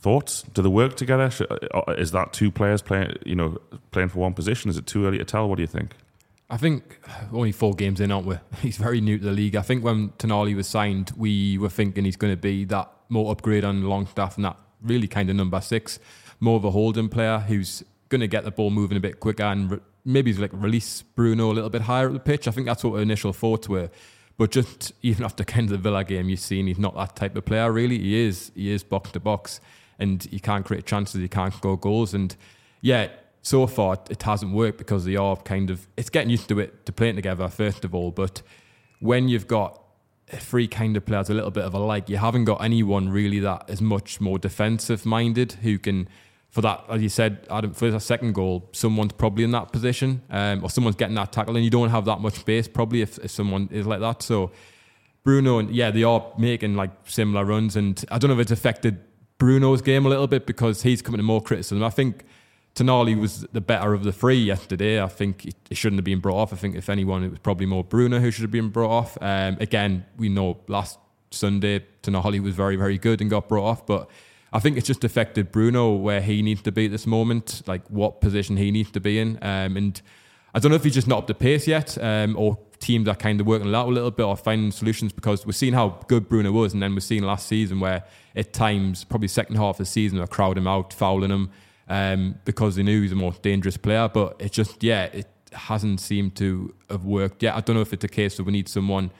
Thoughts? 0.00 0.42
Do 0.42 0.62
they 0.62 0.68
work 0.68 0.96
together? 0.96 1.30
Uh, 1.74 1.92
is 1.98 2.12
that 2.12 2.32
two 2.32 2.50
players 2.50 2.80
playing, 2.80 3.16
you 3.26 3.34
know, 3.34 3.58
playing 3.90 4.08
for 4.08 4.18
one 4.20 4.32
position? 4.32 4.70
Is 4.70 4.78
it 4.78 4.86
too 4.86 5.06
early 5.06 5.18
to 5.18 5.24
tell? 5.24 5.48
What 5.48 5.56
do 5.56 5.62
you 5.62 5.66
think? 5.66 5.94
I 6.48 6.56
think 6.56 6.98
only 7.32 7.52
four 7.52 7.74
games 7.74 8.00
in, 8.00 8.10
aren't 8.10 8.26
we? 8.26 8.36
He's 8.60 8.76
very 8.76 9.00
new 9.00 9.18
to 9.18 9.24
the 9.24 9.32
league. 9.32 9.56
I 9.56 9.62
think 9.62 9.84
when 9.84 10.10
Tonali 10.10 10.56
was 10.56 10.66
signed, 10.66 11.12
we 11.16 11.58
were 11.58 11.68
thinking 11.68 12.04
he's 12.04 12.16
going 12.16 12.32
to 12.32 12.40
be 12.40 12.64
that 12.64 12.90
more 13.08 13.30
upgrade 13.30 13.64
on 13.64 13.82
Longstaff 13.84 14.36
and 14.36 14.44
that 14.44 14.56
really 14.82 15.06
kind 15.06 15.30
of 15.30 15.36
number 15.36 15.60
six, 15.60 15.98
more 16.40 16.56
of 16.56 16.64
a 16.64 16.70
holding 16.70 17.08
player 17.08 17.38
who's 17.38 17.84
going 18.08 18.20
to 18.20 18.26
get 18.26 18.44
the 18.44 18.50
ball 18.50 18.70
moving 18.70 18.96
a 18.96 19.00
bit 19.00 19.20
quicker 19.20 19.44
and 19.44 19.70
re- 19.70 19.78
maybe 20.04 20.32
like 20.32 20.50
release 20.52 21.02
Bruno 21.02 21.50
a 21.50 21.54
little 21.54 21.70
bit 21.70 21.82
higher 21.82 22.06
at 22.08 22.12
the 22.14 22.20
pitch. 22.20 22.48
I 22.48 22.50
think 22.50 22.66
that's 22.66 22.82
what 22.82 22.94
our 22.94 23.00
initial 23.00 23.32
thoughts 23.32 23.68
were. 23.68 23.90
But 24.36 24.50
just 24.50 24.92
even 25.02 25.24
after 25.24 25.44
kind 25.44 25.68
the 25.68 25.78
Villa 25.78 26.04
game, 26.04 26.28
you've 26.28 26.40
seen 26.40 26.66
he's 26.66 26.78
not 26.78 26.96
that 26.96 27.16
type 27.16 27.36
of 27.36 27.44
player. 27.44 27.70
Really, 27.70 27.98
he 27.98 28.26
is. 28.26 28.50
He 28.54 28.70
is 28.70 28.82
box 28.82 29.10
to 29.12 29.20
box, 29.20 29.60
and 30.00 30.26
you 30.32 30.40
can't 30.40 30.64
create 30.64 30.86
chances. 30.86 31.20
you 31.20 31.28
can't 31.28 31.54
score 31.54 31.78
goals. 31.78 32.14
And 32.14 32.34
yeah, 32.80 33.08
so 33.42 33.66
far 33.66 33.98
it 34.10 34.22
hasn't 34.22 34.52
worked 34.52 34.78
because 34.78 35.04
they 35.04 35.16
are 35.16 35.36
kind 35.36 35.70
of 35.70 35.86
it's 35.96 36.10
getting 36.10 36.30
used 36.30 36.48
to 36.48 36.58
it 36.58 36.84
to 36.86 36.92
playing 36.92 37.16
together 37.16 37.48
first 37.48 37.84
of 37.84 37.94
all 37.94 38.10
but 38.10 38.42
when 39.00 39.28
you've 39.28 39.46
got 39.46 39.82
three 40.28 40.68
kind 40.68 40.96
of 40.96 41.04
players 41.04 41.30
a 41.30 41.34
little 41.34 41.50
bit 41.50 41.64
of 41.64 41.74
a 41.74 41.78
like 41.78 42.08
you 42.08 42.16
haven't 42.16 42.44
got 42.44 42.62
anyone 42.62 43.08
really 43.08 43.40
that 43.40 43.64
is 43.68 43.80
much 43.80 44.20
more 44.20 44.38
defensive 44.38 45.06
minded 45.06 45.52
who 45.62 45.78
can 45.78 46.08
for 46.50 46.60
that 46.60 46.84
as 46.88 47.00
you 47.02 47.08
said 47.08 47.46
Adam 47.50 47.72
for 47.72 47.88
a 47.88 48.00
second 48.00 48.34
goal 48.34 48.68
someone's 48.72 49.12
probably 49.12 49.42
in 49.42 49.50
that 49.52 49.72
position 49.72 50.22
um, 50.30 50.62
or 50.62 50.70
someone's 50.70 50.96
getting 50.96 51.16
that 51.16 51.32
tackle 51.32 51.56
and 51.56 51.64
you 51.64 51.70
don't 51.70 51.90
have 51.90 52.04
that 52.04 52.20
much 52.20 52.34
space 52.34 52.68
probably 52.68 53.00
if, 53.00 53.18
if 53.18 53.30
someone 53.30 53.68
is 53.72 53.86
like 53.86 54.00
that 54.00 54.22
so 54.22 54.52
Bruno 55.24 55.58
and 55.58 55.70
yeah 55.74 55.90
they 55.90 56.02
are 56.02 56.24
making 56.38 56.74
like 56.74 56.90
similar 57.04 57.44
runs 57.44 57.74
and 57.74 58.04
I 58.10 58.18
don't 58.18 58.28
know 58.28 58.34
if 58.34 58.42
it's 58.42 58.52
affected 58.52 59.00
Bruno's 59.40 59.82
game 59.82 60.06
a 60.06 60.08
little 60.08 60.28
bit 60.28 60.46
because 60.46 60.82
he's 60.82 61.02
coming 61.02 61.18
to 61.18 61.24
more 61.24 61.40
criticism 61.40 61.82
I 61.82 61.90
think 61.90 62.24
Tonali 62.74 63.18
was 63.18 63.46
the 63.52 63.60
better 63.60 63.92
of 63.94 64.04
the 64.04 64.12
three 64.12 64.38
yesterday. 64.38 65.02
I 65.02 65.08
think 65.08 65.44
it, 65.46 65.76
shouldn't 65.76 65.98
have 65.98 66.04
been 66.04 66.20
brought 66.20 66.36
off. 66.36 66.52
I 66.52 66.56
think 66.56 66.76
if 66.76 66.88
anyone, 66.88 67.24
it 67.24 67.30
was 67.30 67.40
probably 67.40 67.66
more 67.66 67.82
Bruno 67.82 68.20
who 68.20 68.30
should 68.30 68.42
have 68.42 68.52
been 68.52 68.68
brought 68.68 68.90
off. 68.90 69.18
Um, 69.20 69.56
again, 69.60 70.06
we 70.16 70.28
know 70.28 70.58
last 70.68 70.98
Sunday 71.32 71.84
Tonali 72.02 72.40
was 72.40 72.54
very, 72.54 72.76
very 72.76 72.96
good 72.96 73.20
and 73.20 73.28
got 73.28 73.48
brought 73.48 73.64
off, 73.68 73.86
but 73.86 74.08
I 74.52 74.60
think 74.60 74.76
it's 74.76 74.86
just 74.86 75.04
affected 75.04 75.50
Bruno 75.52 75.94
where 75.94 76.20
he 76.20 76.42
needs 76.42 76.62
to 76.62 76.72
be 76.72 76.86
at 76.86 76.92
this 76.92 77.06
moment, 77.06 77.62
like 77.66 77.86
what 77.88 78.20
position 78.20 78.56
he 78.56 78.70
needs 78.70 78.90
to 78.92 79.00
be 79.00 79.18
in. 79.18 79.38
Um, 79.42 79.76
and 79.76 80.00
I 80.54 80.58
don't 80.58 80.70
know 80.70 80.76
if 80.76 80.84
he's 80.84 80.94
just 80.94 81.08
not 81.08 81.18
up 81.18 81.26
to 81.28 81.34
pace 81.34 81.66
yet, 81.66 81.96
um, 82.02 82.36
or 82.36 82.58
teams 82.80 83.08
are 83.08 83.14
kind 83.14 83.40
of 83.40 83.46
working 83.46 83.68
it 83.68 83.74
out 83.74 83.88
a 83.88 83.90
little 83.90 84.10
bit 84.10 84.24
or 84.24 84.36
finding 84.36 84.70
solutions 84.72 85.12
because 85.12 85.46
we're 85.46 85.52
seeing 85.52 85.74
how 85.74 86.00
good 86.08 86.28
Bruno 86.28 86.50
was, 86.52 86.72
and 86.72 86.82
then 86.82 86.94
we're 86.94 87.00
seeing 87.00 87.22
last 87.22 87.46
season 87.46 87.78
where 87.78 88.04
at 88.34 88.52
times, 88.52 89.04
probably 89.04 89.28
second 89.28 89.56
half 89.56 89.74
of 89.74 89.78
the 89.78 89.84
season, 89.86 90.18
they're 90.18 90.26
crowding 90.26 90.62
him 90.62 90.68
out, 90.68 90.92
fouling 90.92 91.30
him 91.30 91.50
um, 91.88 92.36
because 92.44 92.76
they 92.76 92.82
knew 92.82 92.96
he 92.96 93.02
was 93.02 93.12
a 93.12 93.16
more 93.16 93.32
dangerous 93.42 93.76
player. 93.76 94.08
But 94.08 94.36
it 94.38 94.52
just, 94.52 94.82
yeah, 94.82 95.04
it 95.04 95.28
hasn't 95.52 96.00
seemed 96.00 96.36
to 96.36 96.74
have 96.88 97.04
worked 97.04 97.42
yet. 97.42 97.56
I 97.56 97.60
don't 97.60 97.76
know 97.76 97.82
if 97.82 97.92
it's 97.92 98.04
a 98.04 98.08
case 98.08 98.38
of 98.38 98.46
we 98.46 98.52
need 98.52 98.68
someone 98.68 99.10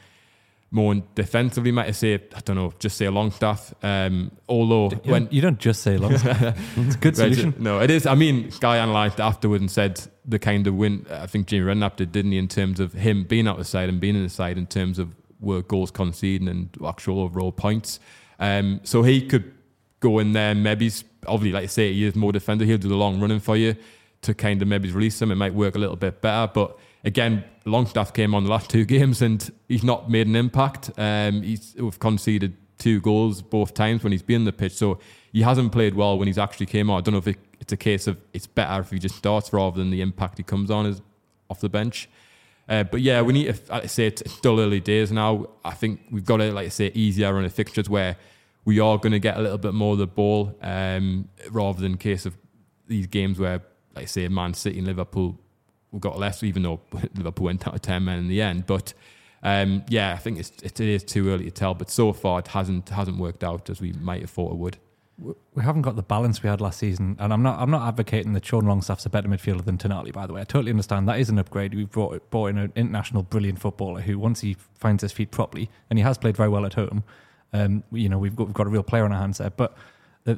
more 0.70 0.94
defensively, 1.14 1.72
might 1.72 1.88
I 1.88 1.90
say, 1.90 2.14
I 2.14 2.40
don't 2.40 2.56
know, 2.56 2.72
just 2.78 2.96
say 2.96 3.06
a 3.06 3.10
Longstaff. 3.10 3.74
Um, 3.82 4.30
although 4.48 4.90
you 4.90 5.10
when 5.10 5.24
don't, 5.24 5.32
you 5.32 5.40
don't 5.40 5.58
just 5.58 5.82
say 5.82 5.96
Longstaff, 5.96 6.56
it's 6.76 6.94
a 6.94 6.98
good 6.98 7.16
solution. 7.16 7.54
no, 7.58 7.80
it 7.80 7.90
is. 7.90 8.06
I 8.06 8.14
mean, 8.14 8.52
Guy 8.60 8.76
analysed 8.76 9.20
afterwards 9.20 9.62
and 9.62 9.70
said 9.70 10.00
the 10.24 10.38
kind 10.38 10.66
of 10.66 10.74
win. 10.74 11.06
I 11.10 11.26
think 11.26 11.48
Jamie 11.48 11.66
Redknapp 11.66 11.96
did, 11.96 12.12
didn't 12.12 12.32
he, 12.32 12.38
in 12.38 12.48
terms 12.48 12.78
of 12.78 12.92
him 12.92 13.24
being 13.24 13.48
out 13.48 13.58
the 13.58 13.64
side 13.64 13.88
and 13.88 14.00
being 14.00 14.14
in 14.14 14.22
the 14.22 14.28
side 14.28 14.58
in 14.58 14.66
terms 14.66 14.98
of 14.98 15.14
were 15.40 15.62
goals 15.62 15.90
conceded 15.90 16.48
and 16.48 16.68
actual 16.86 17.20
overall 17.20 17.52
points. 17.52 17.98
Um, 18.38 18.80
so 18.84 19.02
he 19.02 19.26
could 19.26 19.52
go 19.98 20.18
in 20.18 20.32
there. 20.32 20.54
Maybe 20.54 20.90
obviously, 21.26 21.52
like 21.52 21.64
I 21.64 21.66
say, 21.66 21.92
he 21.92 22.04
is 22.04 22.14
more 22.14 22.32
defender. 22.32 22.64
He'll 22.64 22.78
do 22.78 22.88
the 22.88 22.96
long 22.96 23.20
running 23.20 23.40
for 23.40 23.56
you 23.56 23.74
to 24.22 24.34
kind 24.34 24.60
of 24.62 24.68
maybe 24.68 24.90
release 24.90 25.20
him. 25.20 25.30
It 25.30 25.36
might 25.36 25.54
work 25.54 25.74
a 25.74 25.78
little 25.78 25.96
bit 25.96 26.20
better. 26.20 26.50
But 26.52 26.78
again, 27.04 27.44
Longstaff 27.64 28.12
came 28.12 28.34
on 28.34 28.44
the 28.44 28.50
last 28.50 28.70
two 28.70 28.84
games 28.94 29.22
and 29.22 29.50
he's 29.68 29.84
not 29.84 30.10
made 30.10 30.26
an 30.26 30.36
impact. 30.36 30.90
Um, 30.96 31.42
he's 31.42 31.74
we've 31.78 31.98
conceded 31.98 32.56
two 32.78 33.00
goals 33.00 33.42
both 33.42 33.74
times 33.74 34.02
when 34.02 34.12
he's 34.12 34.22
been 34.22 34.42
on 34.42 34.44
the 34.44 34.52
pitch. 34.52 34.72
So 34.72 34.98
he 35.32 35.42
hasn't 35.42 35.72
played 35.72 35.94
well 35.94 36.18
when 36.18 36.26
he's 36.26 36.38
actually 36.38 36.66
came 36.66 36.90
on. 36.90 36.98
I 36.98 37.00
don't 37.02 37.12
know 37.12 37.18
if 37.18 37.28
it, 37.28 37.38
it's 37.60 37.72
a 37.72 37.76
case 37.76 38.06
of 38.06 38.18
it's 38.32 38.46
better 38.46 38.80
if 38.80 38.90
he 38.90 38.98
just 38.98 39.16
starts 39.16 39.52
rather 39.52 39.78
than 39.78 39.90
the 39.90 40.00
impact 40.00 40.38
he 40.38 40.44
comes 40.44 40.70
on 40.70 40.86
is 40.86 41.02
off 41.48 41.60
the 41.60 41.68
bench. 41.68 42.08
Uh, 42.68 42.84
but 42.84 43.00
yeah, 43.00 43.20
we 43.20 43.32
need 43.32 43.52
to, 43.52 43.72
like 43.72 43.84
I 43.84 43.86
say, 43.86 44.06
it's 44.06 44.32
still 44.32 44.60
early 44.60 44.78
days 44.78 45.10
now. 45.10 45.48
I 45.64 45.72
think 45.72 46.00
we've 46.10 46.24
got 46.24 46.36
to, 46.36 46.52
like 46.52 46.66
I 46.66 46.68
say, 46.68 46.92
easier 46.94 47.36
on 47.36 47.42
the 47.42 47.50
fixtures 47.50 47.90
where 47.90 48.16
we 48.64 48.78
are 48.78 48.96
going 48.96 49.12
to 49.12 49.18
get 49.18 49.36
a 49.36 49.40
little 49.40 49.58
bit 49.58 49.74
more 49.74 49.94
of 49.94 49.98
the 49.98 50.06
ball 50.06 50.56
um, 50.62 51.28
rather 51.50 51.80
than 51.80 51.96
case 51.96 52.26
of 52.26 52.36
these 52.86 53.08
games 53.08 53.40
where, 53.40 53.62
like 53.96 54.06
say, 54.08 54.28
Man 54.28 54.54
City 54.54 54.78
and 54.78 54.86
Liverpool 54.86 55.39
we 55.92 55.98
got 55.98 56.18
less, 56.18 56.42
even 56.42 56.62
though 56.62 56.80
Liverpool 57.14 57.46
went 57.46 57.66
out 57.66 57.74
of 57.74 57.82
ten 57.82 58.04
men 58.04 58.18
in 58.18 58.28
the 58.28 58.40
end. 58.42 58.66
But 58.66 58.94
um, 59.42 59.84
yeah, 59.88 60.12
I 60.12 60.16
think 60.16 60.38
it's, 60.38 60.52
it 60.62 60.78
is 60.80 61.02
too 61.02 61.30
early 61.30 61.44
to 61.44 61.50
tell. 61.50 61.74
But 61.74 61.90
so 61.90 62.12
far, 62.12 62.40
it 62.40 62.48
hasn't 62.48 62.88
hasn't 62.90 63.18
worked 63.18 63.44
out 63.44 63.70
as 63.70 63.80
we 63.80 63.92
might 63.92 64.20
have 64.20 64.30
thought 64.30 64.52
it 64.52 64.58
would. 64.58 64.78
We 65.54 65.62
haven't 65.62 65.82
got 65.82 65.96
the 65.96 66.02
balance 66.02 66.42
we 66.42 66.48
had 66.48 66.62
last 66.62 66.78
season, 66.78 67.16
and 67.18 67.32
I'm 67.32 67.42
not. 67.42 67.60
I'm 67.60 67.70
not 67.70 67.86
advocating 67.86 68.32
that 68.32 68.44
Sean 68.44 68.64
Longstaff's 68.66 69.04
a 69.04 69.10
better 69.10 69.28
midfielder 69.28 69.64
than 69.64 69.76
Tonali. 69.76 70.12
By 70.12 70.26
the 70.26 70.32
way, 70.32 70.40
I 70.40 70.44
totally 70.44 70.70
understand 70.70 71.08
that 71.08 71.18
is 71.18 71.28
an 71.28 71.38
upgrade. 71.38 71.74
We've 71.74 71.90
brought 71.90 72.30
brought 72.30 72.46
in 72.46 72.58
an 72.58 72.72
international 72.74 73.22
brilliant 73.22 73.60
footballer 73.60 74.00
who, 74.00 74.18
once 74.18 74.40
he 74.40 74.56
finds 74.74 75.02
his 75.02 75.12
feet 75.12 75.30
properly, 75.30 75.68
and 75.90 75.98
he 75.98 76.02
has 76.02 76.16
played 76.16 76.36
very 76.36 76.48
well 76.48 76.64
at 76.64 76.74
home, 76.74 77.04
um, 77.52 77.84
you 77.92 78.08
know, 78.08 78.18
we've 78.18 78.36
got 78.36 78.46
we've 78.46 78.54
got 78.54 78.66
a 78.66 78.70
real 78.70 78.82
player 78.82 79.04
on 79.04 79.12
our 79.12 79.20
hands 79.20 79.38
there, 79.38 79.50
but 79.50 79.76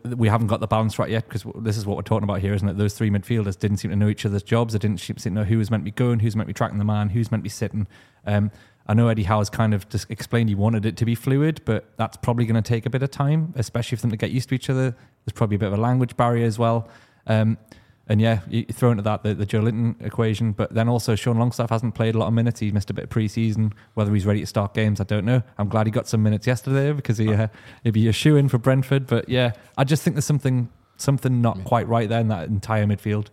we 0.04 0.28
haven't 0.28 0.46
got 0.46 0.60
the 0.60 0.66
balance 0.66 0.98
right 0.98 1.10
yet 1.10 1.28
because 1.28 1.44
this 1.62 1.76
is 1.76 1.86
what 1.86 1.96
we're 1.96 2.02
talking 2.02 2.24
about 2.24 2.40
here, 2.40 2.54
isn't 2.54 2.68
it? 2.68 2.78
Those 2.78 2.94
three 2.94 3.10
midfielders 3.10 3.58
didn't 3.58 3.78
seem 3.78 3.90
to 3.90 3.96
know 3.96 4.08
each 4.08 4.26
other's 4.26 4.42
jobs. 4.42 4.72
They 4.72 4.78
didn't 4.78 5.00
seem 5.00 5.16
to 5.16 5.30
know 5.30 5.44
who 5.44 5.58
was 5.58 5.70
meant 5.70 5.82
to 5.82 5.84
be 5.84 5.90
going, 5.90 6.20
who's 6.20 6.36
meant 6.36 6.46
to 6.46 6.52
be 6.54 6.56
tracking 6.56 6.78
the 6.78 6.84
man, 6.84 7.10
who's 7.10 7.30
meant 7.30 7.40
to 7.40 7.44
be 7.44 7.48
sitting. 7.48 7.86
Um, 8.26 8.50
I 8.86 8.94
know 8.94 9.08
Eddie 9.08 9.22
Howe's 9.22 9.48
kind 9.48 9.74
of 9.74 9.88
just 9.88 10.10
explained 10.10 10.48
he 10.48 10.54
wanted 10.54 10.84
it 10.86 10.96
to 10.96 11.04
be 11.04 11.14
fluid, 11.14 11.60
but 11.64 11.92
that's 11.96 12.16
probably 12.16 12.46
going 12.46 12.60
to 12.60 12.68
take 12.68 12.84
a 12.84 12.90
bit 12.90 13.02
of 13.02 13.10
time, 13.10 13.52
especially 13.56 13.96
for 13.96 14.02
them 14.02 14.10
to 14.10 14.16
get 14.16 14.32
used 14.32 14.48
to 14.48 14.54
each 14.54 14.68
other. 14.68 14.90
There's 15.24 15.34
probably 15.34 15.56
a 15.56 15.58
bit 15.58 15.68
of 15.68 15.74
a 15.74 15.80
language 15.80 16.16
barrier 16.16 16.46
as 16.46 16.58
well. 16.58 16.88
Um, 17.26 17.58
and 18.08 18.20
yeah, 18.20 18.40
you 18.48 18.64
throw 18.64 18.90
into 18.90 19.02
that 19.04 19.22
the, 19.22 19.32
the 19.32 19.46
Joelinton 19.46 20.04
equation, 20.04 20.52
but 20.52 20.74
then 20.74 20.88
also 20.88 21.14
Sean 21.14 21.38
Longstaff 21.38 21.70
hasn't 21.70 21.94
played 21.94 22.14
a 22.14 22.18
lot 22.18 22.26
of 22.26 22.34
minutes. 22.34 22.58
He's 22.60 22.72
missed 22.72 22.90
a 22.90 22.94
bit 22.94 23.04
of 23.04 23.10
pre-season. 23.10 23.72
Whether 23.94 24.12
he's 24.12 24.26
ready 24.26 24.40
to 24.40 24.46
start 24.46 24.74
games, 24.74 25.00
I 25.00 25.04
don't 25.04 25.24
know. 25.24 25.42
I'm 25.56 25.68
glad 25.68 25.86
he 25.86 25.92
got 25.92 26.08
some 26.08 26.22
minutes 26.22 26.46
yesterday 26.46 26.92
because 26.92 27.18
he 27.18 27.32
uh, 27.32 27.48
he'd 27.84 27.92
be 27.92 28.08
a 28.08 28.12
shoe 28.12 28.36
in 28.36 28.48
for 28.48 28.58
Brentford. 28.58 29.06
But 29.06 29.28
yeah, 29.28 29.52
I 29.78 29.84
just 29.84 30.02
think 30.02 30.16
there's 30.16 30.24
something 30.24 30.68
something 30.96 31.40
not 31.40 31.62
quite 31.64 31.86
right 31.86 32.08
there 32.08 32.20
in 32.20 32.28
that 32.28 32.48
entire 32.48 32.86
midfield. 32.86 33.28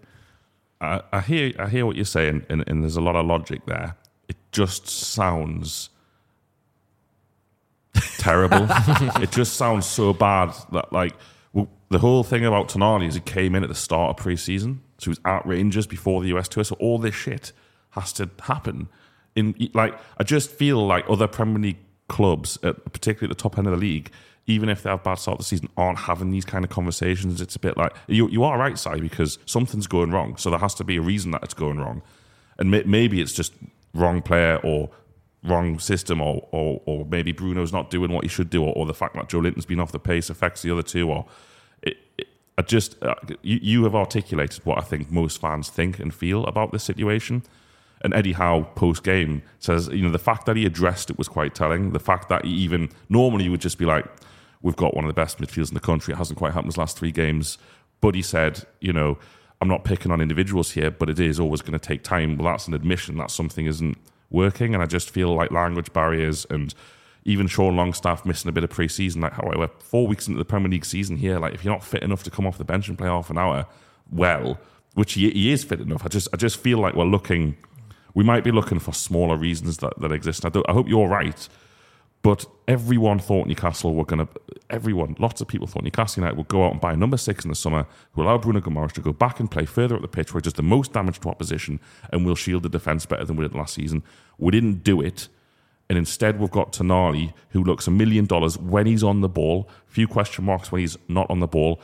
I, 0.82 1.02
I 1.12 1.22
hear 1.22 1.52
I 1.58 1.68
hear 1.68 1.86
what 1.86 1.96
you're 1.96 2.06
saying, 2.06 2.46
and, 2.50 2.64
and 2.68 2.84
there's 2.84 2.96
a 2.96 3.02
lot 3.02 3.16
of 3.16 3.26
logic 3.26 3.66
there. 3.66 3.96
It 4.28 4.38
just 4.52 4.88
sounds 4.88 5.90
terrible. 8.20 8.68
it 9.22 9.32
just 9.32 9.56
sounds 9.56 9.88
so 9.88 10.14
bad 10.14 10.54
that 10.72 10.94
like 10.94 11.16
the 11.90 12.00
whole 12.00 12.24
thing 12.24 12.46
about 12.46 12.70
Tonali 12.70 13.08
is 13.08 13.16
he 13.16 13.22
came 13.22 13.56
in 13.56 13.64
at 13.64 13.70
the 13.70 13.76
start 13.76 14.12
of 14.12 14.18
pre-season, 14.18 14.82
so 14.98 15.06
he 15.06 15.10
was 15.10 15.20
at 15.26 15.46
Rangers 15.46 15.88
before 15.88 16.22
the 16.22 16.28
US 16.38 16.48
tour. 16.48 16.64
So 16.64 16.76
all 16.80 17.00
this 17.00 17.16
shit 17.16 17.52
has 17.92 18.14
to 18.14 18.30
happen 18.42 18.90
in 19.36 19.56
like 19.74 19.98
I 20.18 20.24
just 20.24 20.50
feel 20.50 20.86
like 20.86 21.06
other 21.10 21.28
Premier 21.28 21.60
League 21.62 21.78
clubs, 22.08 22.58
particularly 22.58 23.32
at 23.32 23.38
the 23.38 23.42
top 23.42 23.58
end 23.58 23.68
of 23.68 23.72
the 23.72 23.80
league, 23.80 24.12
even 24.48 24.70
if 24.70 24.84
they 24.84 24.90
have 24.90 25.04
bad 25.04 25.16
start 25.16 25.36
of 25.36 25.40
the 25.40 25.46
season, 25.46 25.70
aren't 25.78 26.00
having 26.00 26.32
these 26.32 26.46
kind 26.46 26.66
of 26.66 26.72
conversations. 26.72 27.40
It's 27.40 27.56
a 27.56 27.60
bit 27.60 27.78
like 27.78 27.94
you 28.08 28.28
you 28.30 28.44
are 28.44 28.58
right, 28.58 28.78
Si, 28.78 29.00
because 29.00 29.40
something's 29.46 29.88
going 29.88 30.12
wrong. 30.12 30.38
So 30.38 30.50
there 30.50 30.60
has 30.60 30.74
to 30.76 30.84
be 30.84 30.98
a 30.98 31.02
reason 31.02 31.32
that 31.32 31.44
it's 31.44 31.54
going 31.54 31.78
wrong, 31.78 32.02
and 32.58 32.70
may, 32.70 32.84
maybe 32.84 33.22
it's 33.22 33.34
just 33.34 33.54
wrong 33.94 34.22
player 34.22 34.60
or 34.64 34.90
wrong 35.44 35.80
system, 35.80 36.22
or, 36.22 36.48
or 36.52 36.82
or 36.86 37.06
maybe 37.06 37.32
Bruno's 37.32 37.72
not 37.72 37.90
doing 37.90 38.12
what 38.12 38.24
he 38.24 38.30
should 38.30 38.50
do, 38.50 38.64
or, 38.64 38.74
or 38.76 38.86
the 38.86 38.94
fact 38.94 39.16
that 39.16 39.30
Joelinton's 39.30 39.66
been 39.66 39.80
off 39.80 39.92
the 39.92 40.00
pace 40.00 40.30
affects 40.30 40.62
the 40.64 40.72
other 40.72 40.84
two, 40.84 41.10
or 41.10 41.26
I 42.60 42.62
just 42.62 43.02
uh, 43.02 43.16
you, 43.42 43.58
you 43.62 43.84
have 43.86 43.96
articulated 43.96 44.66
what 44.66 44.78
I 44.78 44.82
think 44.82 45.10
most 45.10 45.40
fans 45.40 45.70
think 45.70 45.98
and 45.98 46.14
feel 46.14 46.44
about 46.46 46.74
this 46.74 46.84
situation. 46.84 47.44
And 48.02 48.14
Eddie 48.14 48.34
Howe 48.34 48.64
post 48.76 49.02
game 49.02 49.44
says, 49.60 49.88
you 49.88 50.02
know, 50.02 50.12
the 50.12 50.20
fact 50.20 50.46
that 50.46 50.58
he 50.58 50.66
addressed 50.66 51.10
it 51.10 51.18
was 51.18 51.30
quite 51.30 51.56
telling. 51.56 51.94
The 51.94 52.02
fact 52.02 52.28
that 52.28 52.44
he 52.44 52.52
even 52.52 52.90
normally 53.08 53.48
would 53.48 53.62
just 53.62 53.78
be 53.78 53.86
like, 53.86 54.06
we've 54.62 54.76
got 54.76 54.94
one 54.94 55.06
of 55.06 55.08
the 55.08 55.14
best 55.14 55.38
midfielders 55.38 55.70
in 55.70 55.74
the 55.74 55.80
country. 55.80 56.14
It 56.14 56.18
hasn't 56.18 56.38
quite 56.38 56.52
happened 56.52 56.74
his 56.74 56.78
last 56.78 56.98
three 56.98 57.14
games. 57.14 57.58
But 58.02 58.14
he 58.14 58.22
said, 58.22 58.66
you 58.82 58.92
know, 58.92 59.18
I'm 59.62 59.70
not 59.70 59.86
picking 59.86 60.12
on 60.12 60.20
individuals 60.20 60.72
here, 60.72 60.92
but 60.92 61.10
it 61.10 61.18
is 61.18 61.40
always 61.40 61.62
going 61.62 61.80
to 61.80 61.88
take 61.88 62.04
time. 62.04 62.38
Well, 62.38 62.52
that's 62.52 62.68
an 62.68 62.74
admission 62.74 63.16
that 63.20 63.32
something 63.32 63.68
isn't 63.68 63.98
working. 64.30 64.74
And 64.74 64.84
I 64.84 64.86
just 64.86 65.10
feel 65.10 65.34
like 65.34 65.52
language 65.52 65.94
barriers 65.94 66.46
and 66.50 66.74
even 67.30 67.48
Sean 67.48 67.76
Longstaff 67.76 68.26
missing 68.26 68.50
a 68.50 68.52
bit 68.52 68.64
of 68.64 68.70
pre-season. 68.70 69.22
Like, 69.22 69.34
how 69.34 69.50
we're 69.56 69.68
four 69.80 70.08
weeks 70.08 70.28
into 70.28 70.38
the 70.38 70.46
Premier 70.46 70.70
League 70.70 70.86
season 70.86 71.18
here. 71.18 71.40
Like, 71.40 71.54
if 71.54 71.64
you're 71.64 71.74
not 71.74 71.84
fit 71.84 72.04
enough 72.04 72.24
to 72.24 72.32
come 72.32 72.46
off 72.46 72.58
the 72.58 72.66
bench 72.66 72.90
and 72.90 72.98
play 72.98 73.08
half 73.08 73.30
an 73.30 73.38
hour, 73.38 73.66
well, 74.12 74.60
which 74.96 75.14
he, 75.14 75.30
he 75.30 75.52
is 75.52 75.64
fit 75.64 75.80
enough. 75.80 76.04
I 76.06 76.08
just, 76.08 76.28
I 76.34 76.38
just 76.38 76.58
feel 76.58 76.80
like 76.80 76.96
we're 76.96 77.06
looking 77.06 77.56
we 78.14 78.24
might 78.24 78.44
be 78.44 78.52
looking 78.52 78.80
for 78.80 78.94
smaller 78.94 79.38
reasons 79.38 79.78
that, 79.78 80.00
that 80.00 80.12
exist. 80.12 80.46
I, 80.46 80.50
I 80.68 80.74
hope 80.74 80.88
you're 80.88 81.08
right. 81.08 81.48
But 82.22 82.46
everyone 82.68 83.20
thought 83.20 83.48
Newcastle 83.48 83.94
were 83.94 84.04
going 84.04 84.28
to, 84.28 84.34
everyone, 84.70 85.16
lots 85.20 85.40
of 85.40 85.48
people 85.48 85.68
thought 85.68 85.84
Newcastle 85.84 86.22
United 86.22 86.38
would 86.38 86.50
go 86.50 86.66
out 86.66 86.74
and 86.74 86.82
buy 86.82 86.94
number 86.96 87.16
six 87.16 87.46
in 87.46 87.50
the 87.50 87.56
summer, 87.56 87.86
who 88.12 88.24
allow 88.24 88.38
Bruno 88.38 88.60
Guimaraes 88.60 88.92
to 88.94 89.02
go 89.02 89.14
back 89.14 89.40
and 89.40 89.50
play 89.50 89.66
further 89.66 89.96
up 89.96 90.02
the 90.02 90.10
pitch 90.10 90.34
where 90.34 90.40
he 90.40 90.44
does 90.44 90.54
the 90.54 90.64
most 90.64 90.92
damage 90.92 91.20
to 91.22 91.30
opposition 91.30 91.80
and 92.12 92.26
will 92.26 92.36
shield 92.36 92.64
the 92.64 92.70
defence 92.70 93.06
better 93.06 93.24
than 93.24 93.38
we 93.38 93.48
did 93.48 93.56
last 93.56 93.74
season. 93.74 94.04
We 94.38 94.52
didn't 94.52 94.84
do 94.84 95.00
it. 95.00 95.30
And 95.90 95.98
instead, 95.98 96.40
we've 96.40 96.52
got 96.52 96.72
Tonali, 96.72 97.34
who 97.50 97.64
looks 97.64 97.88
a 97.88 97.92
million 97.92 98.26
dollars 98.26 98.58
when 98.58 98.86
he's 98.86 99.04
on 99.04 99.22
the 99.22 99.30
ball, 99.30 99.68
few 99.88 100.08
question 100.08 100.46
marks 100.46 100.72
when 100.72 100.82
he's 100.82 100.98
not 101.08 101.30
on 101.30 101.40
the 101.40 101.48
ball. 101.48 101.82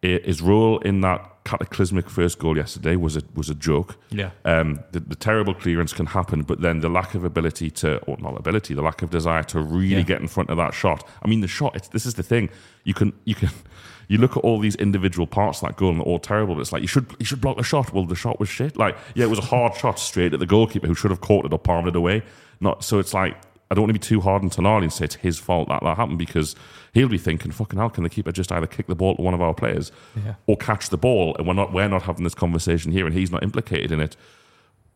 His 0.00 0.40
role 0.40 0.78
in 0.78 1.00
that 1.00 1.38
cataclysmic 1.48 2.10
first 2.10 2.38
goal 2.38 2.56
yesterday 2.56 2.94
was 2.94 3.16
a 3.16 3.22
was 3.34 3.48
a 3.48 3.54
joke. 3.54 3.96
Yeah. 4.10 4.30
Um, 4.44 4.80
the, 4.92 5.00
the, 5.00 5.16
terrible 5.16 5.54
clearance 5.54 5.94
can 5.94 6.06
happen, 6.06 6.42
but 6.42 6.60
then 6.60 6.80
the 6.80 6.90
lack 6.90 7.14
of 7.14 7.24
ability 7.24 7.70
to, 7.82 7.98
or 8.04 8.18
not 8.18 8.38
ability, 8.38 8.74
the 8.74 8.82
lack 8.82 9.00
of 9.00 9.08
desire 9.10 9.42
to 9.44 9.60
really 9.60 9.96
yeah. 9.96 10.02
get 10.02 10.20
in 10.20 10.28
front 10.28 10.50
of 10.50 10.58
that 10.58 10.74
shot. 10.74 11.08
I 11.22 11.28
mean, 11.28 11.40
the 11.40 11.48
shot. 11.48 11.90
this 11.90 12.04
is 12.04 12.14
the 12.14 12.22
thing. 12.22 12.50
You 12.84 12.92
can 12.92 13.12
you 13.24 13.34
can 13.34 13.48
you 14.08 14.18
look 14.18 14.36
at 14.36 14.44
all 14.44 14.58
these 14.58 14.76
individual 14.76 15.26
parts 15.26 15.62
of 15.62 15.68
that 15.68 15.76
goal 15.76 15.90
and 15.90 16.00
they're 16.00 16.06
all 16.06 16.18
terrible. 16.18 16.54
But 16.54 16.60
it's 16.60 16.72
like 16.72 16.82
you 16.82 16.88
should 16.88 17.06
you 17.18 17.24
should 17.24 17.40
block 17.40 17.56
the 17.56 17.62
shot. 17.62 17.92
Well, 17.92 18.04
the 18.04 18.14
shot 18.14 18.38
was 18.38 18.48
shit. 18.50 18.76
Like 18.76 18.96
yeah, 19.14 19.24
it 19.24 19.30
was 19.30 19.38
a 19.38 19.42
hard 19.42 19.74
shot 19.82 19.98
straight 19.98 20.34
at 20.34 20.40
the 20.40 20.46
goalkeeper 20.46 20.86
who 20.86 20.94
should 20.94 21.10
have 21.10 21.22
caught 21.22 21.46
it 21.46 21.52
or 21.52 21.58
palmed 21.58 21.88
it 21.88 21.96
away. 21.96 22.22
Not 22.60 22.84
so. 22.84 22.98
It's 22.98 23.14
like 23.14 23.36
I 23.70 23.74
don't 23.74 23.82
want 23.82 23.90
to 23.90 24.00
be 24.00 24.06
too 24.06 24.20
hard 24.20 24.42
on 24.42 24.50
Tonali 24.50 24.84
and 24.84 24.92
say 24.92 25.04
it's 25.04 25.16
his 25.16 25.38
fault 25.38 25.68
that 25.68 25.82
that 25.82 25.96
happened 25.96 26.18
because 26.18 26.56
he'll 26.94 27.08
be 27.08 27.18
thinking, 27.18 27.50
"Fucking 27.52 27.78
hell, 27.78 27.90
can 27.90 28.02
the 28.02 28.10
keeper 28.10 28.32
just 28.32 28.50
either 28.50 28.66
kick 28.66 28.86
the 28.86 28.94
ball 28.94 29.16
to 29.16 29.22
one 29.22 29.34
of 29.34 29.42
our 29.42 29.52
players 29.52 29.92
yeah. 30.16 30.34
or 30.46 30.56
catch 30.56 30.88
the 30.88 30.96
ball?" 30.96 31.36
And 31.36 31.46
we're 31.46 31.54
not 31.54 31.72
we're 31.72 31.88
not 31.88 32.02
having 32.02 32.24
this 32.24 32.34
conversation 32.34 32.92
here, 32.92 33.06
and 33.06 33.14
he's 33.14 33.30
not 33.30 33.42
implicated 33.42 33.92
in 33.92 34.00
it. 34.00 34.16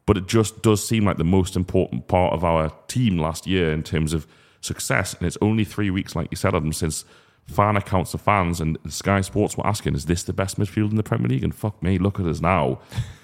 But 0.07 0.17
it 0.17 0.27
just 0.27 0.63
does 0.63 0.87
seem 0.87 1.05
like 1.05 1.19
the 1.19 1.25
most 1.25 1.55
important 1.55 2.09
part 2.09 2.33
of 2.33 2.45
our 2.45 2.71
team 2.89 3.19
last 3.19 3.47
year 3.47 3.73
in 3.73 3.83
terms 3.83 4.13
of 4.13 4.27
success. 4.61 5.15
And 5.15 5.27
it's 5.27 5.39
only 5.41 5.65
three 5.65 5.91
weeks, 5.91 6.17
like 6.17 6.29
you 6.31 6.37
said, 6.37 6.55
Adam, 6.55 6.73
since 6.73 7.05
fan 7.47 7.77
accounts 7.77 8.13
of 8.15 8.21
fans 8.21 8.61
and 8.61 8.79
Sky 8.89 9.21
Sports 9.21 9.57
were 9.57 9.67
asking, 9.67 9.95
"Is 9.95 10.07
this 10.07 10.23
the 10.23 10.33
best 10.33 10.59
midfield 10.59 10.91
in 10.91 10.97
the 10.97 11.03
Premier 11.03 11.29
League?" 11.29 11.45
And 11.45 11.55
fuck 11.55 11.83
me, 11.83 11.99
look 11.99 12.19
at 12.19 12.27
us 12.27 12.41
now. 12.41 12.81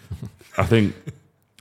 I 0.58 0.64
think 0.64 0.94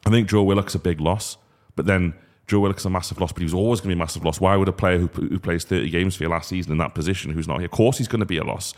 I 0.06 0.10
think 0.10 0.28
Joe 0.28 0.44
Willock's 0.44 0.76
a 0.76 0.80
big 0.80 1.00
loss, 1.00 1.38
but 1.76 1.86
then 1.86 2.14
Joe 2.48 2.62
Willock's 2.62 2.86
a 2.86 2.90
massive 2.90 3.20
loss, 3.20 3.34
but 3.34 3.42
he 3.42 3.46
was 3.46 3.54
always 3.54 3.82
going 3.82 3.90
to 3.90 3.96
be 3.96 4.00
a 4.00 4.04
massive 4.04 4.24
loss. 4.24 4.40
Why 4.40 4.56
would 4.56 4.70
a 4.70 4.74
player 4.74 4.98
who, 4.98 5.08
who 5.08 5.38
plays 5.38 5.66
30 5.66 5.90
games 5.90 6.16
for 6.16 6.24
you 6.24 6.30
last 6.30 6.48
season 6.48 6.72
in 6.72 6.78
that 6.78 6.96
position 6.96 7.34
who's 7.34 7.48
not 7.48 7.58
here? 7.58 7.66
Of 7.66 7.72
course, 7.72 7.98
he's 7.98 8.08
going 8.08 8.22
to 8.22 8.26
be 8.26 8.38
a 8.38 8.44
loss, 8.44 8.74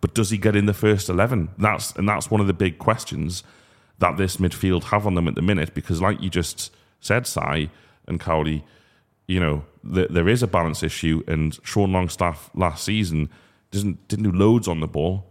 but 0.00 0.12
does 0.12 0.30
he 0.30 0.38
get 0.38 0.56
in 0.56 0.66
the 0.66 0.74
first 0.74 1.08
11? 1.08 1.50
That's 1.56 1.92
and 1.92 2.08
that's 2.08 2.30
one 2.30 2.40
of 2.40 2.48
the 2.48 2.52
big 2.52 2.78
questions 2.78 3.44
that 4.00 4.16
this 4.16 4.38
midfield 4.38 4.84
have 4.84 5.06
on 5.06 5.14
them 5.14 5.28
at 5.28 5.36
the 5.36 5.42
minute. 5.42 5.72
Because, 5.72 6.02
like 6.02 6.20
you 6.20 6.30
just 6.30 6.74
said, 7.00 7.26
Si 7.26 7.70
and 8.08 8.18
Cowley, 8.18 8.64
you 9.28 9.38
know, 9.38 9.64
the, 9.84 10.08
there 10.08 10.28
is 10.28 10.42
a 10.42 10.48
balance 10.48 10.82
issue, 10.82 11.22
and 11.28 11.58
Sean 11.62 11.92
Longstaff 11.92 12.50
last 12.54 12.82
season 12.82 13.30
didn't 13.70 14.08
didn't 14.08 14.24
do 14.24 14.32
loads 14.32 14.66
on 14.66 14.80
the 14.80 14.88
ball, 14.88 15.30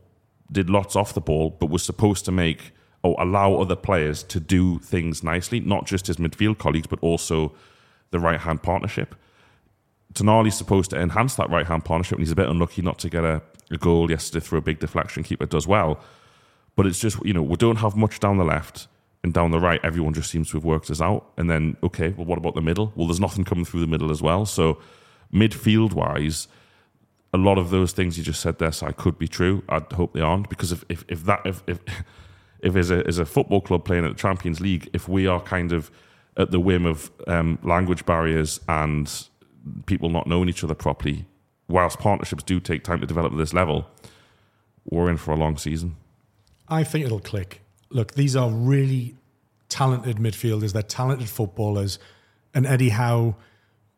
did 0.49 0.69
lots 0.69 0.95
off 0.95 1.13
the 1.13 1.19
ball, 1.19 1.49
but 1.49 1.69
was 1.69 1.83
supposed 1.83 2.23
to 2.23 2.31
make 2.31 2.71
or 3.03 3.15
allow 3.19 3.55
other 3.55 3.75
players 3.75 4.23
to 4.23 4.39
do 4.39 4.79
things 4.79 5.23
nicely, 5.23 5.59
not 5.59 5.85
just 5.87 6.07
his 6.07 6.17
midfield 6.17 6.57
colleagues, 6.57 6.87
but 6.87 6.99
also 7.01 7.51
the 8.11 8.19
right 8.19 8.39
hand 8.39 8.61
partnership. 8.61 9.15
Tonali's 10.13 10.57
supposed 10.57 10.89
to 10.91 10.99
enhance 10.99 11.35
that 11.35 11.49
right 11.49 11.65
hand 11.65 11.85
partnership, 11.85 12.17
and 12.17 12.21
he's 12.21 12.31
a 12.31 12.35
bit 12.35 12.49
unlucky 12.49 12.81
not 12.81 12.99
to 12.99 13.09
get 13.09 13.23
a, 13.23 13.41
a 13.69 13.77
goal 13.77 14.09
yesterday 14.09 14.45
through 14.45 14.59
a 14.59 14.61
big 14.61 14.79
deflection. 14.79 15.23
Keeper 15.23 15.45
does 15.45 15.67
well, 15.67 15.99
but 16.75 16.85
it's 16.85 16.99
just 16.99 17.23
you 17.25 17.33
know 17.33 17.41
we 17.41 17.55
don't 17.55 17.77
have 17.77 17.95
much 17.95 18.19
down 18.19 18.37
the 18.37 18.43
left 18.43 18.87
and 19.23 19.33
down 19.33 19.51
the 19.51 19.59
right. 19.59 19.79
Everyone 19.83 20.13
just 20.13 20.29
seems 20.29 20.49
to 20.51 20.57
have 20.57 20.65
worked 20.65 20.91
us 20.91 21.01
out, 21.01 21.31
and 21.37 21.49
then 21.49 21.77
okay, 21.81 22.09
well, 22.09 22.25
what 22.25 22.37
about 22.37 22.55
the 22.55 22.61
middle? 22.61 22.91
Well, 22.95 23.07
there's 23.07 23.19
nothing 23.19 23.45
coming 23.45 23.65
through 23.65 23.81
the 23.81 23.87
middle 23.87 24.11
as 24.11 24.21
well. 24.21 24.45
So 24.45 24.79
midfield 25.33 25.93
wise, 25.93 26.47
a 27.33 27.37
lot 27.37 27.57
of 27.57 27.69
those 27.69 27.93
things 27.93 28.17
you 28.17 28.23
just 28.23 28.41
said 28.41 28.59
there, 28.59 28.71
I 28.81 28.91
could 28.91 29.17
be 29.17 29.27
true. 29.27 29.63
I 29.69 29.81
hope 29.93 30.13
they 30.13 30.21
aren't 30.21 30.49
because 30.49 30.71
if 30.73 30.83
if, 30.89 31.05
if 31.07 31.23
that 31.23 31.41
if 31.45 31.63
if 31.67 31.79
if 32.59 32.75
as 32.75 32.91
a 32.91 33.07
as 33.07 33.17
a 33.17 33.25
football 33.25 33.61
club 33.61 33.85
playing 33.85 34.03
at 34.03 34.09
the 34.09 34.21
Champions 34.21 34.59
League, 34.59 34.89
if 34.91 35.07
we 35.07 35.25
are 35.25 35.39
kind 35.39 35.71
of 35.71 35.89
at 36.41 36.51
the 36.51 36.59
whim 36.59 36.85
of 36.85 37.11
um, 37.27 37.59
language 37.63 38.05
barriers 38.05 38.59
and 38.67 39.27
people 39.85 40.09
not 40.09 40.27
knowing 40.27 40.49
each 40.49 40.63
other 40.63 40.73
properly, 40.73 41.25
whilst 41.67 41.99
partnerships 41.99 42.43
do 42.43 42.59
take 42.59 42.83
time 42.83 42.99
to 42.99 43.07
develop 43.07 43.31
at 43.31 43.37
this 43.37 43.53
level, 43.53 43.87
we're 44.85 45.09
in 45.09 45.17
for 45.17 45.31
a 45.31 45.37
long 45.37 45.57
season. 45.57 45.95
I 46.67 46.83
think 46.83 47.05
it'll 47.05 47.19
click. 47.19 47.61
Look, 47.89 48.13
these 48.13 48.35
are 48.35 48.49
really 48.49 49.15
talented 49.69 50.17
midfielders. 50.17 50.73
They're 50.73 50.81
talented 50.81 51.29
footballers. 51.29 51.99
And 52.53 52.65
Eddie 52.65 52.89
Howe, 52.89 53.35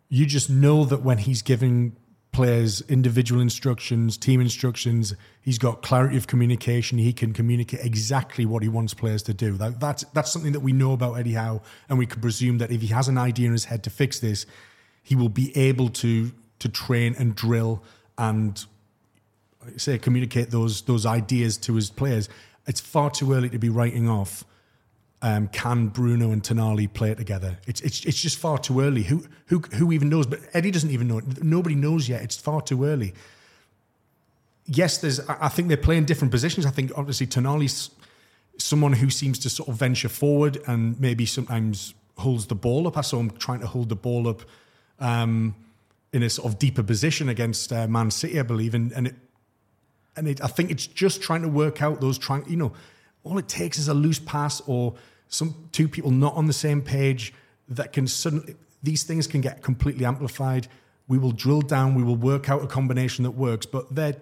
you 0.10 0.25
just 0.25 0.49
know 0.49 0.86
that 0.86 1.01
when 1.01 1.19
he's 1.19 1.41
giving 1.41 1.95
players 2.33 2.81
individual 2.89 3.39
instructions, 3.39 4.17
team 4.17 4.41
instructions. 4.41 5.15
He's 5.41 5.57
got 5.57 5.81
clarity 5.81 6.17
of 6.17 6.27
communication. 6.27 6.97
He 6.97 7.13
can 7.13 7.31
communicate 7.31 7.79
exactly 7.85 8.45
what 8.45 8.63
he 8.63 8.69
wants 8.69 8.93
players 8.93 9.23
to 9.23 9.33
do. 9.33 9.53
That, 9.53 9.79
that's 9.79 10.03
that's 10.13 10.31
something 10.31 10.51
that 10.51 10.59
we 10.59 10.73
know 10.73 10.91
about 10.91 11.13
Eddie 11.13 11.33
Howe, 11.33 11.61
and 11.87 11.97
we 11.97 12.05
can 12.05 12.19
presume 12.19 12.57
that 12.57 12.71
if 12.71 12.81
he 12.81 12.87
has 12.87 13.07
an 13.07 13.17
idea 13.17 13.45
in 13.47 13.53
his 13.53 13.65
head 13.65 13.83
to 13.83 13.89
fix 13.89 14.19
this, 14.19 14.45
he 15.01 15.15
will 15.15 15.29
be 15.29 15.55
able 15.55 15.89
to 15.89 16.31
to 16.59 16.69
train 16.69 17.15
and 17.17 17.35
drill 17.35 17.81
and 18.17 18.65
say 19.77 19.97
communicate 19.97 20.49
those 20.49 20.81
those 20.81 21.05
ideas 21.05 21.57
to 21.57 21.75
his 21.75 21.89
players. 21.89 22.27
It's 22.67 22.81
far 22.81 23.09
too 23.09 23.33
early 23.33 23.49
to 23.49 23.59
be 23.59 23.69
writing 23.69 24.09
off 24.09 24.43
um, 25.23 25.47
can 25.47 25.88
Bruno 25.88 26.31
and 26.31 26.43
Tonali 26.43 26.91
play 26.91 27.09
it 27.09 27.17
together? 27.17 27.57
It's, 27.65 27.79
it's 27.79 28.03
it's 28.03 28.21
just 28.21 28.38
far 28.38 28.57
too 28.57 28.81
early. 28.81 29.03
Who 29.03 29.23
who 29.45 29.59
who 29.59 29.93
even 29.93 30.09
knows? 30.09 30.27
But 30.27 30.41
Eddie 30.53 30.69
doesn't 30.69 30.91
even 30.91 31.07
know. 31.07 31.21
Nobody 31.41 31.75
knows 31.75 32.09
yet. 32.09 32.21
It's 32.21 32.36
far 32.36 32.62
too 32.62 32.83
early. 32.83 33.13
Yes, 34.65 34.97
there's. 34.97 35.21
I 35.21 35.47
think 35.47 35.69
they're 35.69 35.77
playing 35.77 36.05
different 36.05 36.31
positions. 36.31 36.65
I 36.65 36.71
think 36.71 36.91
obviously 36.97 37.25
Tonali's 37.25 37.89
someone 38.57 38.91
who 38.91 39.09
seems 39.09 39.39
to 39.39 39.49
sort 39.49 39.69
of 39.69 39.75
venture 39.75 40.09
forward 40.09 40.59
and 40.67 40.99
maybe 40.99 41.25
sometimes 41.25 41.93
holds 42.17 42.47
the 42.47 42.55
ball 42.55 42.86
up. 42.86 42.97
I 42.97 43.01
saw 43.01 43.19
him 43.19 43.31
trying 43.31 43.62
to 43.62 43.67
hold 43.67 43.88
the 43.88 43.95
ball 43.95 44.27
up 44.27 44.41
um, 44.99 45.55
in 46.12 46.21
a 46.21 46.29
sort 46.29 46.51
of 46.51 46.59
deeper 46.59 46.84
position 46.84 47.30
against 47.30 47.71
uh, 47.71 47.88
Man 47.88 48.11
City, 48.11 48.41
I 48.41 48.43
believe, 48.43 48.76
and 48.76 48.91
and 48.91 49.07
it, 49.07 49.15
and 50.17 50.28
it, 50.28 50.43
I 50.43 50.47
think 50.47 50.69
it's 50.69 50.86
just 50.86 51.21
trying 51.21 51.43
to 51.43 51.49
work 51.49 51.82
out 51.82 52.01
those 52.01 52.17
trying. 52.17 52.43
You 52.49 52.57
know, 52.57 52.74
all 53.24 53.38
it 53.38 53.47
takes 53.47 53.78
is 53.78 53.88
a 53.88 53.93
loose 53.93 54.19
pass 54.19 54.61
or 54.67 54.95
some 55.28 55.69
two 55.71 55.88
people 55.88 56.11
not 56.11 56.34
on 56.36 56.47
the 56.47 56.53
same 56.53 56.82
page 56.82 57.34
that 57.67 57.93
can 57.93 58.07
suddenly 58.07 58.55
these 58.82 59.03
things 59.03 59.28
can 59.28 59.41
get 59.41 59.63
completely 59.63 60.05
amplified. 60.05 60.67
We 61.07 61.17
will 61.17 61.32
drill 61.32 61.61
down, 61.61 61.95
we 61.95 62.03
will 62.03 62.15
work 62.15 62.49
out 62.49 62.63
a 62.63 62.67
combination 62.67 63.24
that 63.24 63.32
works, 63.32 63.65
but 63.65 63.93
they're 63.93 64.17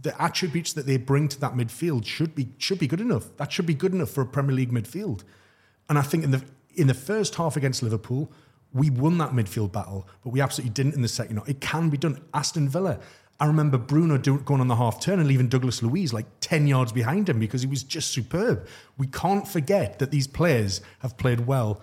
the 0.00 0.22
attributes 0.22 0.72
that 0.72 0.86
they 0.86 0.96
bring 0.96 1.28
to 1.28 1.40
that 1.40 1.54
midfield 1.54 2.04
should 2.04 2.34
be 2.34 2.48
should 2.58 2.78
be 2.78 2.86
good 2.86 3.00
enough. 3.00 3.36
That 3.36 3.52
should 3.52 3.66
be 3.66 3.74
good 3.74 3.92
enough 3.92 4.10
for 4.10 4.22
a 4.22 4.26
Premier 4.26 4.54
League 4.54 4.72
midfield. 4.72 5.22
And 5.88 5.98
I 5.98 6.02
think 6.02 6.24
in 6.24 6.30
the 6.30 6.44
in 6.74 6.88
the 6.88 6.94
first 6.94 7.36
half 7.36 7.56
against 7.56 7.82
Liverpool, 7.82 8.32
we 8.72 8.90
won 8.90 9.18
that 9.18 9.30
midfield 9.30 9.72
battle, 9.72 10.08
but 10.22 10.30
we 10.30 10.40
absolutely 10.40 10.72
didn't 10.72 10.94
in 10.94 11.02
the 11.02 11.08
second. 11.08 11.40
It 11.46 11.60
can 11.60 11.90
be 11.90 11.96
done. 11.96 12.20
Aston 12.34 12.68
Villa, 12.68 12.98
I 13.40 13.46
remember 13.46 13.78
Bruno 13.78 14.16
going 14.18 14.60
on 14.60 14.68
the 14.68 14.76
half 14.76 15.00
turn 15.00 15.18
and 15.18 15.26
leaving 15.26 15.48
Douglas 15.48 15.82
Luiz 15.82 16.12
like 16.12 16.26
10 16.40 16.66
yards 16.66 16.92
behind 16.92 17.28
him 17.28 17.40
because 17.40 17.62
he 17.62 17.66
was 17.66 17.82
just 17.82 18.10
superb. 18.10 18.66
We 18.96 19.08
can't 19.08 19.46
forget 19.46 19.98
that 19.98 20.10
these 20.12 20.26
players 20.26 20.80
have 21.00 21.16
played 21.16 21.40
well 21.40 21.80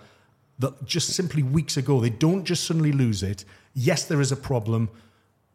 that 0.58 0.84
just 0.84 1.10
simply 1.10 1.42
weeks 1.42 1.76
ago, 1.76 2.00
they 2.00 2.10
don't 2.10 2.44
just 2.44 2.64
suddenly 2.64 2.92
lose 2.92 3.22
it. 3.22 3.44
Yes, 3.74 4.04
there 4.04 4.20
is 4.20 4.32
a 4.32 4.36
problem, 4.36 4.88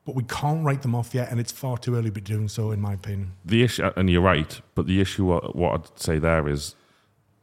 but 0.06 0.16
we 0.16 0.24
can't 0.24 0.64
write 0.64 0.82
them 0.82 0.94
off 0.94 1.16
yet, 1.16 1.32
and 1.32 1.40
it's 1.40 1.52
far 1.52 1.78
too 1.78 1.96
early 1.96 2.06
to 2.06 2.12
be 2.12 2.22
doing 2.22 2.48
so, 2.48 2.72
in 2.72 2.80
my 2.80 2.94
opinion. 2.94 3.34
The 3.46 3.64
issue, 3.64 3.84
uh, 3.84 3.94
and 3.96 4.10
you're 4.10 4.22
right, 4.22 4.60
but 4.76 4.86
the 4.86 5.02
issue, 5.02 5.26
what, 5.26 5.56
what 5.56 5.74
I'd 5.74 6.00
say 6.00 6.20
there 6.20 6.48
is 6.48 6.76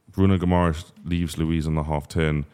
Bruno 0.09 0.37
Guimaraes 0.37 0.91
leaves 1.03 1.37
Luiz 1.37 1.67
on 1.67 1.75
the 1.75 1.83
half 1.83 2.07
turn 2.07 2.45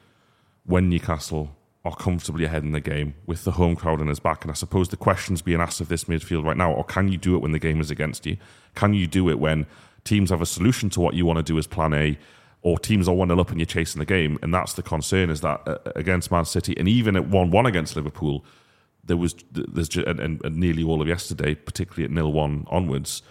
when 0.65 0.89
Newcastle 0.89 1.55
are 1.83 1.95
comfortably 1.95 2.45
ahead 2.45 2.63
in 2.63 2.71
the 2.71 2.79
game 2.79 3.15
with 3.25 3.43
the 3.43 3.51
home 3.51 3.75
crowd 3.75 4.01
on 4.01 4.07
his 4.07 4.19
back. 4.19 4.43
And 4.43 4.51
I 4.51 4.53
suppose 4.53 4.89
the 4.89 4.97
question's 4.97 5.41
being 5.41 5.59
asked 5.59 5.81
of 5.81 5.87
this 5.87 6.03
midfield 6.03 6.45
right 6.45 6.57
now, 6.57 6.71
or 6.71 6.83
can 6.83 7.11
you 7.11 7.17
do 7.17 7.35
it 7.35 7.41
when 7.41 7.53
the 7.53 7.59
game 7.59 7.81
is 7.81 7.89
against 7.89 8.25
you? 8.25 8.37
Can 8.75 8.93
you 8.93 9.07
do 9.07 9.29
it 9.29 9.39
when 9.39 9.65
teams 10.03 10.29
have 10.29 10.41
a 10.41 10.45
solution 10.45 10.89
to 10.91 10.99
what 10.99 11.15
you 11.15 11.25
want 11.25 11.37
to 11.37 11.43
do 11.43 11.57
as 11.57 11.65
plan 11.65 11.93
A, 11.93 12.17
or 12.61 12.77
teams 12.77 13.07
are 13.07 13.15
1 13.15 13.29
0 13.29 13.39
up 13.39 13.49
and 13.49 13.59
you're 13.59 13.65
chasing 13.65 13.99
the 13.99 14.05
game? 14.05 14.37
And 14.43 14.53
that's 14.53 14.73
the 14.73 14.83
concern 14.83 15.31
is 15.31 15.41
that 15.41 15.61
uh, 15.67 15.77
against 15.95 16.29
Man 16.29 16.45
City, 16.45 16.77
and 16.77 16.87
even 16.87 17.15
at 17.15 17.27
1 17.27 17.49
1 17.49 17.65
against 17.65 17.95
Liverpool, 17.95 18.45
there 19.03 19.17
was 19.17 19.33
there's 19.51 19.89
just, 19.89 20.05
and, 20.05 20.39
and, 20.43 20.55
nearly 20.55 20.83
all 20.83 21.01
of 21.01 21.07
yesterday, 21.07 21.55
particularly 21.55 22.03
at 22.03 22.11
nil 22.11 22.31
1 22.31 22.67
onwards, 22.69 23.23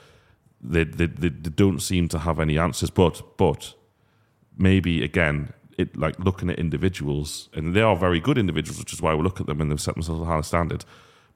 they, 0.61 0.83
they, 0.83 1.07
they 1.07 1.29
don't 1.29 1.81
seem 1.81 2.09
to 2.09 2.19
have 2.19 2.41
any 2.41 2.59
answers. 2.59 2.91
But, 2.91 3.23
but 3.37 3.75
maybe 4.59 5.05
again, 5.05 5.53
it 5.81 5.97
like 5.97 6.19
looking 6.19 6.51
at 6.51 6.59
individuals, 6.59 7.49
and 7.55 7.75
they 7.75 7.83
are 7.83 7.97
very 7.97 8.21
good 8.21 8.39
individuals, 8.39 8.79
which 8.79 8.93
is 8.93 9.03
why 9.03 9.15
we 9.15 9.23
look 9.23 9.41
at 9.41 9.47
them 9.47 9.61
and 9.61 9.71
they've 9.71 9.81
set 9.81 9.95
themselves 9.95 10.23
a 10.23 10.25
higher 10.25 10.43
standard. 10.43 10.85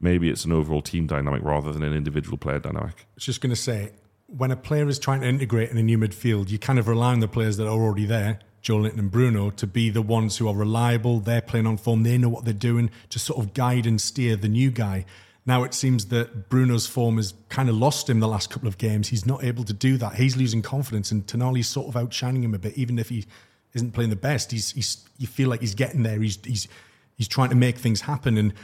Maybe 0.00 0.28
it's 0.28 0.44
an 0.44 0.52
overall 0.52 0.82
team 0.82 1.06
dynamic 1.06 1.42
rather 1.42 1.72
than 1.72 1.82
an 1.82 1.94
individual 1.94 2.36
player 2.36 2.58
dynamic. 2.58 2.94
I 3.00 3.14
was 3.16 3.24
just 3.24 3.40
going 3.40 3.54
to 3.54 3.60
say, 3.60 3.92
when 4.26 4.50
a 4.50 4.56
player 4.56 4.88
is 4.88 4.98
trying 4.98 5.20
to 5.20 5.28
integrate 5.28 5.70
in 5.70 5.78
a 5.78 5.82
new 5.82 5.98
midfield, 5.98 6.50
you 6.50 6.58
kind 6.58 6.78
of 6.78 6.88
rely 6.88 7.12
on 7.12 7.20
the 7.20 7.28
players 7.28 7.56
that 7.58 7.66
are 7.66 7.80
already 7.80 8.06
there, 8.06 8.40
Joelinton 8.62 8.98
and 8.98 9.10
Bruno, 9.10 9.50
to 9.50 9.66
be 9.66 9.90
the 9.90 10.02
ones 10.02 10.38
who 10.38 10.48
are 10.48 10.54
reliable. 10.54 11.20
They're 11.20 11.42
playing 11.42 11.66
on 11.66 11.76
form. 11.76 12.02
They 12.02 12.18
know 12.18 12.28
what 12.28 12.44
they're 12.44 12.54
doing 12.54 12.90
to 13.10 13.18
sort 13.18 13.38
of 13.38 13.54
guide 13.54 13.86
and 13.86 14.00
steer 14.00 14.36
the 14.36 14.48
new 14.48 14.70
guy. 14.70 15.04
Now 15.46 15.62
it 15.62 15.74
seems 15.74 16.06
that 16.06 16.48
Bruno's 16.48 16.86
form 16.86 17.18
has 17.18 17.34
kind 17.50 17.68
of 17.68 17.76
lost 17.76 18.08
him 18.08 18.20
the 18.20 18.28
last 18.28 18.48
couple 18.48 18.66
of 18.66 18.78
games. 18.78 19.08
He's 19.08 19.26
not 19.26 19.44
able 19.44 19.64
to 19.64 19.74
do 19.74 19.98
that. 19.98 20.14
He's 20.14 20.36
losing 20.36 20.62
confidence, 20.62 21.12
and 21.12 21.26
Tonali's 21.26 21.68
sort 21.68 21.88
of 21.88 21.96
outshining 21.96 22.42
him 22.42 22.54
a 22.54 22.58
bit, 22.58 22.74
even 22.78 22.98
if 22.98 23.10
he 23.10 23.26
isn't 23.74 23.92
playing 23.92 24.10
the 24.10 24.16
best. 24.16 24.50
He's, 24.50 24.70
he's 24.72 25.04
you 25.18 25.26
feel 25.26 25.48
like 25.48 25.60
he's 25.60 25.74
getting 25.74 26.02
there. 26.02 26.20
He's 26.20 26.38
he's 26.44 26.68
he's 27.16 27.28
trying 27.28 27.50
to 27.50 27.56
make 27.56 27.78
things 27.78 28.02
happen, 28.02 28.38
and 28.38 28.54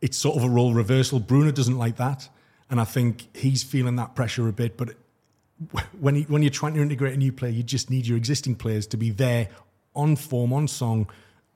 it's 0.00 0.16
sort 0.16 0.36
of 0.36 0.44
a 0.44 0.48
role 0.48 0.74
reversal. 0.74 1.20
Bruno 1.20 1.50
doesn't 1.50 1.78
like 1.78 1.96
that, 1.96 2.28
and 2.70 2.80
I 2.80 2.84
think 2.84 3.34
he's 3.36 3.62
feeling 3.62 3.96
that 3.96 4.14
pressure 4.14 4.48
a 4.48 4.52
bit. 4.52 4.76
But 4.76 4.94
when 6.00 6.16
he, 6.16 6.22
when 6.22 6.42
you're 6.42 6.50
trying 6.50 6.74
to 6.74 6.80
integrate 6.80 7.14
a 7.14 7.18
new 7.18 7.32
player, 7.32 7.52
you 7.52 7.62
just 7.62 7.90
need 7.90 8.06
your 8.06 8.16
existing 8.16 8.56
players 8.56 8.86
to 8.88 8.96
be 8.96 9.10
there 9.10 9.48
on 9.94 10.16
form, 10.16 10.52
on 10.52 10.68
song, 10.68 11.08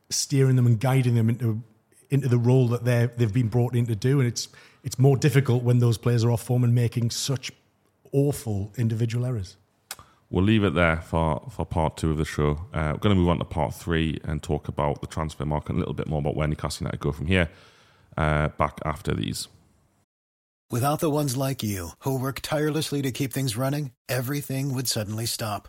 steering 0.09 0.57
them 0.57 0.67
and 0.67 0.81
guiding 0.81 1.15
them 1.15 1.29
into 1.29 1.63
into 2.11 2.29
the 2.29 2.39
role 2.39 2.69
that 2.69 2.85
they 2.85 3.09
they've 3.17 3.33
been 3.33 3.49
brought 3.49 3.75
in 3.75 3.87
to 3.87 3.97
do, 3.97 4.21
and 4.21 4.29
it's 4.29 4.49
it's 4.83 4.99
more 4.99 5.17
difficult 5.17 5.63
when 5.63 5.79
those 5.79 5.99
players 5.99 6.25
are 6.25 6.31
off 6.31 6.43
form 6.43 6.65
and 6.65 6.75
making 6.75 7.11
such 7.11 7.53
awful 8.13 8.73
individual 8.77 9.27
errors. 9.27 9.57
We'll 10.31 10.45
leave 10.45 10.63
it 10.63 10.75
there 10.75 10.99
for, 10.99 11.49
for 11.51 11.67
part 11.67 11.97
two 11.97 12.13
of 12.13 12.19
the 12.19 12.25
show. 12.25 12.67
Uh, 12.73 12.93
we're 12.93 12.99
going 12.99 13.17
to 13.17 13.21
move 13.21 13.29
on 13.29 13.39
to 13.39 13.45
part 13.45 13.75
three 13.75 14.21
and 14.23 14.41
talk 14.41 14.69
about 14.69 15.01
the 15.01 15.09
transfer 15.09 15.45
market 15.45 15.75
a 15.75 15.79
little 15.79 15.95
bit 15.95 16.07
more 16.07 16.21
about 16.21 16.37
where 16.37 16.47
Newcastle 16.47 16.85
United 16.85 17.01
go 17.01 17.11
from 17.11 17.27
here. 17.27 17.51
Uh, 18.17 18.49
back 18.49 18.79
after 18.85 19.15
these. 19.15 19.49
Without 20.71 21.01
the 21.01 21.11
ones 21.11 21.37
like 21.37 21.65
you 21.65 21.91
who 22.01 22.17
work 22.17 22.41
tirelessly 22.43 23.03
to 23.03 23.11
keep 23.11 23.33
things 23.33 23.57
running, 23.57 23.91
everything 24.09 24.73
would 24.73 24.87
suddenly 24.87 25.27
stop. 25.27 25.69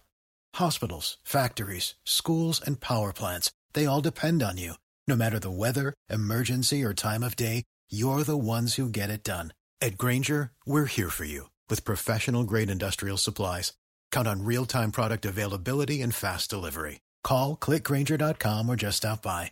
Hospitals, 0.56 1.18
factories, 1.24 1.96
schools, 2.04 2.62
and 2.64 2.80
power 2.80 3.14
plants, 3.14 3.52
they 3.74 3.88
all 3.88 4.02
depend 4.02 4.44
on 4.44 4.58
you. 4.58 4.74
No 5.08 5.16
matter 5.16 5.40
the 5.40 5.50
weather, 5.50 5.96
emergency, 6.10 6.84
or 6.84 6.94
time 6.94 7.24
of 7.24 7.36
day, 7.36 7.64
you're 7.90 8.24
the 8.24 8.38
ones 8.38 8.76
who 8.76 8.90
get 8.90 9.10
it 9.10 9.24
done. 9.24 9.54
At 9.82 9.98
Grainger, 9.98 10.52
we're 10.68 10.86
here 10.86 11.10
for 11.10 11.26
you 11.26 11.50
with 11.68 11.86
professional 11.86 12.44
grade 12.44 12.70
industrial 12.70 13.18
supplies. 13.18 13.74
Count 14.12 14.28
on 14.28 14.46
real 14.46 14.66
time 14.66 14.92
product 14.92 15.26
availability 15.26 16.02
and 16.02 16.14
fast 16.14 16.50
delivery. 16.50 17.00
Call 17.24 17.56
click 17.56 17.84
grainger.com 17.84 18.70
or 18.70 18.76
just 18.76 18.98
stop 18.98 19.24
by. 19.24 19.52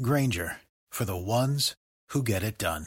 Grainger 0.00 0.56
for 0.90 1.04
the 1.04 1.16
ones 1.16 1.74
who 2.10 2.22
get 2.22 2.42
it 2.42 2.56
done. 2.58 2.86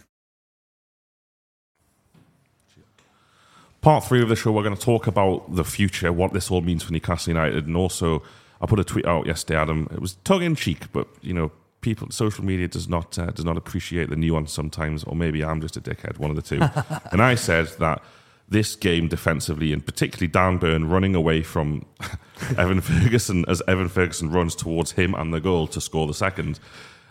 Part 3.82 4.04
three 4.04 4.22
of 4.22 4.28
the 4.28 4.36
show, 4.36 4.52
we're 4.52 4.64
going 4.64 4.76
to 4.76 4.82
talk 4.82 5.08
about 5.08 5.56
the 5.56 5.64
future, 5.64 6.12
what 6.12 6.34
this 6.34 6.52
all 6.52 6.60
means 6.60 6.84
for 6.84 6.92
Newcastle 6.92 7.32
United, 7.32 7.66
and 7.66 7.78
also 7.78 8.22
I 8.62 8.66
put 8.66 8.80
a 8.80 8.84
tweet 8.84 9.06
out 9.06 9.26
yesterday, 9.26 9.58
Adam. 9.58 9.88
It 9.92 10.02
was 10.02 10.16
tongue 10.26 10.44
in 10.44 10.56
cheek, 10.56 10.92
but 10.92 11.08
you 11.22 11.34
know, 11.34 11.50
people, 11.80 12.12
social 12.12 12.44
media 12.44 12.68
does 12.68 12.90
not 12.90 13.18
uh, 13.18 13.28
does 13.28 13.46
not 13.46 13.56
appreciate 13.56 14.10
the 14.10 14.18
nuance 14.18 14.52
sometimes, 14.52 15.06
or 15.06 15.16
maybe 15.16 15.46
I'm 15.46 15.62
just 15.62 15.78
a 15.78 15.82
dickhead, 15.82 16.18
one 16.18 16.30
of 16.30 16.36
the 16.36 16.42
two. 16.42 16.60
and 17.12 17.22
I 17.22 17.36
said 17.36 17.68
that 17.80 18.04
this 18.50 18.76
game 18.76 19.08
defensively, 19.08 19.72
and 19.74 19.86
particularly 19.86 20.28
Dan 20.28 20.58
Burn 20.58 20.90
running 20.90 21.16
away 21.16 21.44
from 21.44 21.86
Evan 22.58 22.82
Ferguson 22.82 23.46
as 23.48 23.62
Evan 23.68 23.90
Ferguson 23.90 24.32
runs 24.32 24.56
towards 24.56 24.94
him 24.94 25.14
and 25.14 25.34
the 25.34 25.40
goal 25.40 25.68
to 25.68 25.80
score 25.80 26.08
the 26.08 26.14
second, 26.14 26.60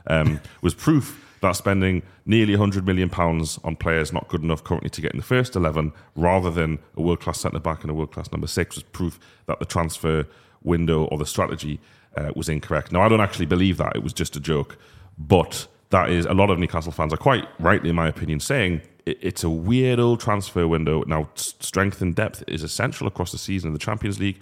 um, 0.06 0.40
was 0.62 0.74
proof 0.74 1.24
that 1.40 1.52
spending 1.52 2.02
nearly 2.26 2.54
100 2.54 2.84
million 2.86 3.08
pounds 3.08 3.58
on 3.62 3.76
players 3.76 4.12
not 4.12 4.28
good 4.28 4.42
enough 4.42 4.64
currently 4.64 4.90
to 4.90 5.00
get 5.00 5.12
in 5.12 5.18
the 5.18 5.24
first 5.24 5.54
11 5.54 5.92
rather 6.16 6.50
than 6.50 6.78
a 6.96 7.02
world 7.02 7.20
class 7.20 7.40
centre 7.40 7.60
back 7.60 7.82
and 7.82 7.90
a 7.90 7.94
world 7.94 8.10
class 8.10 8.30
number 8.32 8.46
6 8.46 8.76
was 8.76 8.82
proof 8.82 9.20
that 9.46 9.58
the 9.58 9.64
transfer 9.64 10.26
window 10.62 11.04
or 11.04 11.18
the 11.18 11.26
strategy 11.26 11.80
uh, 12.16 12.32
was 12.34 12.48
incorrect. 12.48 12.90
Now 12.90 13.02
I 13.02 13.08
don't 13.08 13.20
actually 13.20 13.46
believe 13.46 13.76
that 13.76 13.94
it 13.94 14.02
was 14.02 14.12
just 14.12 14.34
a 14.34 14.40
joke, 14.40 14.76
but 15.16 15.68
that 15.90 16.10
is 16.10 16.26
a 16.26 16.34
lot 16.34 16.50
of 16.50 16.58
Newcastle 16.58 16.92
fans 16.92 17.12
are 17.12 17.18
quite 17.18 17.46
rightly 17.58 17.90
in 17.90 17.96
my 17.96 18.08
opinion 18.08 18.40
saying 18.40 18.82
it's 19.20 19.44
a 19.44 19.50
weird 19.50 19.98
old 19.98 20.20
transfer 20.20 20.66
window. 20.66 21.04
Now 21.06 21.30
strength 21.34 22.00
and 22.00 22.14
depth 22.14 22.42
is 22.46 22.62
essential 22.62 23.06
across 23.06 23.32
the 23.32 23.38
season 23.38 23.68
in 23.68 23.72
the 23.72 23.78
Champions 23.78 24.18
League, 24.18 24.40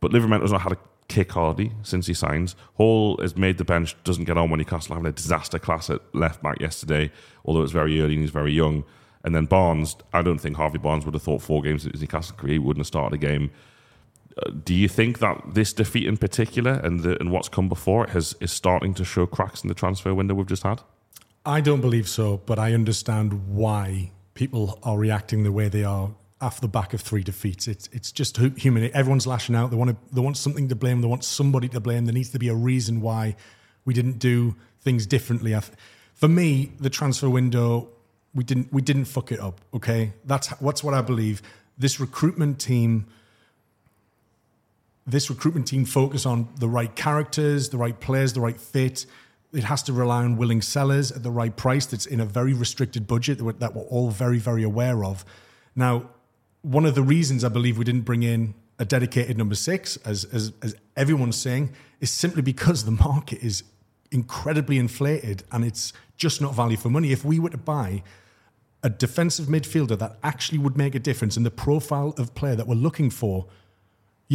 but 0.00 0.12
Liverpool 0.12 0.40
has 0.40 0.52
not 0.52 0.62
had 0.62 0.72
a 0.72 0.78
kick 1.08 1.32
Hardy 1.32 1.72
since 1.82 2.06
he 2.06 2.14
signs. 2.14 2.56
Hall 2.74 3.18
has 3.20 3.36
made 3.36 3.58
the 3.58 3.64
bench, 3.64 3.96
doesn't 4.04 4.24
get 4.24 4.38
on 4.38 4.50
when 4.50 4.60
he 4.60 4.64
Newcastle 4.64 4.94
having 4.94 5.08
a 5.08 5.12
disaster 5.12 5.58
class 5.58 5.90
at 5.90 6.00
left 6.14 6.42
back 6.42 6.60
yesterday, 6.60 7.10
although 7.44 7.62
it's 7.62 7.72
very 7.72 8.00
early 8.00 8.14
and 8.14 8.22
he's 8.22 8.30
very 8.30 8.52
young. 8.52 8.84
And 9.22 9.34
then 9.34 9.46
Barnes, 9.46 9.96
I 10.12 10.22
don't 10.22 10.38
think 10.38 10.56
Harvey 10.56 10.78
Barnes 10.78 11.04
would 11.04 11.14
have 11.14 11.22
thought 11.22 11.42
four 11.42 11.62
games 11.62 11.84
his 11.84 12.00
Newcastle 12.00 12.36
career, 12.36 12.60
wouldn't 12.60 12.80
have 12.80 12.86
started 12.86 13.14
a 13.14 13.18
game. 13.18 13.50
Uh, 14.36 14.50
do 14.64 14.74
you 14.74 14.88
think 14.88 15.20
that 15.20 15.54
this 15.54 15.72
defeat 15.72 16.06
in 16.06 16.16
particular 16.16 16.72
and 16.72 17.00
the, 17.00 17.18
and 17.20 17.30
what's 17.30 17.48
come 17.48 17.68
before 17.68 18.04
it 18.04 18.10
has 18.10 18.34
is 18.40 18.50
starting 18.50 18.92
to 18.94 19.04
show 19.04 19.26
cracks 19.26 19.62
in 19.62 19.68
the 19.68 19.74
transfer 19.74 20.12
window 20.12 20.34
we've 20.34 20.46
just 20.46 20.64
had? 20.64 20.82
I 21.46 21.60
don't 21.60 21.80
believe 21.80 22.08
so, 22.08 22.38
but 22.46 22.58
I 22.58 22.72
understand 22.72 23.48
why 23.48 24.12
people 24.32 24.78
are 24.82 24.96
reacting 24.96 25.42
the 25.42 25.52
way 25.52 25.68
they 25.68 25.84
are 25.84 26.10
off 26.40 26.60
the 26.60 26.68
back 26.68 26.94
of 26.94 27.00
three 27.00 27.22
defeats. 27.22 27.68
It's 27.68 27.88
it's 27.92 28.12
just 28.12 28.36
human. 28.36 28.90
Everyone's 28.94 29.26
lashing 29.26 29.54
out. 29.54 29.70
They 29.70 29.76
want 29.76 29.90
to, 29.90 30.14
they 30.14 30.20
want 30.20 30.36
something 30.36 30.68
to 30.68 30.74
blame. 30.74 31.00
They 31.00 31.06
want 31.06 31.24
somebody 31.24 31.68
to 31.68 31.80
blame. 31.80 32.06
There 32.06 32.14
needs 32.14 32.30
to 32.30 32.38
be 32.38 32.48
a 32.48 32.54
reason 32.54 33.00
why 33.00 33.36
we 33.84 33.94
didn't 33.94 34.18
do 34.18 34.56
things 34.80 35.06
differently. 35.06 35.54
For 36.14 36.28
me, 36.28 36.72
the 36.80 36.90
transfer 36.90 37.28
window, 37.28 37.88
we 38.34 38.44
didn't 38.44 38.72
we 38.72 38.82
didn't 38.82 39.06
fuck 39.06 39.30
it 39.30 39.40
up. 39.40 39.60
Okay, 39.74 40.12
that's 40.24 40.48
what's 40.60 40.82
what 40.82 40.94
I 40.94 41.02
believe. 41.02 41.42
This 41.76 42.00
recruitment 42.00 42.58
team. 42.58 43.06
This 45.06 45.28
recruitment 45.28 45.66
team 45.66 45.84
focus 45.84 46.24
on 46.24 46.48
the 46.58 46.68
right 46.68 46.94
characters, 46.96 47.68
the 47.68 47.76
right 47.76 47.98
players, 48.00 48.32
the 48.32 48.40
right 48.40 48.58
fit. 48.58 49.04
It 49.54 49.64
has 49.64 49.82
to 49.84 49.92
rely 49.92 50.24
on 50.24 50.36
willing 50.36 50.62
sellers 50.62 51.12
at 51.12 51.22
the 51.22 51.30
right 51.30 51.56
price. 51.56 51.86
That's 51.86 52.06
in 52.06 52.20
a 52.20 52.26
very 52.26 52.52
restricted 52.52 53.06
budget 53.06 53.38
that 53.60 53.74
we're 53.74 53.82
all 53.82 54.10
very, 54.10 54.38
very 54.38 54.62
aware 54.62 55.04
of. 55.04 55.24
Now, 55.76 56.10
one 56.62 56.86
of 56.86 56.94
the 56.94 57.02
reasons 57.02 57.44
I 57.44 57.48
believe 57.48 57.78
we 57.78 57.84
didn't 57.84 58.02
bring 58.02 58.22
in 58.22 58.54
a 58.78 58.84
dedicated 58.84 59.38
number 59.38 59.54
six, 59.54 59.96
as, 59.98 60.24
as, 60.26 60.52
as 60.62 60.74
everyone's 60.96 61.36
saying, 61.36 61.72
is 62.00 62.10
simply 62.10 62.42
because 62.42 62.84
the 62.84 62.90
market 62.90 63.42
is 63.42 63.62
incredibly 64.10 64.78
inflated 64.78 65.44
and 65.52 65.64
it's 65.64 65.92
just 66.16 66.40
not 66.40 66.54
value 66.54 66.76
for 66.76 66.88
money. 66.88 67.12
If 67.12 67.24
we 67.24 67.38
were 67.38 67.50
to 67.50 67.58
buy 67.58 68.02
a 68.82 68.90
defensive 68.90 69.46
midfielder 69.46 69.98
that 69.98 70.18
actually 70.22 70.58
would 70.58 70.76
make 70.76 70.94
a 70.94 70.98
difference 70.98 71.36
in 71.36 71.42
the 71.42 71.50
profile 71.50 72.14
of 72.18 72.34
player 72.34 72.54
that 72.54 72.66
we're 72.66 72.74
looking 72.74 73.10
for, 73.10 73.46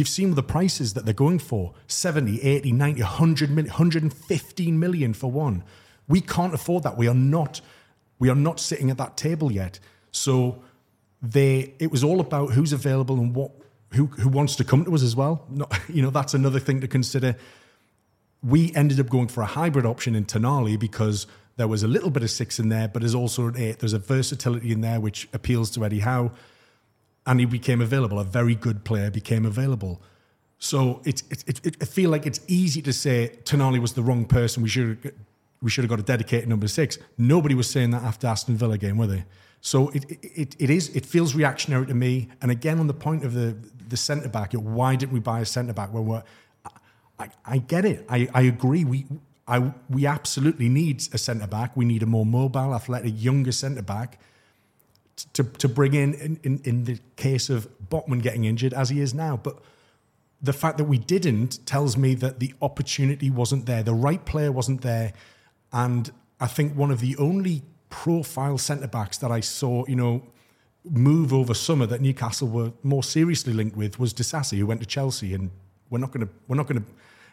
you've 0.00 0.08
seen 0.08 0.34
the 0.34 0.42
prices 0.42 0.94
that 0.94 1.04
they're 1.04 1.14
going 1.14 1.38
for 1.38 1.74
70, 1.86 2.42
80, 2.42 2.72
90, 2.72 3.02
100 3.02 3.50
million, 3.50 3.70
115 3.70 4.80
million 4.80 5.14
for 5.14 5.30
one. 5.30 5.62
We 6.08 6.20
can't 6.20 6.54
afford 6.54 6.82
that. 6.82 6.96
We 6.96 7.06
are 7.06 7.14
not, 7.14 7.60
we 8.18 8.28
are 8.28 8.34
not 8.34 8.58
sitting 8.58 8.90
at 8.90 8.96
that 8.96 9.16
table 9.16 9.52
yet. 9.52 9.78
So 10.10 10.62
they 11.22 11.74
it 11.78 11.90
was 11.90 12.02
all 12.02 12.18
about 12.18 12.52
who's 12.52 12.72
available 12.72 13.16
and 13.16 13.34
what 13.34 13.52
who 13.92 14.06
who 14.06 14.28
wants 14.28 14.56
to 14.56 14.64
come 14.64 14.84
to 14.86 14.94
us 14.94 15.02
as 15.02 15.14
well. 15.14 15.44
Not, 15.50 15.78
you 15.88 16.02
know, 16.02 16.10
that's 16.10 16.34
another 16.34 16.58
thing 16.58 16.80
to 16.80 16.88
consider. 16.88 17.36
We 18.42 18.74
ended 18.74 18.98
up 18.98 19.10
going 19.10 19.28
for 19.28 19.42
a 19.42 19.46
hybrid 19.46 19.84
option 19.84 20.14
in 20.14 20.24
Tonali 20.24 20.78
because 20.78 21.26
there 21.58 21.68
was 21.68 21.82
a 21.82 21.88
little 21.88 22.08
bit 22.08 22.22
of 22.22 22.30
six 22.30 22.58
in 22.58 22.70
there, 22.70 22.88
but 22.88 23.02
there's 23.02 23.14
also 23.14 23.48
an 23.48 23.56
eight. 23.58 23.80
There's 23.80 23.92
a 23.92 23.98
versatility 23.98 24.72
in 24.72 24.80
there 24.80 24.98
which 24.98 25.28
appeals 25.34 25.70
to 25.72 25.84
Eddie 25.84 26.00
Howe, 26.00 26.32
and 27.30 27.38
he 27.38 27.46
became 27.46 27.80
available. 27.80 28.18
A 28.18 28.24
very 28.24 28.56
good 28.56 28.84
player 28.84 29.08
became 29.08 29.46
available. 29.46 30.02
So 30.58 31.00
it, 31.04 31.22
it, 31.30 31.64
it, 31.64 31.76
I 31.80 31.84
feel 31.84 32.10
like 32.10 32.26
it's 32.26 32.40
easy 32.48 32.82
to 32.82 32.92
say 32.92 33.38
Tonali 33.44 33.78
was 33.78 33.92
the 33.92 34.02
wrong 34.02 34.24
person. 34.24 34.64
We 34.64 34.68
should 34.68 35.14
we 35.62 35.70
should 35.70 35.84
have 35.84 35.90
got 35.90 36.00
a 36.00 36.02
dedicated 36.02 36.48
number 36.48 36.66
six. 36.66 36.98
Nobody 37.16 37.54
was 37.54 37.70
saying 37.70 37.92
that 37.92 38.02
after 38.02 38.26
Aston 38.26 38.56
Villa 38.56 38.76
game, 38.78 38.98
were 38.98 39.06
they? 39.06 39.24
So 39.60 39.90
it, 39.90 40.06
it, 40.22 40.56
it 40.58 40.70
is 40.70 40.88
it 40.88 41.06
feels 41.06 41.36
reactionary 41.36 41.86
to 41.86 41.94
me. 41.94 42.28
And 42.42 42.50
again, 42.50 42.80
on 42.80 42.88
the 42.88 42.94
point 42.94 43.24
of 43.24 43.32
the 43.32 43.56
the 43.88 43.96
centre 43.96 44.28
back, 44.28 44.52
why 44.54 44.96
didn't 44.96 45.12
we 45.12 45.20
buy 45.20 45.38
a 45.38 45.46
centre 45.46 45.72
back 45.72 45.94
when 45.94 46.06
we're 46.06 46.24
I, 47.20 47.28
I 47.44 47.58
get 47.58 47.84
it. 47.84 48.04
I, 48.08 48.28
I 48.34 48.42
agree. 48.42 48.84
We 48.84 49.06
I 49.46 49.72
we 49.88 50.04
absolutely 50.04 50.68
need 50.68 50.96
a 51.12 51.18
centre 51.18 51.46
back. 51.46 51.76
We 51.76 51.84
need 51.84 52.02
a 52.02 52.06
more 52.06 52.26
mobile, 52.26 52.74
athletic, 52.74 53.14
younger 53.16 53.52
centre 53.52 53.82
back 53.82 54.18
to, 55.32 55.44
to 55.44 55.68
bring 55.68 55.94
in, 55.94 56.14
in, 56.14 56.40
in 56.42 56.60
in 56.64 56.84
the 56.84 56.98
case 57.16 57.50
of 57.50 57.68
Botman 57.88 58.22
getting 58.22 58.44
injured 58.44 58.74
as 58.74 58.90
he 58.90 59.00
is 59.00 59.14
now. 59.14 59.36
But 59.36 59.58
the 60.42 60.52
fact 60.52 60.78
that 60.78 60.84
we 60.84 60.98
didn't 60.98 61.64
tells 61.66 61.96
me 61.96 62.14
that 62.14 62.40
the 62.40 62.54
opportunity 62.62 63.30
wasn't 63.30 63.66
there, 63.66 63.82
the 63.82 63.94
right 63.94 64.24
player 64.24 64.52
wasn't 64.52 64.82
there, 64.82 65.12
and 65.72 66.10
I 66.40 66.46
think 66.46 66.74
one 66.74 66.90
of 66.90 67.00
the 67.00 67.16
only 67.16 67.62
profile 67.90 68.58
centre 68.58 68.88
backs 68.88 69.18
that 69.18 69.30
I 69.30 69.40
saw, 69.40 69.84
you 69.86 69.96
know, 69.96 70.22
move 70.84 71.34
over 71.34 71.52
summer 71.52 71.86
that 71.86 72.00
Newcastle 72.00 72.48
were 72.48 72.72
more 72.82 73.02
seriously 73.02 73.52
linked 73.52 73.76
with 73.76 73.98
was 73.98 74.14
Disasi, 74.14 74.58
who 74.58 74.66
went 74.66 74.80
to 74.80 74.86
Chelsea, 74.86 75.34
and 75.34 75.50
we're 75.90 75.98
not 75.98 76.12
going 76.12 76.26
to 76.26 76.32
we're 76.48 76.56
not 76.56 76.66
going 76.66 76.82
to 76.82 76.86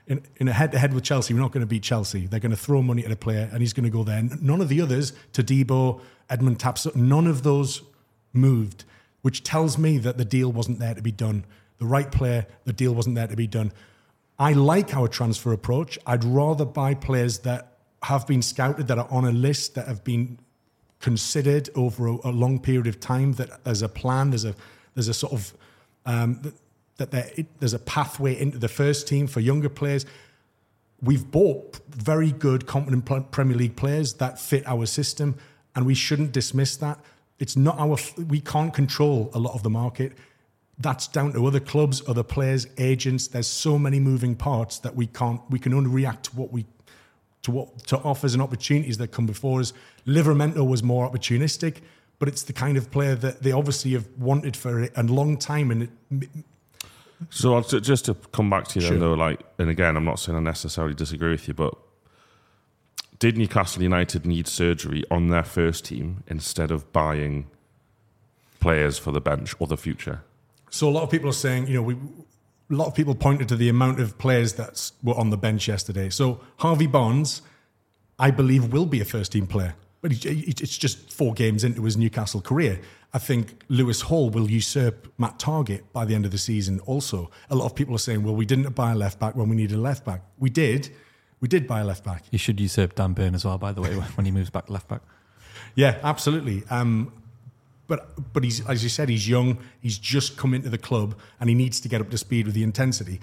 in, 0.08 0.24
in 0.38 0.48
a 0.48 0.54
head 0.54 0.72
to 0.72 0.80
head 0.80 0.94
with 0.94 1.04
Chelsea, 1.04 1.34
we're 1.34 1.42
not 1.42 1.52
going 1.52 1.62
to 1.62 1.68
beat 1.68 1.84
Chelsea. 1.84 2.28
They're 2.28 2.40
going 2.40 2.52
to 2.52 2.58
throw 2.58 2.82
money 2.82 3.06
at 3.06 3.12
a 3.12 3.16
player, 3.16 3.50
and 3.52 3.62
he's 3.62 3.74
going 3.74 3.84
to 3.84 3.90
go 3.90 4.04
there. 4.04 4.22
None 4.42 4.62
of 4.62 4.70
the 4.70 4.82
others, 4.82 5.14
Todibo, 5.34 6.02
Edmund 6.30 6.60
Taps, 6.60 6.94
none 6.96 7.28
of 7.28 7.44
those 7.44 7.82
moved, 8.34 8.84
which 9.22 9.44
tells 9.44 9.78
me 9.78 9.98
that 10.00 10.18
the 10.18 10.26
deal 10.26 10.52
wasn't 10.52 10.80
there 10.80 10.94
to 10.94 11.02
be 11.02 11.12
done. 11.12 11.46
The 11.80 11.86
right 11.86 12.12
player, 12.12 12.46
the 12.66 12.74
deal 12.74 12.94
wasn't 12.94 13.16
there 13.16 13.28
to 13.28 13.36
be 13.36 13.48
done. 13.48 13.72
I 14.40 14.54
like 14.54 14.96
our 14.96 15.08
transfer 15.08 15.52
approach. 15.52 15.98
I'd 16.06 16.24
rather 16.24 16.66
buy 16.66 16.94
players 16.94 17.40
that 17.40 17.78
have 18.04 18.28
been 18.28 18.42
scouted, 18.42 18.88
that 18.88 18.98
are 18.98 19.08
on 19.10 19.26
a 19.26 19.32
list, 19.32 19.76
that 19.76 19.88
have 19.88 20.04
been 20.04 20.40
considered 21.00 21.70
over 21.76 22.08
a, 22.08 22.18
a 22.26 22.32
long 22.32 22.60
period 22.60 22.88
of 22.88 23.00
time. 23.00 23.34
That 23.34 23.64
there's 23.64 23.82
a 23.82 23.90
plan, 23.90 24.32
there's 24.32 24.46
a 24.46 24.56
there's 24.94 25.08
a 25.08 25.14
sort 25.14 25.34
of 25.34 25.54
um, 26.06 26.54
that 26.98 27.12
there, 27.12 27.30
there's 27.60 27.74
a 27.74 27.80
pathway 27.80 28.40
into 28.40 28.58
the 28.58 28.68
first 28.68 29.08
team 29.08 29.28
for 29.28 29.40
younger 29.40 29.70
players. 29.70 30.06
We've 31.02 31.30
bought 31.30 31.80
very 31.90 32.32
good, 32.32 32.66
competent 32.66 33.32
Premier 33.32 33.56
League 33.56 33.76
players 33.76 34.14
that 34.16 34.40
fit 34.40 34.66
our 34.66 34.88
system, 34.88 35.36
and 35.78 35.86
we 35.86 35.94
shouldn't 35.94 36.32
dismiss 36.32 36.76
that. 36.78 37.00
It's 37.40 37.56
not 37.56 37.78
our. 37.80 37.98
We 38.28 38.42
can't 38.42 38.74
control 38.74 39.30
a 39.34 39.40
lot 39.40 39.54
of 39.54 39.62
the 39.62 39.70
market. 39.70 40.14
That's 40.80 41.08
down 41.08 41.34
to 41.34 41.46
other 41.46 41.60
clubs, 41.60 42.02
other 42.08 42.24
players, 42.24 42.66
agents. 42.80 43.28
There's 43.28 43.48
so 43.48 43.78
many 43.78 44.00
moving 44.00 44.36
parts 44.36 44.80
that 44.80 44.96
we 44.96 45.06
can't. 45.06 45.40
We 45.50 45.60
can 45.60 45.74
only 45.76 45.92
react 45.92 46.26
to 46.26 46.36
what 46.36 46.52
we 46.52 46.66
to 47.44 47.52
what 47.52 47.88
to 47.88 47.98
offers 48.00 48.34
and 48.34 48.42
opportunities 48.42 48.98
that 48.98 49.12
come 49.12 49.28
before 49.28 49.60
us. 49.60 49.72
Livramento 50.08 50.68
was 50.68 50.82
more 50.82 51.08
opportunistic, 51.08 51.82
but 52.18 52.28
it's 52.28 52.42
the 52.42 52.54
kind 52.54 52.76
of 52.76 52.90
player 52.90 53.14
that 53.14 53.44
they 53.44 53.52
obviously 53.52 53.92
have 53.92 54.08
wanted 54.18 54.58
for 54.58 54.90
a 54.96 55.04
long 55.04 55.38
time, 55.38 55.70
and 55.70 55.84
it 55.84 56.30
so 57.30 57.62
just 57.62 58.06
to 58.06 58.16
come 58.32 58.50
back 58.50 58.68
to 58.70 58.80
you 58.80 58.82
sure. 58.82 58.92
then, 58.92 59.00
though, 59.00 59.14
like, 59.14 59.42
and 59.60 59.70
again, 59.70 59.96
I'm 59.96 60.06
not 60.06 60.20
saying 60.20 60.38
I 60.38 60.42
necessarily 60.42 60.96
disagree 60.96 61.32
with 61.32 61.48
you, 61.48 61.54
but 61.54 61.76
did 63.20 63.38
Newcastle 63.38 63.82
United 63.82 64.26
need 64.26 64.48
surgery 64.48 65.04
on 65.10 65.30
their 65.30 65.44
first 65.44 65.86
team 65.86 66.24
instead 66.28 66.72
of 66.72 66.92
buying 66.94 67.48
players 68.60 68.98
for 68.98 69.12
the 69.12 69.22
bench 69.22 69.56
or 69.60 69.68
the 69.68 69.78
future? 69.78 70.22
So 70.70 70.88
a 70.90 70.92
lot 70.92 71.04
of 71.04 71.10
people 71.10 71.30
are 71.30 71.34
saying, 71.34 71.68
you 71.68 71.76
know, 71.76 71.82
we, 71.82 71.96
a 71.96 72.74
lot 72.76 72.88
of 72.88 72.96
people 72.96 73.16
pointed 73.16 73.48
to 73.50 73.56
the 73.56 73.70
amount 73.70 74.00
of 74.00 74.18
players 74.18 74.54
that 74.54 74.92
were 75.02 75.16
on 75.16 75.30
the 75.30 75.38
bench 75.38 75.68
yesterday. 75.68 76.10
So 76.10 76.42
Harvey 76.58 76.88
Barnes, 76.88 77.42
I 78.20 78.32
believe, 78.32 78.72
will 78.72 78.86
be 78.86 79.00
a 79.02 79.06
first 79.06 79.32
team 79.32 79.48
player, 79.48 79.76
but 80.02 80.12
it's 80.14 80.78
just 80.78 81.12
four 81.12 81.34
games 81.34 81.64
into 81.64 81.84
his 81.84 81.98
Newcastle 81.98 82.42
career. 82.42 82.82
I 83.14 83.20
think 83.20 83.64
Lewis 83.70 84.02
Hall 84.02 84.30
will 84.30 84.52
usurp 84.52 85.12
Matt 85.18 85.40
Targett 85.40 85.84
by 85.94 86.04
the 86.06 86.14
end 86.14 86.26
of 86.26 86.32
the 86.32 86.38
season. 86.38 86.82
Also, 86.82 87.32
a 87.50 87.56
lot 87.56 87.66
of 87.66 87.74
people 87.74 87.96
are 87.96 88.00
saying, 88.00 88.22
"Well, 88.22 88.36
we 88.36 88.46
didn't 88.46 88.70
buy 88.76 88.92
a 88.92 88.96
left 88.96 89.18
back 89.18 89.36
when 89.36 89.48
we 89.48 89.56
needed 89.56 89.78
a 89.78 89.82
left 89.82 90.04
back." 90.04 90.24
We 90.38 90.50
did. 90.50 90.90
We 91.40 91.48
did 91.48 91.68
buy 91.68 91.82
a 91.82 91.86
left 91.86 92.04
back. 92.04 92.24
He 92.32 92.38
should 92.38 92.60
usurp 92.60 92.96
Dan 92.96 93.14
Burn 93.14 93.36
as 93.36 93.46
well, 93.46 93.58
by 93.58 93.72
the 93.72 93.82
way, 93.82 93.94
when 94.16 94.26
he 94.26 94.32
moves 94.32 94.50
back 94.50 94.70
left 94.70 94.88
back. 94.88 95.02
Yeah, 95.76 96.00
absolutely. 96.04 96.64
Um, 96.70 97.12
but 97.88 98.34
but 98.34 98.44
he's 98.44 98.66
as 98.68 98.84
you 98.84 98.90
said, 98.90 99.10
he's 99.10 99.28
young. 99.28 99.58
He's 99.82 99.98
just 99.98 100.38
come 100.38 100.54
into 100.54 100.70
the 100.70 100.78
club, 100.78 101.18
and 101.40 101.50
he 101.50 101.56
needs 101.56 101.80
to 101.82 101.88
get 101.88 102.02
up 102.02 102.10
to 102.10 102.18
speed 102.18 102.46
with 102.46 102.56
the 102.56 102.64
intensity. 102.64 103.20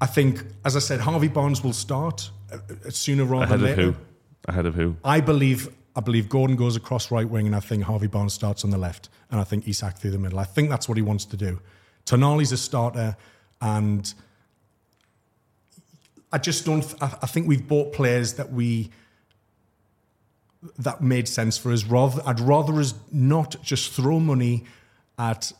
I 0.00 0.06
think, 0.06 0.44
as 0.64 0.76
I 0.76 0.80
said, 0.80 1.00
Harvey 1.00 1.28
Barnes 1.28 1.62
will 1.62 1.72
start 1.72 2.30
uh, 2.52 2.56
uh 2.56 2.90
sooner 2.90 3.24
rather 3.24 3.44
Ahead 3.44 3.60
than 3.60 3.66
later. 3.66 3.88
Of 3.88 3.94
who? 3.94 4.00
Ahead 4.48 4.66
of 4.66 4.74
who? 4.74 4.96
I 5.04 5.20
believe 5.20 5.68
I 5.96 6.00
believe 6.00 6.28
Gordon 6.28 6.56
goes 6.56 6.76
across 6.76 7.10
right 7.10 7.28
wing, 7.28 7.46
and 7.46 7.54
I 7.54 7.60
think 7.60 7.84
Harvey 7.84 8.08
Barnes 8.08 8.32
starts 8.32 8.64
on 8.64 8.70
the 8.70 8.78
left, 8.78 9.08
and 9.30 9.40
I 9.40 9.44
think 9.44 9.68
Isak 9.68 9.98
through 9.98 10.10
the 10.10 10.18
middle. 10.18 10.38
I 10.38 10.44
think 10.44 10.70
that's 10.70 10.88
what 10.88 10.96
he 10.96 11.02
wants 11.02 11.24
to 11.26 11.36
do. 11.36 11.60
Tonali's 12.04 12.52
a 12.52 12.56
starter, 12.56 13.16
and 13.60 14.12
I 16.34 16.38
just 16.38 16.66
don't. 16.66 16.84
I 17.00 17.26
think 17.26 17.46
we've 17.46 17.66
bought 17.66 17.92
players 17.92 18.34
that 18.34 18.52
we 18.52 18.90
that 20.80 21.00
made 21.00 21.28
sense 21.28 21.56
for 21.56 21.70
us. 21.70 21.84
Rather, 21.84 22.20
I'd 22.26 22.40
rather 22.40 22.80
us 22.80 22.94
not 23.12 23.54
just 23.62 23.92
throw 23.92 24.18
money 24.18 24.64
at 25.16 25.52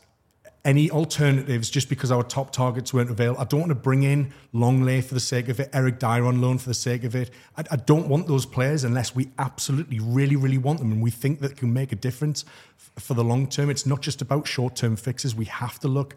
any 0.65 0.91
alternatives 0.91 1.69
just 1.69 1.87
because 1.87 2.11
our 2.11 2.23
top 2.23 2.51
targets 2.51 2.93
weren't 2.93 3.09
available. 3.09 3.39
I 3.39 3.45
don't 3.45 3.61
want 3.61 3.69
to 3.69 3.75
bring 3.75 4.03
in 4.03 4.33
Lenglet 4.53 5.05
for 5.05 5.13
the 5.13 5.21
sake 5.21 5.47
of 5.47 5.61
it, 5.61 5.69
Eric 5.71 5.97
Dier 5.97 6.25
on 6.25 6.41
loan 6.41 6.57
for 6.57 6.67
the 6.67 6.73
sake 6.73 7.05
of 7.05 7.15
it. 7.15 7.29
I, 7.55 7.63
I, 7.71 7.75
don't 7.77 8.09
want 8.09 8.27
those 8.27 8.45
players 8.45 8.83
unless 8.83 9.15
we 9.15 9.29
absolutely, 9.37 9.99
really, 9.99 10.35
really 10.35 10.57
want 10.57 10.79
them 10.79 10.91
and 10.91 11.03
we 11.03 11.11
think 11.11 11.39
that 11.41 11.55
can 11.55 11.71
make 11.71 11.91
a 11.91 11.95
difference 11.95 12.43
f- 12.77 13.03
for 13.03 13.13
the 13.13 13.23
long 13.23 13.47
term. 13.47 13.69
It's 13.69 13.85
not 13.85 14.01
just 14.01 14.23
about 14.23 14.47
short 14.47 14.75
term 14.75 14.95
fixes. 14.95 15.35
We 15.35 15.45
have 15.45 15.79
to 15.81 15.87
look 15.87 16.15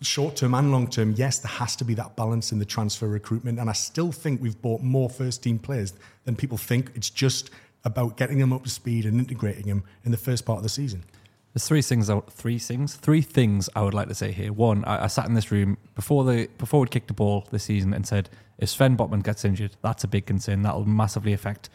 short 0.00 0.36
term 0.36 0.54
and 0.54 0.72
long 0.72 0.88
term. 0.88 1.14
Yes, 1.16 1.38
there 1.38 1.52
has 1.52 1.76
to 1.76 1.84
be 1.84 1.94
that 1.94 2.16
balance 2.16 2.52
in 2.52 2.58
the 2.58 2.64
transfer 2.64 3.08
recruitment. 3.08 3.58
And 3.58 3.68
I 3.68 3.74
still 3.74 4.12
think 4.12 4.40
we've 4.40 4.60
bought 4.60 4.82
more 4.82 5.10
first 5.10 5.42
team 5.42 5.58
players 5.58 5.92
than 6.24 6.36
people 6.36 6.58
think. 6.58 6.92
It's 6.94 7.10
just 7.10 7.50
about 7.84 8.16
getting 8.16 8.38
them 8.38 8.52
up 8.52 8.64
to 8.64 8.70
speed 8.70 9.04
and 9.04 9.18
integrating 9.18 9.66
them 9.66 9.84
in 10.04 10.10
the 10.10 10.16
first 10.16 10.46
part 10.46 10.58
of 10.58 10.62
the 10.62 10.68
season. 10.68 11.04
There's 11.52 11.68
three 11.68 11.82
things. 11.82 12.10
Three 12.30 12.58
things. 12.58 12.96
Three 12.96 13.22
things 13.22 13.68
I 13.76 13.82
would 13.82 13.94
like 13.94 14.08
to 14.08 14.14
say 14.14 14.32
here. 14.32 14.52
One, 14.52 14.84
I, 14.86 15.04
I 15.04 15.06
sat 15.06 15.26
in 15.26 15.34
this 15.34 15.52
room 15.52 15.76
before 15.94 16.24
the 16.24 16.48
before 16.58 16.80
we 16.80 16.88
kicked 16.88 17.08
the 17.08 17.14
ball 17.14 17.46
this 17.50 17.64
season 17.64 17.94
and 17.94 18.06
said, 18.06 18.28
if 18.58 18.70
Sven 18.70 18.96
Botman 18.96 19.22
gets 19.22 19.44
injured, 19.44 19.76
that's 19.82 20.02
a 20.02 20.08
big 20.08 20.26
concern. 20.26 20.62
That 20.62 20.74
will 20.74 20.84
massively 20.86 21.32
affect 21.32 21.68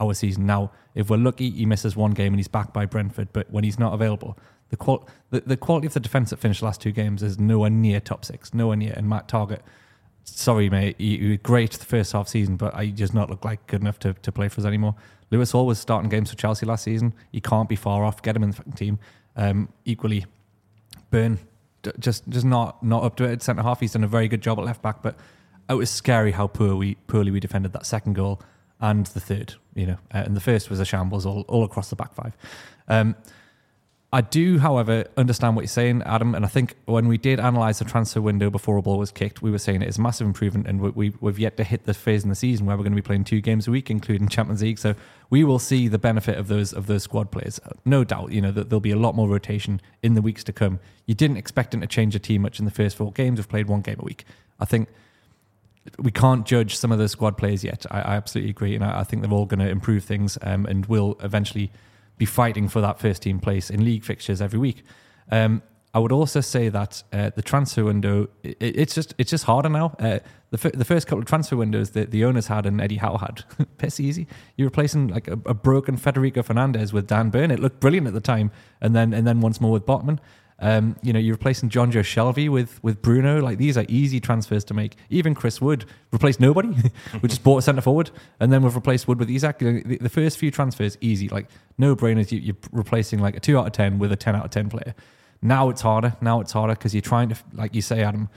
our 0.00 0.14
season. 0.14 0.46
Now, 0.46 0.70
if 0.94 1.10
we're 1.10 1.16
lucky, 1.16 1.50
he 1.50 1.66
misses 1.66 1.96
one 1.96 2.12
game 2.12 2.32
and 2.32 2.38
he's 2.38 2.48
back 2.48 2.72
by 2.72 2.86
Brentford. 2.86 3.28
But 3.32 3.50
when 3.50 3.64
he's 3.64 3.78
not 3.78 3.92
available, 3.92 4.38
the, 4.70 4.76
qual- 4.76 5.08
the, 5.30 5.40
the 5.40 5.56
quality 5.56 5.86
of 5.86 5.94
the 5.94 6.00
defence 6.00 6.30
that 6.30 6.38
finished 6.38 6.60
the 6.60 6.66
last 6.66 6.80
two 6.80 6.92
games 6.92 7.22
is 7.22 7.38
nowhere 7.38 7.70
near 7.70 8.00
top 8.00 8.24
six. 8.24 8.52
Nowhere 8.54 8.76
near. 8.76 8.92
And 8.96 9.08
Matt 9.08 9.28
Targett, 9.28 9.60
sorry, 10.24 10.70
mate, 10.70 11.00
you, 11.00 11.18
you 11.18 11.30
were 11.30 11.36
great 11.36 11.72
the 11.72 11.84
first 11.84 12.12
half 12.12 12.28
season, 12.28 12.56
but 12.56 12.78
he 12.80 12.90
does 12.90 13.14
not 13.14 13.30
look 13.30 13.44
like 13.44 13.66
good 13.66 13.80
enough 13.80 13.98
to, 14.00 14.14
to 14.14 14.32
play 14.32 14.48
for 14.48 14.60
us 14.60 14.66
anymore. 14.66 14.94
Lewis 15.30 15.52
Hall 15.52 15.66
was 15.66 15.78
starting 15.78 16.08
games 16.08 16.30
for 16.30 16.36
Chelsea 16.36 16.66
last 16.66 16.84
season. 16.84 17.12
He 17.32 17.40
can't 17.40 17.68
be 17.68 17.76
far 17.76 18.04
off. 18.04 18.22
Get 18.22 18.36
him 18.36 18.42
in 18.42 18.50
the 18.50 18.62
team. 18.76 18.98
Um, 19.36 19.68
equally, 19.84 20.26
Burn 21.10 21.38
just 21.98 22.26
just 22.28 22.46
not 22.46 22.82
not 22.82 23.02
up 23.02 23.16
to 23.16 23.24
it 23.24 23.32
at 23.32 23.42
centre 23.42 23.62
half. 23.62 23.80
He's 23.80 23.92
done 23.92 24.04
a 24.04 24.08
very 24.08 24.28
good 24.28 24.40
job 24.40 24.58
at 24.58 24.64
left 24.64 24.82
back, 24.82 25.02
but 25.02 25.16
it 25.68 25.74
was 25.74 25.90
scary 25.90 26.32
how 26.32 26.46
poor 26.46 26.76
we 26.76 26.94
poorly 27.06 27.30
we 27.30 27.40
defended 27.40 27.72
that 27.72 27.86
second 27.86 28.14
goal 28.14 28.40
and 28.80 29.06
the 29.06 29.20
third. 29.20 29.54
You 29.74 29.86
know, 29.86 29.98
uh, 30.14 30.22
and 30.24 30.36
the 30.36 30.40
first 30.40 30.70
was 30.70 30.80
a 30.80 30.84
shambles 30.84 31.26
all 31.26 31.42
all 31.42 31.64
across 31.64 31.90
the 31.90 31.96
back 31.96 32.14
five. 32.14 32.36
Um, 32.88 33.16
I 34.14 34.20
do, 34.20 34.60
however, 34.60 35.06
understand 35.16 35.56
what 35.56 35.62
you're 35.62 35.66
saying, 35.66 36.04
Adam. 36.06 36.36
And 36.36 36.44
I 36.44 36.48
think 36.48 36.76
when 36.84 37.08
we 37.08 37.18
did 37.18 37.40
analyse 37.40 37.80
the 37.80 37.84
transfer 37.84 38.20
window 38.20 38.48
before 38.48 38.76
a 38.76 38.82
ball 38.82 38.98
was 38.98 39.10
kicked, 39.10 39.42
we 39.42 39.50
were 39.50 39.58
saying 39.58 39.82
it 39.82 39.88
is 39.88 39.98
a 39.98 40.00
massive 40.00 40.24
improvement. 40.24 40.68
And 40.68 40.80
we, 40.80 41.12
have 41.20 41.40
yet 41.40 41.56
to 41.56 41.64
hit 41.64 41.84
the 41.84 41.94
phase 41.94 42.22
in 42.22 42.28
the 42.28 42.36
season 42.36 42.64
where 42.64 42.76
we're 42.76 42.84
going 42.84 42.92
to 42.92 43.02
be 43.02 43.04
playing 43.04 43.24
two 43.24 43.40
games 43.40 43.66
a 43.66 43.72
week, 43.72 43.90
including 43.90 44.28
Champions 44.28 44.62
League. 44.62 44.78
So 44.78 44.94
we 45.30 45.42
will 45.42 45.58
see 45.58 45.88
the 45.88 45.98
benefit 45.98 46.38
of 46.38 46.46
those 46.46 46.72
of 46.72 46.86
those 46.86 47.02
squad 47.02 47.32
players. 47.32 47.58
No 47.84 48.04
doubt, 48.04 48.30
you 48.30 48.40
know, 48.40 48.52
that 48.52 48.70
there'll 48.70 48.78
be 48.78 48.92
a 48.92 48.96
lot 48.96 49.16
more 49.16 49.28
rotation 49.28 49.80
in 50.00 50.14
the 50.14 50.22
weeks 50.22 50.44
to 50.44 50.52
come. 50.52 50.78
You 51.06 51.16
didn't 51.16 51.38
expect 51.38 51.72
them 51.72 51.80
to 51.80 51.88
change 51.88 52.12
the 52.12 52.20
team 52.20 52.42
much 52.42 52.60
in 52.60 52.66
the 52.66 52.70
first 52.70 52.96
four 52.96 53.10
games. 53.10 53.40
We've 53.40 53.48
played 53.48 53.66
one 53.66 53.80
game 53.80 53.96
a 53.98 54.04
week. 54.04 54.24
I 54.60 54.64
think 54.64 54.90
we 55.98 56.12
can't 56.12 56.46
judge 56.46 56.76
some 56.76 56.92
of 56.92 57.00
the 57.00 57.08
squad 57.08 57.36
players 57.36 57.64
yet. 57.64 57.84
I, 57.90 58.02
I 58.02 58.14
absolutely 58.14 58.50
agree. 58.50 58.76
And 58.76 58.84
I, 58.84 59.00
I 59.00 59.02
think 59.02 59.22
they're 59.22 59.32
all 59.32 59.46
going 59.46 59.58
to 59.58 59.68
improve 59.68 60.04
things 60.04 60.38
um, 60.42 60.66
and 60.66 60.86
will 60.86 61.18
eventually– 61.20 61.72
be 62.18 62.24
fighting 62.24 62.68
for 62.68 62.80
that 62.80 62.98
first 62.98 63.22
team 63.22 63.40
place 63.40 63.70
in 63.70 63.84
league 63.84 64.04
fixtures 64.04 64.40
every 64.40 64.58
week. 64.58 64.82
Um, 65.30 65.62
I 65.94 66.00
would 66.00 66.10
also 66.10 66.40
say 66.40 66.68
that 66.70 67.04
uh, 67.12 67.30
the 67.36 67.42
transfer 67.42 67.84
window 67.84 68.28
it, 68.42 68.56
it's 68.60 68.94
just 68.94 69.14
it's 69.16 69.30
just 69.30 69.44
harder 69.44 69.68
now. 69.68 69.94
Uh, 70.00 70.18
the, 70.50 70.68
f- 70.68 70.72
the 70.72 70.84
first 70.84 71.06
couple 71.06 71.20
of 71.20 71.26
transfer 71.26 71.56
windows 71.56 71.90
that 71.90 72.10
the 72.10 72.24
owners 72.24 72.48
had 72.48 72.66
and 72.66 72.80
Eddie 72.80 72.96
Howe 72.96 73.16
had, 73.16 73.44
piss 73.78 74.00
easy. 74.00 74.26
You're 74.56 74.66
replacing 74.66 75.08
like 75.08 75.28
a, 75.28 75.38
a, 75.46 75.54
broken 75.54 75.96
Federico 75.96 76.42
Fernandez 76.42 76.92
with 76.92 77.06
Dan 77.06 77.30
Burn. 77.30 77.52
It 77.52 77.60
looked 77.60 77.78
brilliant 77.80 78.08
at 78.08 78.12
the 78.12 78.20
time, 78.20 78.50
and 78.80 78.94
then 78.94 79.14
and 79.14 79.24
then 79.24 79.40
once 79.40 79.60
more 79.60 79.70
with 79.70 79.86
Botman. 79.86 80.18
Um, 80.60 80.96
you 81.02 81.12
know, 81.12 81.18
you're 81.18 81.34
replacing 81.34 81.68
Jonjo 81.68 82.00
Shelvey 82.00 82.48
with 82.48 82.82
with 82.82 83.02
Bruno. 83.02 83.40
Like 83.40 83.58
these 83.58 83.76
are 83.76 83.84
easy 83.88 84.20
transfers 84.20 84.64
to 84.64 84.74
make. 84.74 84.96
Even 85.10 85.34
Chris 85.34 85.60
Wood 85.60 85.84
replaced 86.12 86.40
nobody. 86.40 86.74
we 87.22 87.28
just 87.28 87.42
bought 87.42 87.58
a 87.58 87.62
centre 87.62 87.82
forward, 87.82 88.10
and 88.38 88.52
then 88.52 88.62
we've 88.62 88.74
replaced 88.74 89.08
Wood 89.08 89.18
with 89.18 89.28
Isak. 89.28 89.58
The, 89.58 89.98
the 90.00 90.08
first 90.08 90.38
few 90.38 90.50
transfers 90.50 90.96
easy, 91.00 91.28
like 91.28 91.48
no 91.76 91.96
brainers. 91.96 92.30
You, 92.30 92.38
you're 92.38 92.56
replacing 92.70 93.18
like 93.18 93.36
a 93.36 93.40
two 93.40 93.58
out 93.58 93.66
of 93.66 93.72
ten 93.72 93.98
with 93.98 94.12
a 94.12 94.16
ten 94.16 94.36
out 94.36 94.44
of 94.44 94.50
ten 94.50 94.68
player. 94.68 94.94
Now 95.42 95.68
it's 95.70 95.82
harder. 95.82 96.16
Now 96.20 96.40
it's 96.40 96.52
harder 96.52 96.74
because 96.74 96.94
you're 96.94 97.02
trying 97.02 97.30
to, 97.30 97.36
like 97.52 97.74
you 97.74 97.82
say, 97.82 98.02
Adam. 98.02 98.28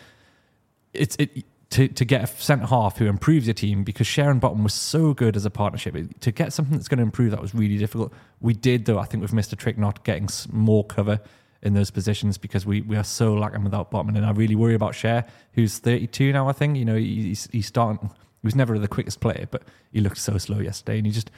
It's 0.93 1.15
it 1.17 1.45
to, 1.69 1.87
to 1.87 2.05
get 2.05 2.23
a 2.23 2.27
centre 2.27 2.65
half 2.65 2.97
who 2.97 3.07
improves 3.07 3.45
your 3.45 3.53
team 3.53 3.83
because 3.83 4.07
Schär 4.07 4.31
and 4.31 4.41
Botman 4.41 4.63
was 4.63 4.73
so 4.73 5.13
good 5.13 5.35
as 5.35 5.45
a 5.45 5.49
partnership. 5.49 5.95
To 6.21 6.31
get 6.31 6.53
something 6.53 6.75
that's 6.75 6.87
going 6.87 6.97
to 6.97 7.03
improve 7.03 7.31
that 7.31 7.41
was 7.41 7.53
really 7.53 7.77
difficult. 7.77 8.13
We 8.39 8.53
did 8.53 8.85
though. 8.85 8.99
I 8.99 9.05
think 9.05 9.21
we've 9.21 9.33
missed 9.33 9.53
a 9.53 9.55
trick 9.55 9.77
not 9.77 10.03
getting 10.03 10.29
more 10.51 10.83
cover 10.83 11.19
in 11.67 11.73
those 11.75 11.91
positions 11.91 12.37
because 12.37 12.65
we, 12.65 12.81
we 12.81 12.95
are 12.95 13.03
so 13.03 13.33
lacking 13.35 13.63
without 13.63 13.91
Botman. 13.91 14.15
And 14.17 14.25
I 14.25 14.31
really 14.31 14.55
worry 14.55 14.73
about 14.73 14.93
Schär, 14.93 15.27
who's 15.53 15.77
32 15.77 16.31
now, 16.33 16.49
I 16.49 16.53
think. 16.53 16.77
You 16.77 16.85
know, 16.85 16.95
he's, 16.95 17.47
he's 17.51 17.67
starting, 17.67 18.09
he 18.09 18.45
was 18.47 18.55
never 18.55 18.79
the 18.79 18.87
quickest 18.87 19.19
player, 19.19 19.47
but 19.51 19.63
he 19.91 20.01
looked 20.01 20.17
so 20.17 20.37
slow 20.37 20.59
yesterday. 20.59 20.97
And 20.97 21.05
he 21.05 21.11
just, 21.11 21.29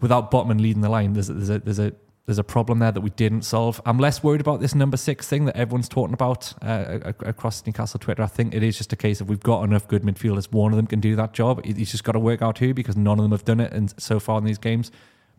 without 0.00 0.30
Botman 0.30 0.60
leading 0.60 0.80
the 0.82 0.88
line, 0.88 1.12
there's, 1.12 1.28
a- 1.28 1.34
there's, 1.34 1.50
a, 1.50 1.58
there's, 1.58 1.78
a, 1.78 1.92
there's 2.26 2.38
a 2.38 2.44
problem 2.44 2.78
there 2.78 2.92
that 2.92 3.00
we 3.00 3.10
didn't 3.10 3.42
solve. 3.42 3.80
I'm 3.84 3.98
less 3.98 4.22
worried 4.22 4.40
about 4.40 4.60
this 4.60 4.74
number 4.74 4.96
six 4.96 5.26
thing 5.28 5.44
that 5.46 5.56
everyone's 5.56 5.88
talking 5.88 6.14
about 6.14 6.54
uh, 6.62 7.12
across 7.20 7.66
Newcastle 7.66 7.98
Twitter. 7.98 8.22
I 8.22 8.26
think 8.26 8.54
it 8.54 8.62
is 8.62 8.78
just 8.78 8.92
a 8.92 8.96
case 8.96 9.20
of 9.20 9.28
we've 9.28 9.40
got 9.40 9.64
enough 9.64 9.88
good 9.88 10.02
midfielders. 10.02 10.50
One 10.52 10.72
of 10.72 10.76
them 10.76 10.86
can 10.86 11.00
do 11.00 11.16
that 11.16 11.32
job. 11.32 11.64
He's 11.64 11.90
just 11.90 12.04
got 12.04 12.12
to 12.12 12.20
work 12.20 12.40
out 12.40 12.58
who 12.58 12.74
because 12.74 12.96
none 12.96 13.18
of 13.18 13.24
them 13.24 13.32
have 13.32 13.44
done 13.44 13.58
it 13.58 13.72
and 13.72 13.92
so 14.00 14.20
far 14.20 14.38
in 14.38 14.44
these 14.44 14.58
games. 14.58 14.92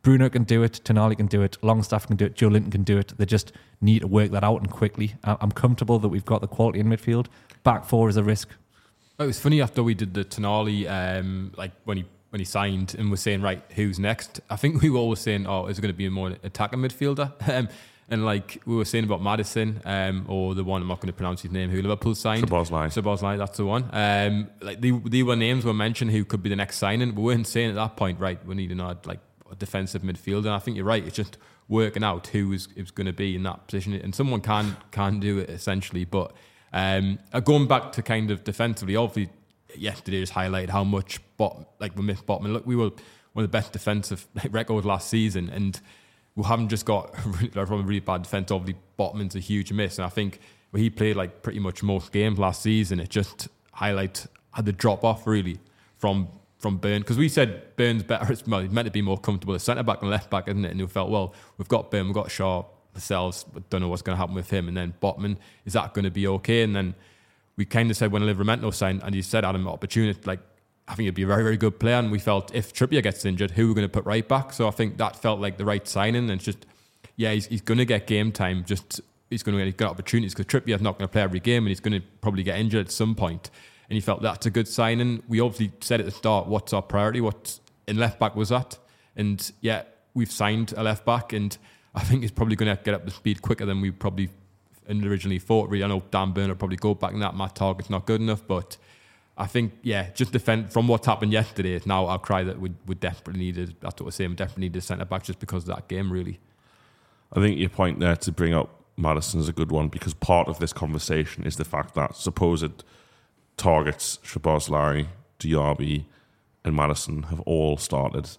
Bruno 0.04 0.30
can 0.30 0.43
do 0.43 0.62
it, 0.64 0.82
Tonali 0.84 1.16
can 1.18 1.28
do 1.28 1.41
it, 1.41 1.58
Longstaff 1.62 2.08
can 2.08 2.18
do 2.18 2.26
it, 2.26 2.36
Joelinton 2.36 2.72
can 2.72 2.84
do 2.84 2.97
it. 2.97 3.14
They 3.18 3.26
just 3.26 3.54
need 3.82 3.99
to 4.01 4.08
work 4.08 4.32
that 4.32 4.43
out 4.43 4.58
and 4.58 4.70
quickly. 4.70 5.16
I- 5.24 5.38
I'm 5.39 5.51
comfortable 5.51 5.97
that 5.99 6.10
we've 6.10 6.26
got 6.26 6.41
the 6.41 6.47
quality 6.47 6.82
in 6.82 6.88
midfield. 6.88 7.28
Back 7.64 7.86
four 7.86 8.10
is 8.10 8.18
a 8.18 8.24
risk. 8.24 8.49
It 9.18 9.26
was 9.26 9.39
funny 9.39 9.62
after 9.62 9.82
we 9.82 9.93
did 9.93 10.14
the 10.14 10.26
Tonali, 10.26 10.89
um, 10.89 11.54
like 11.58 11.72
when 11.86 11.97
he 11.97 12.06
when 12.32 12.39
he 12.39 12.45
signed 12.45 12.95
and 12.97 13.12
was 13.12 13.22
saying, 13.22 13.43
right, 13.43 13.62
who's 13.76 13.99
next? 13.99 14.41
I 14.49 14.56
think 14.56 14.82
we 14.82 14.89
were 14.89 14.97
always 14.97 15.20
saying, 15.20 15.45
oh, 15.45 15.68
is 15.68 15.78
it 15.78 15.82
going 15.84 15.93
to 15.93 15.97
be 15.97 16.08
a 16.08 16.12
more 16.12 16.36
attacking 16.43 16.80
midfielder? 16.80 17.32
Um, 17.54 17.70
and 18.10 18.26
like 18.26 18.62
we 18.66 18.76
were 18.76 18.86
saying 18.86 19.06
about 19.06 19.22
Maddison, 19.22 19.82
um, 19.86 20.26
or 20.28 20.54
the 20.56 20.64
one 20.64 20.82
I'm 20.82 20.88
not 20.89 20.99
going 20.99 21.08
to 21.08 21.14
pronounce 21.14 21.41
his 21.41 21.51
name, 21.51 21.70
who 21.70 21.82
Liverpool 21.82 22.14
signed. 22.16 22.45
Szoboszlai. 22.45 22.88
Szoboszlai, 22.88 23.38
that's 23.38 23.58
the 23.58 23.66
one. 23.66 23.89
Um, 23.93 24.49
like 24.62 24.82
they, 24.82 24.91
they 24.91 25.24
were 25.24 25.38
names 25.38 25.64
were 25.64 25.74
mentioned 25.74 26.12
who 26.12 26.26
could 26.26 26.43
be 26.43 26.49
the 26.49 26.56
next 26.58 26.78
signing. 26.78 27.16
We 27.16 27.24
weren't 27.24 27.47
saying 27.47 27.70
at 27.70 27.76
that 27.76 27.95
point, 27.95 28.20
right, 28.20 28.45
we 28.45 28.56
need 28.56 28.68
to 28.68 28.74
another 28.74 28.99
like 29.06 29.20
a 29.54 29.56
defensive 29.56 30.01
midfielder. 30.01 30.45
And 30.45 30.49
I 30.49 30.60
think 30.60 30.78
you're 30.78 30.86
right. 30.86 31.06
It's 31.06 31.16
just 31.16 31.38
working 31.68 32.04
out 32.04 32.28
who 32.28 32.51
is, 32.51 32.68
going 32.68 33.08
to 33.08 33.14
be 33.14 33.36
in 33.36 33.43
that 33.43 33.68
position, 33.68 33.93
and 33.93 34.14
someone 34.14 34.41
can 34.41 34.76
can 34.91 35.20
do 35.20 35.39
it 35.39 35.49
essentially. 35.49 36.06
But 36.06 36.34
um, 36.72 37.20
uh, 37.32 37.39
going 37.39 37.68
back 37.68 37.91
to 37.93 38.01
kind 38.01 38.32
of 38.32 38.43
defensively, 38.43 38.95
obviously 38.95 39.34
yesterday 39.76 40.20
just 40.20 40.34
highlighted 40.34 40.70
how 40.70 40.84
much 40.84 41.20
bot 41.38 41.68
like 41.80 41.95
we 41.95 42.04
missed 42.04 42.26
Botman. 42.26 42.54
Look, 42.54 42.66
we 42.66 42.76
were 42.76 42.91
one 43.34 43.43
of 43.43 43.51
the 43.51 43.58
best 43.58 43.72
defensive 43.72 44.28
records 44.49 44.86
last 44.86 45.10
season, 45.10 45.49
and 45.49 45.80
we 46.36 46.43
haven't 46.43 46.70
just 46.70 46.86
got 46.86 47.16
from 47.54 47.80
a 47.80 47.84
really 47.84 47.99
bad 47.99 48.24
defense. 48.24 48.51
Obviously, 48.51 48.80
Botman's 48.99 49.36
a 49.36 49.39
huge 49.39 49.72
miss, 49.72 49.97
and 49.97 50.06
I 50.06 50.10
think 50.10 50.39
he 50.76 50.89
played 50.89 51.16
like 51.16 51.43
pretty 51.43 51.60
much 51.60 51.84
most 51.84 52.12
games 52.12 52.39
last 52.39 52.62
season, 52.62 52.99
it 52.99 53.10
just 53.10 53.47
highlights 53.74 54.28
had 54.54 54.66
the 54.66 54.72
drop 54.72 55.04
off 55.04 55.26
really 55.26 55.60
from 55.97 56.28
from 56.64 56.78
Burn 56.78 57.01
because 57.01 57.18
we 57.18 57.30
said 57.30 57.76
Burn's 57.76 58.01
better. 58.01 58.32
It's 58.32 58.47
meant 58.47 58.86
to 58.86 58.91
be 58.91 59.03
more 59.03 59.18
comfortable 59.20 59.53
as 59.53 59.61
centre 59.61 59.84
back 59.84 60.01
and 60.01 60.09
left 60.09 60.32
back, 60.32 60.47
isn't 60.47 60.66
it? 60.66 60.72
And 60.72 60.82
we 60.82 60.88
felt 60.88 61.11
well, 61.11 61.36
we've 61.57 61.68
got 61.68 61.91
Burn, 61.91 62.05
we've 62.05 62.16
got 62.16 62.30
Schär 62.30 62.66
ourselves, 62.95 63.45
don't 63.70 63.82
know 63.82 63.89
what's 63.89 64.01
going 64.01 64.16
to 64.16 64.20
happen 64.20 64.34
with 64.34 64.49
him. 64.49 64.68
And 64.68 64.78
then 64.78 64.93
Botman, 65.01 65.38
is 65.66 65.74
that 65.74 65.93
going 65.93 66.05
to 66.05 66.11
be 66.11 66.26
okay? 66.28 66.64
And 66.64 66.76
then 66.76 66.95
we 67.57 67.66
kind 67.66 67.91
of 67.91 67.97
said 67.97 68.11
when 68.11 68.22
Livramento 68.24 68.74
signed, 68.74 69.01
and 69.03 69.14
you 69.14 69.22
said 69.22 69.43
Adam 69.43 69.68
opportunity, 69.68 70.20
like 70.26 70.39
I 70.88 70.95
think 70.95 71.05
he'd 71.05 71.16
be 71.16 71.24
a 71.24 71.28
very 71.28 71.43
very 71.43 71.57
good 71.57 71.80
player. 71.80 71.95
And 71.95 72.11
we 72.11 72.20
felt 72.20 72.55
if 72.55 72.74
Trippier 72.74 73.03
gets 73.03 73.26
injured, 73.26 73.51
who 73.51 73.68
we're 73.68 73.76
going 73.76 73.86
to 73.86 73.91
put 73.91 74.05
right 74.05 74.28
back? 74.28 74.53
So 74.53 74.68
I 74.68 74.72
think 74.72 74.97
that 74.97 75.18
felt 75.18 75.39
like 75.39 75.57
the 75.57 75.66
right 75.66 75.86
signing. 75.86 76.24
And 76.24 76.32
it's 76.32 76.45
just 76.45 76.66
yeah, 77.18 77.34
he's, 77.34 77.45
he's 77.47 77.61
going 77.61 77.78
to 77.78 77.86
get 77.86 78.07
game 78.07 78.32
time. 78.32 78.64
Just 78.66 79.01
he's 79.30 79.43
going 79.43 79.57
to 79.57 79.72
get 79.72 79.88
opportunities 79.88 80.34
because 80.34 80.45
Trippier's 80.45 80.82
not 80.82 80.97
going 80.97 81.09
to 81.09 81.11
play 81.11 81.22
every 81.22 81.41
game, 81.41 81.64
and 81.64 81.70
he's 81.70 81.82
going 81.82 81.99
to 81.99 82.07
probably 82.22 82.43
get 82.43 82.57
injured 82.57 82.86
at 82.86 82.91
some 82.91 83.16
point. 83.16 83.49
And 83.90 83.96
he 83.96 84.02
felt 84.02 84.22
that's 84.22 84.46
a 84.46 84.50
good 84.50 84.68
signing. 84.68 85.24
We 85.28 85.40
obviously 85.40 85.72
said 85.82 86.00
at 86.00 86.06
the 86.06 86.12
start, 86.12 86.48
what's 86.48 86.74
our 86.74 86.82
priority? 86.82 87.22
What 87.22 87.60
in 87.88 87.98
left 87.98 88.20
back 88.20 88.36
was 88.36 88.50
that? 88.50 88.78
And 89.16 89.52
yeah, 89.62 89.84
we've 90.14 90.32
signed 90.32 90.74
a 90.76 90.84
left 90.84 91.06
back, 91.06 91.34
and 91.34 91.56
I 91.94 92.02
think 92.02 92.22
he's 92.22 92.32
probably 92.32 92.56
going 92.56 92.76
to 92.76 92.82
get 92.82 92.94
up 92.94 93.06
to 93.06 93.12
speed 93.12 93.42
quicker 93.42 93.66
than 93.66 93.82
we 93.82 93.92
probably 93.92 94.30
originally 94.90 95.40
thought. 95.40 95.70
Really, 95.70 95.84
I 95.84 95.88
know 95.88 96.04
Dan 96.12 96.32
Burn 96.32 96.50
will 96.50 96.56
probably 96.56 96.78
go 96.78 96.94
back 96.94 97.14
in 97.14 97.20
that. 97.20 97.36
Matt 97.36 97.56
Targett's 97.56 97.90
not 97.90 98.06
good 98.06 98.22
enough, 98.22 98.46
but 98.48 98.78
I 99.38 99.48
think 99.48 99.74
yeah, 99.82 100.10
just 100.12 100.32
defend 100.32 100.72
from 100.72 100.88
what's 100.88 101.08
happened 101.08 101.32
yesterday. 101.32 101.80
Now 101.86 102.06
I'll 102.06 102.20
cry 102.20 102.44
that 102.44 102.60
we 102.60 102.72
we 102.86 102.96
desperately 102.96 103.42
needed. 103.42 103.76
That's 103.80 103.96
what 103.96 104.06
we're 104.06 104.12
saying. 104.12 104.32
We 104.32 104.36
definitely 104.36 104.64
needed 104.64 104.84
centre 104.84 105.06
back 105.06 105.24
just 105.24 105.40
because 105.40 105.64
of 105.64 105.76
that 105.76 105.88
game. 105.88 106.12
Really, 106.12 106.40
I 107.32 107.40
think 107.40 107.60
your 107.60 107.70
point 107.70 108.00
there 108.00 108.16
to 108.16 108.32
bring 108.32 108.54
up 108.54 108.70
Maddison 108.98 109.40
is 109.40 109.50
a 109.50 109.54
good 109.54 109.72
one 109.72 109.88
because 109.88 110.14
part 110.14 110.48
of 110.48 110.60
this 110.60 110.74
conversation 110.74 111.46
is 111.46 111.56
the 111.56 111.66
fact 111.66 111.96
that 111.96 112.16
supposed 112.16 112.84
targets, 113.58 114.20
Szoboszlai, 114.24 115.08
Diaby, 115.39 116.06
and 116.64 116.76
Maddison 116.76 117.24
have 117.24 117.39
all 117.41 117.78
started 117.78 118.30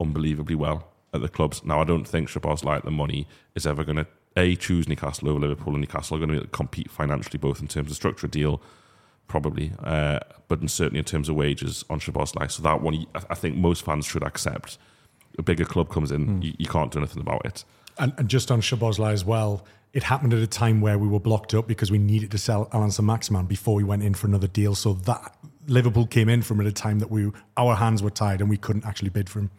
unbelievably 0.00 0.54
well 0.54 0.88
at 1.12 1.20
the 1.20 1.28
clubs. 1.28 1.64
Now, 1.64 1.80
I 1.80 1.84
don't 1.84 2.04
think 2.04 2.28
Shabazz 2.28 2.66
at 2.66 2.84
the 2.84 2.90
money 2.90 3.26
is 3.54 3.66
ever 3.66 3.84
going 3.84 3.96
to 3.96 4.06
a 4.36 4.56
choose 4.56 4.88
Newcastle 4.88 5.28
over 5.28 5.38
Liverpool, 5.38 5.74
and 5.74 5.80
Newcastle 5.80 6.16
are 6.16 6.26
going 6.26 6.40
to 6.40 6.46
compete 6.48 6.90
financially, 6.90 7.38
both 7.38 7.60
in 7.60 7.68
terms 7.68 7.90
of 7.90 7.96
structure 7.96 8.26
deal, 8.26 8.60
probably, 9.28 9.72
uh, 9.82 10.18
but 10.48 10.60
in, 10.60 10.68
certainly 10.68 10.98
in 10.98 11.04
terms 11.04 11.28
of 11.28 11.36
wages 11.36 11.84
on 11.88 12.00
Shabazz 12.00 12.50
So 12.50 12.62
that 12.62 12.82
one, 12.82 13.06
I 13.14 13.22
I 13.30 13.34
think 13.34 13.56
most 13.56 13.84
fans 13.84 14.06
should 14.06 14.24
accept. 14.24 14.76
A 15.38 15.42
bigger 15.42 15.64
club 15.64 15.88
comes 15.88 16.10
in, 16.10 16.42
you, 16.42 16.52
you 16.58 16.66
can't 16.66 16.90
do 16.90 16.98
anything 16.98 17.20
about 17.20 17.42
it. 17.44 17.64
And, 17.98 18.12
and 18.18 18.28
just 18.28 18.50
on 18.50 18.60
Szoboszlai 18.60 19.12
as 19.12 19.24
well, 19.24 19.64
it 19.94 20.02
happened 20.02 20.34
at 20.34 20.40
a 20.40 20.46
time 20.46 20.80
where 20.80 20.98
we 20.98 21.06
were 21.06 21.20
blocked 21.20 21.54
up 21.54 21.68
because 21.68 21.90
we 21.90 21.98
needed 21.98 22.32
to 22.32 22.38
sell 22.38 22.68
Allan 22.72 22.90
Maximin 23.00 23.46
before 23.46 23.76
we 23.76 23.84
went 23.84 24.02
in 24.02 24.12
for 24.12 24.26
another 24.26 24.48
deal. 24.48 24.74
So 24.74 24.92
that 24.92 25.36
Liverpool 25.68 26.06
came 26.06 26.28
in 26.28 26.42
from 26.42 26.60
at 26.60 26.66
a 26.66 26.72
time 26.72 26.98
that 26.98 27.12
we 27.12 27.30
our 27.56 27.76
hands 27.76 28.02
were 28.02 28.10
tied 28.10 28.40
and 28.40 28.50
we 28.50 28.56
couldn't 28.56 28.84
actually 28.84 29.10
bid 29.10 29.30
for 29.30 29.38
him. 29.38 29.50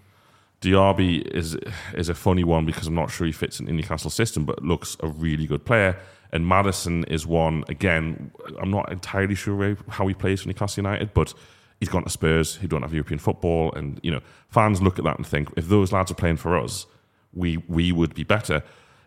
Diaby 0.59 1.25
is 1.27 1.57
is 1.93 2.09
a 2.09 2.13
funny 2.13 2.43
one 2.43 2.65
because 2.65 2.87
I'm 2.87 2.95
not 2.95 3.11
sure 3.11 3.25
he 3.25 3.31
fits 3.31 3.61
in 3.61 3.65
the 3.65 3.71
Newcastle 3.71 4.09
system, 4.09 4.45
but 4.45 4.61
looks 4.61 4.97
a 4.99 5.07
really 5.07 5.47
good 5.47 5.63
player. 5.63 5.97
And 6.33 6.45
Maddison 6.45 7.05
is 7.05 7.25
one 7.25 7.63
again. 7.69 8.31
I'm 8.61 8.71
not 8.71 8.91
entirely 8.91 9.35
sure 9.35 9.77
how 9.87 10.05
he 10.07 10.13
plays 10.13 10.41
for 10.41 10.49
Newcastle 10.49 10.83
United, 10.83 11.13
but 11.13 11.33
he's 11.79 11.87
gone 11.87 12.03
to 12.03 12.09
Spurs, 12.09 12.55
who 12.55 12.67
don't 12.67 12.81
have 12.81 12.93
European 12.93 13.19
football, 13.19 13.71
and 13.73 14.01
you 14.03 14.11
know 14.11 14.19
fans 14.49 14.81
look 14.81 14.99
at 14.99 15.05
that 15.05 15.17
and 15.17 15.25
think 15.25 15.49
if 15.55 15.69
those 15.69 15.93
lads 15.93 16.11
are 16.11 16.15
playing 16.15 16.37
for 16.37 16.57
us, 16.57 16.87
we 17.33 17.63
we 17.69 17.93
would 17.93 18.13
be 18.13 18.25
better. 18.25 18.61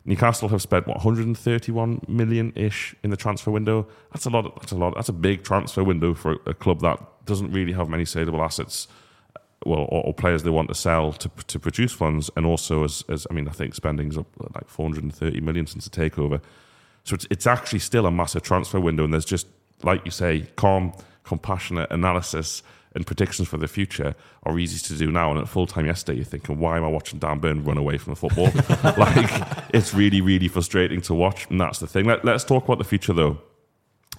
Newcastle 0.05 0.49
have 0.49 0.63
spent 0.63 0.87
what 0.87 0.97
131 0.99 2.01
million 2.09 2.53
ish 2.57 2.95
in 3.03 3.11
the 3.11 3.17
transfer 3.17 3.51
window. 3.51 3.87
That's 4.13 4.27
a 4.27 4.31
lot. 4.31 4.59
That's 4.61 4.73
a 4.73 4.77
lot. 4.77 4.95
That's 4.95 5.09
a 5.09 5.13
big 5.13 5.43
transfer 5.43 5.85
window 5.85 6.15
for 6.15 6.37
a 6.47 6.55
club 6.55 6.81
that 6.81 6.99
doesn't 7.27 7.53
really 7.53 7.73
have 7.73 7.89
many 7.89 8.05
saleable 8.05 8.43
assets 8.43 8.89
uh, 9.37 9.41
well, 9.67 9.81
or, 9.91 10.07
or 10.07 10.15
players 10.15 10.43
they 10.43 10.51
want 10.51 10.69
to 10.69 10.75
sell 10.75 11.13
to 11.13 11.31
to 11.49 11.59
produce 11.59 11.93
funds, 11.93 12.31
and 12.37 12.47
also 12.47 12.85
as 12.85 13.05
as 13.09 13.27
I 13.31 13.35
mean, 13.35 13.49
I 13.49 13.53
think 13.53 13.75
spending's 13.75 14.17
up 14.17 14.27
uh, 14.41 14.49
like 14.55 14.69
430 14.69 15.41
million 15.41 15.67
since 15.67 15.87
the 15.87 15.91
takeover. 15.91 16.41
So 17.05 17.15
it's 17.15 17.27
it's 17.31 17.47
actually 17.47 17.81
still 17.81 18.07
a 18.07 18.11
massive 18.11 18.43
transfer 18.43 18.81
window, 18.81 19.05
and 19.05 19.13
there's 19.13 19.25
just 19.25 19.47
like 19.83 20.05
you 20.05 20.11
say, 20.11 20.49
calm, 20.57 20.93
compassionate 21.25 21.91
analysis 21.91 22.63
and 22.99 23.07
predictions 23.07 23.47
for 23.47 23.59
the 23.59 23.69
future 23.69 24.17
are 24.43 24.59
easy 24.59 24.77
to 24.89 24.99
do 24.99 25.09
now. 25.13 25.31
And 25.31 25.39
at 25.41 25.49
full 25.49 25.69
time 25.69 25.87
yesterday, 25.87 26.17
you're 26.17 26.25
thinking, 26.25 26.59
why 26.59 26.77
am 26.77 26.85
I 26.85 26.89
watching 26.89 27.21
Dan 27.21 27.39
Burn 27.39 27.63
run 27.63 27.79
away 27.79 27.97
from 27.97 28.13
the 28.13 28.17
football? 28.17 28.47
like 28.99 29.31
it's 29.73 29.95
really 29.95 30.21
really 30.21 30.49
frustrating 30.49 31.01
to 31.03 31.15
watch, 31.15 31.49
and 31.49 31.61
that's 31.61 31.79
the 31.79 31.87
thing. 31.87 32.07
Let, 32.07 32.25
let's 32.25 32.43
talk 32.43 32.65
about 32.65 32.79
the 32.79 32.85
future 32.85 33.13
though. 33.13 33.39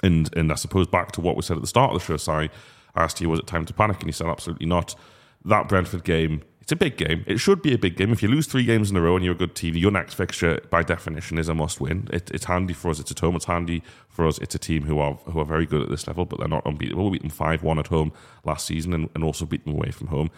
And 0.01 0.33
and 0.37 0.49
I 0.49 0.55
suppose 0.55 0.87
back 0.87 1.11
to 1.13 1.21
what 1.21 1.35
we 1.35 1.41
said 1.41 1.57
at 1.57 1.61
the 1.61 1.67
start 1.67 1.93
of 1.93 1.99
the 1.99 2.05
show, 2.05 2.15
Si, 2.15 2.31
I 2.31 2.49
asked 2.95 3.19
you, 3.19 3.29
was 3.29 3.41
it 3.41 3.47
time 3.47 3.65
to 3.65 3.73
panic? 3.73 3.97
And 3.97 4.07
you 4.07 4.13
said 4.13 4.27
absolutely 4.27 4.65
not. 4.65 4.95
That 5.43 5.67
Brentford 5.67 6.05
game, 6.05 6.43
it's 6.69 6.73
a 6.73 6.75
big 6.75 6.97
game. 6.97 7.23
It 7.25 7.39
should 7.39 7.63
be 7.63 7.73
a 7.73 7.79
big 7.79 7.97
game. 7.97 8.11
If 8.11 8.21
you 8.21 8.29
lose 8.29 8.45
three 8.45 8.63
games 8.63 8.91
in 8.91 8.95
a 8.95 9.01
row 9.01 9.15
and 9.15 9.25
you're 9.25 9.33
a 9.33 9.37
good 9.37 9.55
team, 9.55 9.75
your 9.75 9.89
next 9.89 10.13
fixture, 10.13 10.61
by 10.69 10.83
definition, 10.83 11.39
is 11.39 11.49
a 11.49 11.55
must 11.55 11.81
win. 11.81 12.07
It, 12.13 12.29
it's 12.31 12.45
handy 12.45 12.73
for 12.75 12.91
us. 12.91 12.99
It's 12.99 13.09
at 13.09 13.17
home. 13.21 13.35
It's 13.35 13.45
handy 13.45 13.81
for 14.07 14.27
us. 14.27 14.37
It's 14.37 14.53
a 14.53 14.59
team 14.59 14.83
who 14.83 14.99
are 14.99 15.13
who 15.25 15.39
are 15.39 15.45
very 15.45 15.65
good 15.65 15.81
at 15.81 15.89
this 15.89 16.05
level, 16.05 16.25
but 16.25 16.37
they're 16.37 16.47
not 16.47 16.63
unbeatable. 16.67 17.05
We 17.05 17.13
beat 17.17 17.21
them 17.23 17.31
5 17.31 17.63
1 17.63 17.79
at 17.79 17.87
home 17.87 18.11
last 18.43 18.67
season 18.67 18.93
and, 18.93 19.09
and 19.15 19.23
also 19.23 19.47
beat 19.47 19.65
them 19.65 19.73
away 19.73 19.89
from 19.89 20.07
home. 20.09 20.29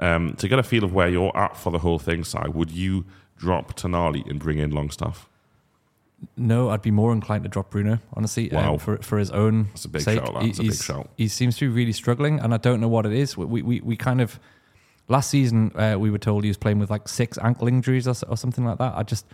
Um, 0.00 0.34
to 0.38 0.48
get 0.48 0.58
a 0.58 0.64
feel 0.64 0.82
of 0.82 0.92
where 0.92 1.08
you're 1.08 1.36
at 1.36 1.56
for 1.56 1.70
the 1.70 1.78
whole 1.78 2.00
thing, 2.00 2.24
Si, 2.24 2.38
would 2.52 2.72
you 2.72 3.04
drop 3.36 3.76
Tonali 3.78 4.28
and 4.28 4.40
bring 4.40 4.58
in 4.58 4.72
Longstaff? 4.72 5.28
No, 6.36 6.70
I'd 6.70 6.82
be 6.82 6.90
more 6.90 7.12
inclined 7.12 7.44
to 7.44 7.48
drop 7.48 7.70
Bruno, 7.70 8.00
honestly, 8.14 8.48
Wow. 8.50 8.72
um, 8.72 8.78
for 8.80 8.96
for 8.98 9.16
his 9.16 9.30
own 9.30 9.66
That's 9.66 9.84
a 9.84 9.88
big 9.88 10.02
sake. 10.02 10.18
shout. 10.18 10.42
He- 10.42 10.50
a 10.50 10.54
big 10.70 10.74
shout. 10.74 11.08
He 11.16 11.28
seems 11.28 11.56
to 11.58 11.68
be 11.68 11.72
really 11.72 11.92
struggling, 11.92 12.40
and 12.40 12.52
I 12.52 12.56
don't 12.56 12.80
know 12.80 12.88
what 12.88 13.06
it 13.06 13.12
is. 13.12 13.36
We 13.36 13.62
we, 13.62 13.80
we 13.80 13.96
kind 13.96 14.20
of 14.20 14.40
last 15.12 15.30
season 15.30 15.70
uh, 15.76 15.96
we 15.98 16.10
were 16.10 16.18
told 16.18 16.42
he 16.42 16.50
was 16.50 16.56
playing 16.56 16.78
with 16.78 16.90
like 16.90 17.06
six 17.06 17.38
ankle 17.38 17.68
injuries 17.68 18.08
or, 18.08 18.14
or 18.28 18.36
something 18.36 18.64
like 18.64 18.78
that. 18.78 18.94
I 18.96 19.02
just 19.02 19.26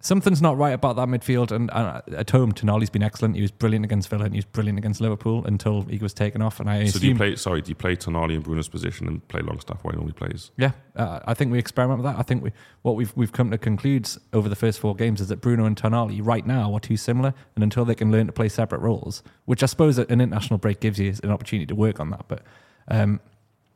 something's 0.00 0.40
not 0.40 0.56
right 0.56 0.72
about 0.72 0.96
that 0.96 1.08
midfield. 1.08 1.50
And, 1.50 1.70
and 1.72 2.14
at 2.14 2.30
home, 2.30 2.52
Tonali's 2.52 2.90
been 2.90 3.02
excellent. 3.02 3.34
He 3.34 3.42
was 3.42 3.50
brilliant 3.50 3.84
against 3.84 4.08
Villa 4.08 4.24
and 4.24 4.34
he 4.34 4.38
was 4.38 4.44
brilliant 4.44 4.78
against 4.78 5.00
Liverpool 5.00 5.44
until 5.44 5.82
he 5.82 5.98
was 5.98 6.14
taken 6.14 6.40
off. 6.40 6.60
And 6.60 6.70
I 6.70 6.84
So 6.86 6.98
do 6.98 7.08
you 7.08 7.14
play? 7.14 7.36
Sorry, 7.36 7.60
do 7.62 7.70
you 7.70 7.74
play 7.74 7.96
Tonali 7.96 8.34
in 8.34 8.42
Bruno's 8.42 8.68
position 8.68 9.08
and 9.08 9.26
play 9.28 9.40
Longstaff 9.40 9.82
while 9.82 9.94
he 9.94 10.00
only 10.00 10.12
plays? 10.12 10.50
Yeah, 10.56 10.72
uh, 10.96 11.20
I 11.26 11.34
think 11.34 11.50
we 11.52 11.58
experiment 11.58 12.02
with 12.02 12.12
that. 12.12 12.18
I 12.18 12.22
think 12.22 12.44
we, 12.44 12.52
what 12.82 12.96
we've 12.96 13.14
we've 13.16 13.32
come 13.32 13.50
to 13.50 13.58
conclude 13.58 14.08
over 14.32 14.48
the 14.48 14.56
first 14.56 14.78
four 14.78 14.94
games 14.94 15.20
is 15.20 15.28
that 15.28 15.40
Bruno 15.40 15.64
and 15.64 15.76
Tonali 15.76 16.24
right 16.24 16.46
now 16.46 16.72
are 16.74 16.80
too 16.80 16.96
similar, 16.96 17.34
and 17.54 17.64
until 17.64 17.84
they 17.84 17.94
can 17.94 18.12
learn 18.12 18.26
to 18.26 18.32
play 18.32 18.48
separate 18.48 18.80
roles, 18.80 19.22
which 19.46 19.62
I 19.62 19.66
suppose 19.66 19.98
an 19.98 20.20
international 20.20 20.58
break 20.58 20.80
gives 20.80 20.98
you 20.98 21.12
an 21.22 21.30
opportunity 21.30 21.66
to 21.66 21.74
work 21.74 21.98
on 21.98 22.10
that. 22.10 22.24
But 22.28 22.42
um, 22.88 23.20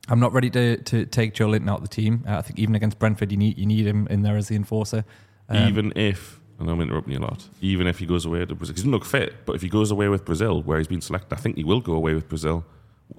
I'm 0.09 0.21
not 0.21 0.33
ready 0.33 0.51
to 0.51 0.77
to 0.79 1.07
take 1.07 1.35
Joelinton 1.35 1.71
out 1.71 1.79
of 1.79 1.83
the 1.83 1.95
team. 1.95 2.25
Uh, 2.27 2.39
I 2.39 2.43
think 2.43 2.59
even 2.59 2.75
against 2.75 2.99
Brentford, 2.99 3.31
you 3.31 3.39
need 3.39 3.59
you 3.59 3.67
need 3.67 3.87
him 3.87 4.07
in 4.09 4.23
there 4.23 4.37
as 4.37 4.49
the 4.49 4.57
enforcer. 4.57 5.05
Um, 5.49 5.69
even 5.69 5.93
if, 5.97 6.41
and 6.59 6.71
I'm 6.71 6.81
interrupting 6.81 7.13
you 7.13 7.19
a 7.19 7.21
lot, 7.21 7.49
even 7.61 7.87
if 7.87 7.99
he 7.99 8.07
goes 8.07 8.25
away 8.25 8.45
to 8.45 8.55
Brazil, 8.55 8.75
he 8.75 8.81
doesn't 8.81 8.91
look 8.91 9.05
fit, 9.05 9.45
but 9.45 9.55
if 9.55 9.63
he 9.63 9.69
goes 9.69 9.91
away 9.91 10.09
with 10.09 10.25
Brazil, 10.25 10.63
where 10.63 10.79
he's 10.79 10.89
been 10.89 11.01
selected, 11.01 11.33
I 11.35 11.37
think 11.41 11.57
he 11.57 11.65
will 11.65 11.81
go 11.81 11.93
away 11.95 12.15
with 12.15 12.29
Brazil. 12.29 12.65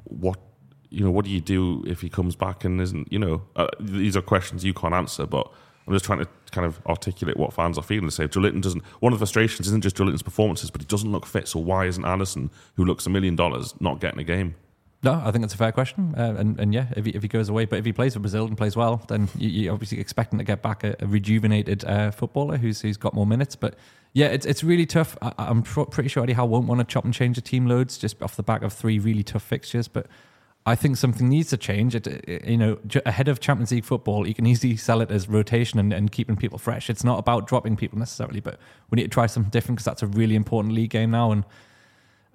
What, 0.05 0.39
you 0.89 1.03
know, 1.03 1.11
what 1.11 1.25
do 1.25 1.31
you 1.31 1.41
do 1.41 1.84
if 1.86 2.01
he 2.01 2.09
comes 2.09 2.36
back 2.36 2.63
and 2.63 2.81
isn't, 2.81 3.11
you 3.11 3.19
know, 3.19 3.43
uh, 3.55 3.67
these 3.79 4.17
are 4.17 4.21
questions 4.21 4.63
you 4.63 4.73
can't 4.73 4.93
answer, 4.93 5.25
but 5.25 5.51
I'm 5.86 5.93
just 5.93 6.05
trying 6.05 6.19
to 6.19 6.27
kind 6.51 6.65
of 6.65 6.81
articulate 6.88 7.38
what 7.38 7.53
fans 7.53 7.77
are 7.77 7.84
feeling 7.84 8.05
to 8.05 8.11
say. 8.11 8.27
Joelinton 8.27 8.61
doesn't, 8.61 8.84
one 9.01 9.13
of 9.13 9.19
the 9.19 9.25
frustrations 9.25 9.67
isn't 9.67 9.84
just 9.84 9.95
Joelinton's 9.95 10.23
performances, 10.23 10.71
but 10.71 10.81
he 10.81 10.88
doesn't 10.88 11.11
look 11.11 11.25
fit, 11.25 11.47
so 11.47 11.59
why 11.59 11.86
isn't 11.86 12.05
Anderson, 12.05 12.49
who 12.75 12.86
looks 12.86 13.05
a 13.05 13.09
million 13.09 13.36
dollars, 13.36 13.75
not 13.79 13.99
getting 13.99 14.19
a 14.19 14.23
game? 14.23 14.55
No, 15.04 15.22
I 15.24 15.32
think 15.32 15.41
that's 15.41 15.54
a 15.54 15.58
fair 15.58 15.74
question. 15.74 16.16
Uh, 16.18 16.36
and, 16.38 16.58
and 16.60 16.74
yeah, 16.74 16.88
if 16.95 17.04
he, 17.06 17.12
if 17.12 17.22
he 17.24 17.28
goes 17.28 17.49
away, 17.49 17.66
but 17.66 17.78
if 17.78 17.84
he 17.86 17.91
plays 17.91 18.14
for 18.14 18.22
Brazil 18.22 18.45
and 18.45 18.58
plays 18.58 18.76
well, 18.78 19.04
then 19.10 19.28
you, 19.38 19.49
you're 19.49 19.74
obviously 19.74 19.99
expecting 19.99 20.39
to 20.39 20.45
get 20.45 20.62
back 20.62 20.84
a, 20.86 20.95
a 21.01 21.08
rejuvenated 21.08 21.84
uh, 21.84 22.10
footballer 22.12 22.56
who's 22.58 22.80
who's 22.82 22.95
got 22.95 23.14
more 23.14 23.26
minutes. 23.28 23.56
But 23.58 23.76
yeah, 24.14 24.28
it's 24.28 24.45
it's 24.45 24.64
really 24.64 24.86
tough. 24.86 25.18
I, 25.22 25.34
I'm 25.38 25.62
pr- 25.64 25.82
pretty 25.84 26.08
sure 26.08 26.24
Eddie 26.24 26.34
Howe 26.34 26.45
won't 26.45 26.68
want 26.68 26.80
to 26.80 26.86
chop 26.86 27.04
and 27.04 27.14
change 27.14 27.36
the 27.36 27.41
team 27.41 27.68
loads 27.68 27.97
just 27.97 28.22
off 28.24 28.38
the 28.38 28.43
back 28.43 28.62
of 28.64 28.72
three 28.72 28.97
really 28.97 29.24
tough 29.24 29.43
fixtures. 29.43 29.89
But 29.89 30.08
I 30.66 30.76
think 30.76 30.95
something 30.95 31.28
needs 31.28 31.49
to 31.49 31.58
change. 31.58 31.95
It, 31.95 32.08
it- 32.08 32.45
you 32.45 32.56
know, 32.58 32.80
j- 32.88 33.01
ahead 33.06 33.28
of 33.28 33.41
Champions 33.41 33.72
League 33.72 33.84
football, 33.84 34.26
you 34.26 34.34
can 34.34 34.45
easily 34.45 34.78
sell 34.78 35.01
it 35.01 35.12
as 35.12 35.28
rotation 35.28 35.80
and, 35.80 35.91
and 35.91 36.14
keeping 36.14 36.38
people 36.38 36.58
fresh. 36.58 36.89
It's 36.89 37.04
not 37.04 37.20
about 37.20 37.45
dropping 37.45 37.76
people 37.76 37.99
necessarily, 37.99 38.39
but 38.39 38.58
we 38.89 38.95
need 38.95 39.04
to 39.04 39.10
try 39.10 39.26
something 39.26 39.49
different 39.49 39.76
because 39.80 39.86
that's 39.86 40.01
a 40.04 40.08
really 40.08 40.36
important 40.36 40.74
league 40.74 40.91
game 40.91 41.12
now. 41.12 41.34
And 41.34 41.43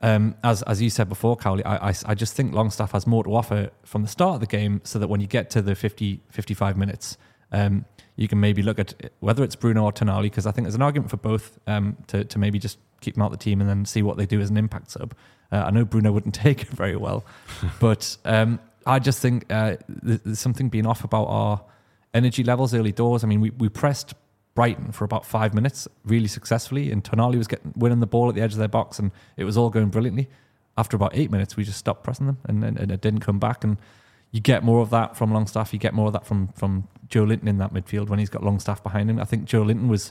um, 0.03 0.37
as 0.45 0.63
as 0.63 0.81
you 0.81 0.91
said 0.91 1.09
before, 1.09 1.37
Cowley, 1.37 1.65
I, 1.65 1.89
I, 1.89 1.95
I 2.07 2.15
just 2.15 2.35
think 2.35 2.55
Longstaff 2.55 2.93
has 2.93 3.07
more 3.07 3.25
to 3.25 3.35
offer 3.35 3.71
from 3.85 4.03
the 4.03 4.09
start 4.09 4.35
of 4.35 4.41
the 4.41 4.47
game 4.47 4.81
so 4.85 4.99
that 4.99 5.09
when 5.09 5.21
you 5.21 5.27
get 5.27 5.51
to 5.51 5.63
the 5.63 5.75
50, 5.75 6.21
55 6.31 6.77
minutes, 6.77 7.17
um, 7.53 7.85
you 8.17 8.29
can 8.29 8.39
maybe 8.41 8.63
look 8.63 8.79
at 8.79 9.11
whether 9.21 9.43
it's 9.43 9.57
Bruno 9.57 9.85
or 9.85 9.93
Tonali, 9.93 10.25
because 10.25 10.47
I 10.47 10.53
think 10.53 10.67
there's 10.67 10.75
an 10.75 10.83
argument 10.83 11.11
for 11.11 11.17
both 11.17 11.59
um, 11.67 11.97
to, 12.09 12.25
to 12.25 12.39
maybe 12.39 12.59
just 12.59 12.79
keep 13.01 13.15
them 13.15 13.23
out 13.23 13.33
of 13.33 13.39
the 13.39 13.45
team 13.45 13.61
and 13.61 13.69
then 13.69 13.85
see 13.85 14.03
what 14.03 14.17
they 14.17 14.27
do 14.27 14.41
as 14.41 14.51
an 14.51 14.57
impact 14.57 14.91
sub. 14.91 15.15
Uh, 15.51 15.65
I 15.67 15.71
know 15.71 15.85
Bruno 15.85 16.13
wouldn't 16.13 16.35
take 16.35 16.63
it 16.63 16.69
very 16.69 16.97
well, 16.97 17.25
but 17.81 18.17
um, 18.25 18.61
I 18.87 18.99
just 18.99 19.21
think 19.21 19.51
uh, 19.51 19.77
there's 19.89 20.39
something 20.39 20.69
being 20.69 20.87
off 20.87 21.05
about 21.05 21.25
our 21.25 21.65
energy 22.15 22.45
levels 22.45 22.73
early 22.73 22.93
doors. 22.93 23.25
I 23.25 23.27
mean, 23.27 23.41
we, 23.41 23.51
we 23.51 23.69
pressed 23.69 24.15
Brighton 24.59 24.91
for 24.91 25.05
about 25.05 25.25
five 25.25 25.55
minutes 25.55 25.87
really 26.05 26.27
successfully, 26.27 26.91
and 26.91 27.05
Tonali 27.05 27.37
was 27.37 27.47
getting 27.47 27.73
winning 27.77 28.01
the 28.01 28.09
ball 28.09 28.29
at 28.29 28.35
the 28.35 28.41
edge 28.41 28.55
of 28.55 28.59
their 28.59 28.67
box, 28.67 28.99
and 28.99 29.13
it 29.37 29.45
was 29.45 29.57
all 29.57 29.71
going 29.71 29.89
brilliantly. 29.89 30.29
After 30.77 30.97
about 30.97 31.13
eight 31.15 31.31
minutes, 31.31 31.57
we 31.57 31.63
just 31.63 31.79
stopped 31.79 32.03
pressing 32.03 32.27
them, 32.27 32.39
and, 32.45 32.65
and, 32.65 32.77
and 32.77 32.91
it 32.91 33.01
didn't 33.01 33.21
come 33.21 33.39
back. 33.39 33.63
And 33.63 33.77
you 34.33 34.41
get 34.41 34.65
more 34.65 34.81
of 34.81 34.91
that 34.91 35.17
from 35.17 35.33
Longstaff. 35.33 35.73
You 35.73 35.79
get 35.79 35.95
more 35.95 36.09
of 36.09 36.13
that 36.13 36.27
from 36.27 36.49
from 36.49 36.89
Joelinton 37.07 37.47
in 37.47 37.59
that 37.59 37.73
midfield 37.73 38.09
when 38.09 38.19
he's 38.19 38.31
got 38.31 38.43
Longstaff 38.43 38.83
behind 38.83 39.09
him. 39.09 39.21
I 39.21 39.25
think 39.27 39.49
Joelinton 39.49 39.87
was 39.87 40.11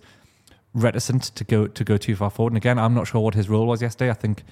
reticent 0.73 1.23
to 1.23 1.43
go 1.43 1.67
to 1.67 1.83
go 1.83 1.97
too 1.97 2.15
far 2.15 2.29
forward. 2.29 2.53
And 2.53 2.57
again, 2.57 2.79
I'm 2.79 2.93
not 2.93 3.05
sure 3.07 3.19
what 3.19 3.33
his 3.33 3.49
role 3.49 3.67
was 3.67 3.81
yesterday. 3.81 4.09
I 4.09 4.13
think 4.13 4.43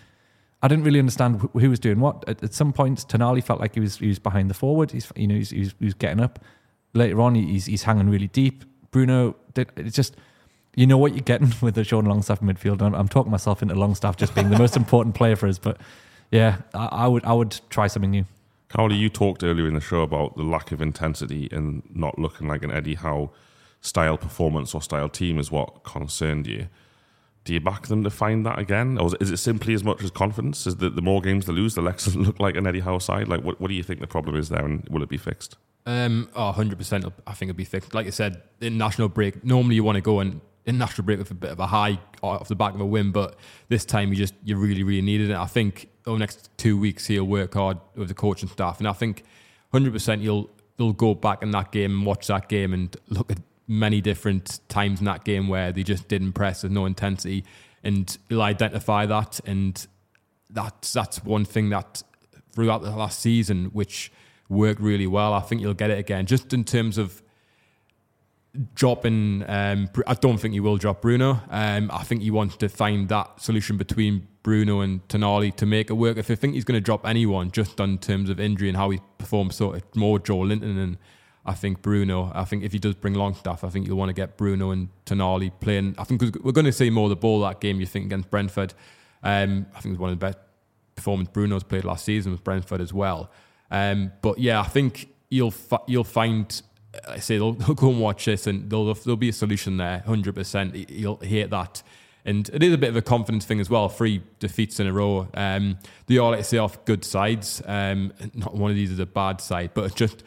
I 0.61 0.67
didn't 0.67 0.83
really 0.83 0.99
understand 0.99 1.39
who, 1.39 1.47
who 1.57 1.69
was 1.69 1.79
doing 1.79 2.01
what. 2.01 2.27
At, 2.27 2.43
at 2.43 2.53
some 2.53 2.73
points, 2.73 3.05
Tonali 3.05 3.41
felt 3.41 3.61
like 3.61 3.75
he 3.75 3.79
was 3.79 3.95
he 3.95 4.09
was 4.09 4.19
behind 4.19 4.49
the 4.49 4.55
forward. 4.55 4.91
He's 4.91 5.09
you 5.15 5.27
know 5.27 5.35
he's, 5.35 5.51
he's, 5.51 5.73
he 5.79 5.85
was 5.85 5.93
getting 5.93 6.19
up. 6.19 6.43
Later 6.93 7.21
on, 7.21 7.35
he's 7.35 7.65
he's 7.65 7.83
hanging 7.83 8.09
really 8.09 8.27
deep. 8.27 8.65
Bruno 8.95 9.35
did 9.53 9.69
it's 9.75 9.93
just 9.93 10.15
you 10.73 10.87
know 10.87 10.97
what 10.97 11.13
you're 11.13 11.19
getting 11.19 11.51
with 11.61 11.75
the 11.75 11.83
Sean 11.83 12.05
Longstaff 12.05 12.39
midfield. 12.39 12.81
I'm, 12.81 12.95
I'm 12.95 13.09
talking 13.09 13.29
myself 13.29 13.61
into 13.61 13.75
Longstaff 13.75 14.15
just 14.15 14.33
being 14.33 14.49
the 14.49 14.57
most 14.57 14.77
important 14.77 15.15
player 15.15 15.35
for 15.35 15.47
us, 15.47 15.59
but 15.59 15.81
yeah, 16.31 16.59
I, 16.73 16.85
I 16.85 17.07
would 17.07 17.25
I 17.25 17.33
would 17.33 17.59
try 17.69 17.87
something 17.87 18.11
new. 18.11 18.23
Cowley, 18.69 18.95
you 18.95 19.09
talked 19.09 19.43
earlier 19.43 19.67
in 19.67 19.73
the 19.73 19.81
show 19.81 20.01
about 20.01 20.37
the 20.37 20.43
lack 20.43 20.71
of 20.71 20.81
intensity 20.81 21.49
and 21.51 21.83
not 21.93 22.17
looking 22.17 22.47
like 22.47 22.63
an 22.63 22.71
Eddie 22.71 22.95
Howe 22.95 23.31
style 23.81 24.17
performance 24.17 24.73
or 24.73 24.81
style 24.81 25.09
team 25.09 25.39
is 25.39 25.51
what 25.51 25.83
concerned 25.83 26.47
you. 26.47 26.69
Do 27.43 27.53
you 27.53 27.59
back 27.59 27.87
them 27.87 28.01
to 28.05 28.09
find 28.09 28.45
that 28.45 28.59
again? 28.59 28.97
Or 28.97 29.11
is 29.19 29.29
it 29.29 29.37
simply 29.37 29.73
as 29.73 29.83
much 29.83 30.03
as 30.03 30.09
confidence? 30.09 30.65
Is 30.65 30.77
that 30.77 30.95
the 30.95 31.01
more 31.01 31.19
games 31.21 31.47
they 31.47 31.53
lose, 31.53 31.75
the 31.75 31.81
less 31.81 32.15
look 32.15 32.39
like 32.39 32.55
an 32.55 32.65
Eddie 32.65 32.79
Howe 32.79 32.99
side? 32.99 33.27
Like, 33.27 33.43
what, 33.43 33.59
what 33.59 33.67
do 33.67 33.73
you 33.73 33.83
think 33.83 33.99
the 33.99 34.07
problem 34.07 34.37
is 34.37 34.47
there 34.47 34.63
and 34.63 34.87
will 34.89 35.03
it 35.03 35.09
be 35.09 35.17
fixed? 35.17 35.57
Um, 35.85 36.29
oh, 36.35 36.53
100%. 36.55 37.11
I 37.27 37.33
think 37.33 37.49
it'll 37.49 37.57
be 37.57 37.65
fixed. 37.65 37.93
Like 37.93 38.07
I 38.07 38.11
said, 38.11 38.41
in 38.61 38.77
national 38.77 39.09
break, 39.09 39.43
normally 39.43 39.75
you 39.75 39.83
want 39.83 39.97
to 39.97 40.01
go 40.01 40.19
in 40.19 40.41
national 40.65 41.05
break 41.05 41.19
with 41.19 41.31
a 41.31 41.35
bit 41.35 41.51
of 41.51 41.59
a 41.59 41.67
high 41.67 41.99
off 42.23 42.47
the 42.47 42.55
back 42.55 42.73
of 42.73 42.81
a 42.81 42.85
win, 42.85 43.11
but 43.11 43.35
this 43.69 43.85
time 43.85 44.09
you 44.09 44.15
just, 44.15 44.33
you 44.43 44.57
really, 44.57 44.83
really 44.83 45.01
needed 45.01 45.29
it. 45.29 45.35
I 45.35 45.45
think 45.45 45.89
over 46.07 46.15
the 46.15 46.19
next 46.19 46.49
two 46.57 46.77
weeks, 46.77 47.05
he'll 47.05 47.25
work 47.25 47.53
hard 47.53 47.77
with 47.95 48.07
the 48.07 48.13
coaching 48.13 48.49
staff. 48.49 48.79
And 48.79 48.87
I 48.87 48.93
think 48.93 49.23
100% 49.73 50.21
you'll, 50.21 50.49
you'll 50.77 50.93
go 50.93 51.13
back 51.13 51.43
in 51.43 51.51
that 51.51 51.71
game 51.71 51.91
and 51.91 52.05
watch 52.05 52.27
that 52.27 52.49
game 52.49 52.73
and 52.73 52.95
look 53.09 53.31
at 53.31 53.39
many 53.67 54.01
different 54.01 54.59
times 54.69 54.99
in 54.99 55.05
that 55.05 55.23
game 55.23 55.47
where 55.47 55.71
they 55.71 55.83
just 55.83 56.07
didn't 56.07 56.33
press 56.33 56.63
with 56.63 56.71
no 56.71 56.85
intensity. 56.85 57.43
And 57.83 58.17
you'll 58.29 58.41
identify 58.41 59.05
that. 59.05 59.39
And 59.45 59.85
that's, 60.49 60.93
that's 60.93 61.23
one 61.23 61.45
thing 61.45 61.69
that 61.69 62.01
throughout 62.53 62.81
the 62.81 62.89
last 62.91 63.19
season, 63.19 63.65
which 63.65 64.11
worked 64.49 64.81
really 64.81 65.07
well. 65.07 65.33
I 65.33 65.41
think 65.41 65.61
you'll 65.61 65.73
get 65.73 65.89
it 65.89 65.99
again. 65.99 66.25
Just 66.25 66.53
in 66.53 66.63
terms 66.63 66.97
of 66.97 67.21
dropping, 68.73 69.43
um, 69.47 69.89
I 70.07 70.13
don't 70.13 70.37
think 70.37 70.53
you 70.53 70.63
will 70.63 70.77
drop 70.77 71.01
Bruno. 71.01 71.41
Um, 71.49 71.89
I 71.91 72.03
think 72.03 72.21
you 72.21 72.33
want 72.33 72.59
to 72.59 72.69
find 72.69 73.09
that 73.09 73.41
solution 73.41 73.77
between 73.77 74.27
Bruno 74.43 74.81
and 74.81 75.05
Tonali 75.07 75.55
to 75.57 75.65
make 75.65 75.89
it 75.89 75.93
work. 75.93 76.17
If 76.17 76.29
you 76.29 76.35
think 76.35 76.53
he's 76.53 76.63
going 76.63 76.77
to 76.77 76.83
drop 76.83 77.05
anyone, 77.05 77.51
just 77.51 77.81
on 77.81 77.97
terms 77.97 78.29
of 78.29 78.39
injury 78.39 78.69
and 78.69 78.77
how 78.77 78.89
he 78.91 79.01
performs, 79.17 79.55
so 79.55 79.73
it's 79.73 79.95
more 79.95 80.19
Joelinton 80.19 80.81
and 80.81 80.97
I 81.45 81.53
think 81.53 81.81
Bruno. 81.81 82.31
I 82.33 82.43
think 82.43 82.63
if 82.63 82.71
he 82.71 82.79
does 82.79 82.95
bring 82.95 83.13
Longstaff, 83.13 83.63
I 83.63 83.69
think 83.69 83.85
you'll 83.85 83.97
want 83.97 84.09
to 84.09 84.13
get 84.13 84.35
Bruno 84.35 84.71
and 84.71 84.89
Tonali 85.05 85.51
playing. 85.59 85.95
I 85.97 86.03
think 86.03 86.21
we're 86.43 86.51
going 86.51 86.65
to 86.65 86.71
see 86.71 86.89
more 86.89 87.03
of 87.03 87.11
the 87.11 87.15
ball 87.15 87.39
that 87.41 87.59
game. 87.59 87.79
You 87.79 87.85
think 87.85 88.05
against 88.05 88.31
Brentford. 88.31 88.73
Um, 89.21 89.67
I 89.75 89.79
think 89.79 89.85
it 89.85 89.97
was 89.97 89.99
one 89.99 90.11
of 90.11 90.19
the 90.19 90.25
best 90.25 90.39
performance 90.95 91.29
Bruno's 91.29 91.63
played 91.63 91.85
last 91.85 92.05
season 92.05 92.31
with 92.31 92.43
Brentford 92.43 92.81
as 92.81 92.93
well. 92.93 93.29
Um, 93.75 94.13
but 94.21 94.37
yeah, 94.39 94.61
I 94.61 94.67
think 94.67 95.09
you'll 95.29 95.51
fi- 95.51 95.83
you'll 95.87 96.05
find. 96.05 96.61
I 97.09 97.19
say 97.19 97.37
they'll, 97.37 97.53
they'll 97.59 97.75
go 97.75 97.89
and 97.89 97.99
watch 97.99 98.25
this, 98.25 98.47
and 98.47 98.69
there'll 98.69 98.93
there'll 98.93 99.17
be 99.17 99.29
a 99.29 99.33
solution 99.33 99.77
there. 99.77 99.99
Hundred 100.05 100.35
percent, 100.35 100.89
you'll 100.89 101.17
hate 101.17 101.49
that. 101.49 101.83
And 102.27 102.49
it 102.49 102.63
is 102.63 102.73
a 102.73 102.77
bit 102.77 102.89
of 102.89 102.95
a 102.95 103.03
confidence 103.03 103.45
thing 103.45 103.59
as 103.59 103.69
well. 103.69 103.87
Three 103.87 104.23
defeats 104.39 104.79
in 104.79 104.87
a 104.87 104.93
row. 104.93 105.27
Um, 105.35 105.77
they 106.07 106.17
like 106.17 106.39
to 106.39 106.43
say 106.43 106.57
off 106.57 106.83
good 106.85 107.05
sides. 107.05 107.61
Um, 107.67 108.13
not 108.33 108.55
one 108.55 108.71
of 108.71 108.75
these 108.75 108.89
is 108.89 108.97
a 108.97 109.05
bad 109.05 109.41
side, 109.41 109.71
but 109.75 109.85
it's 109.85 109.93
just 109.93 110.23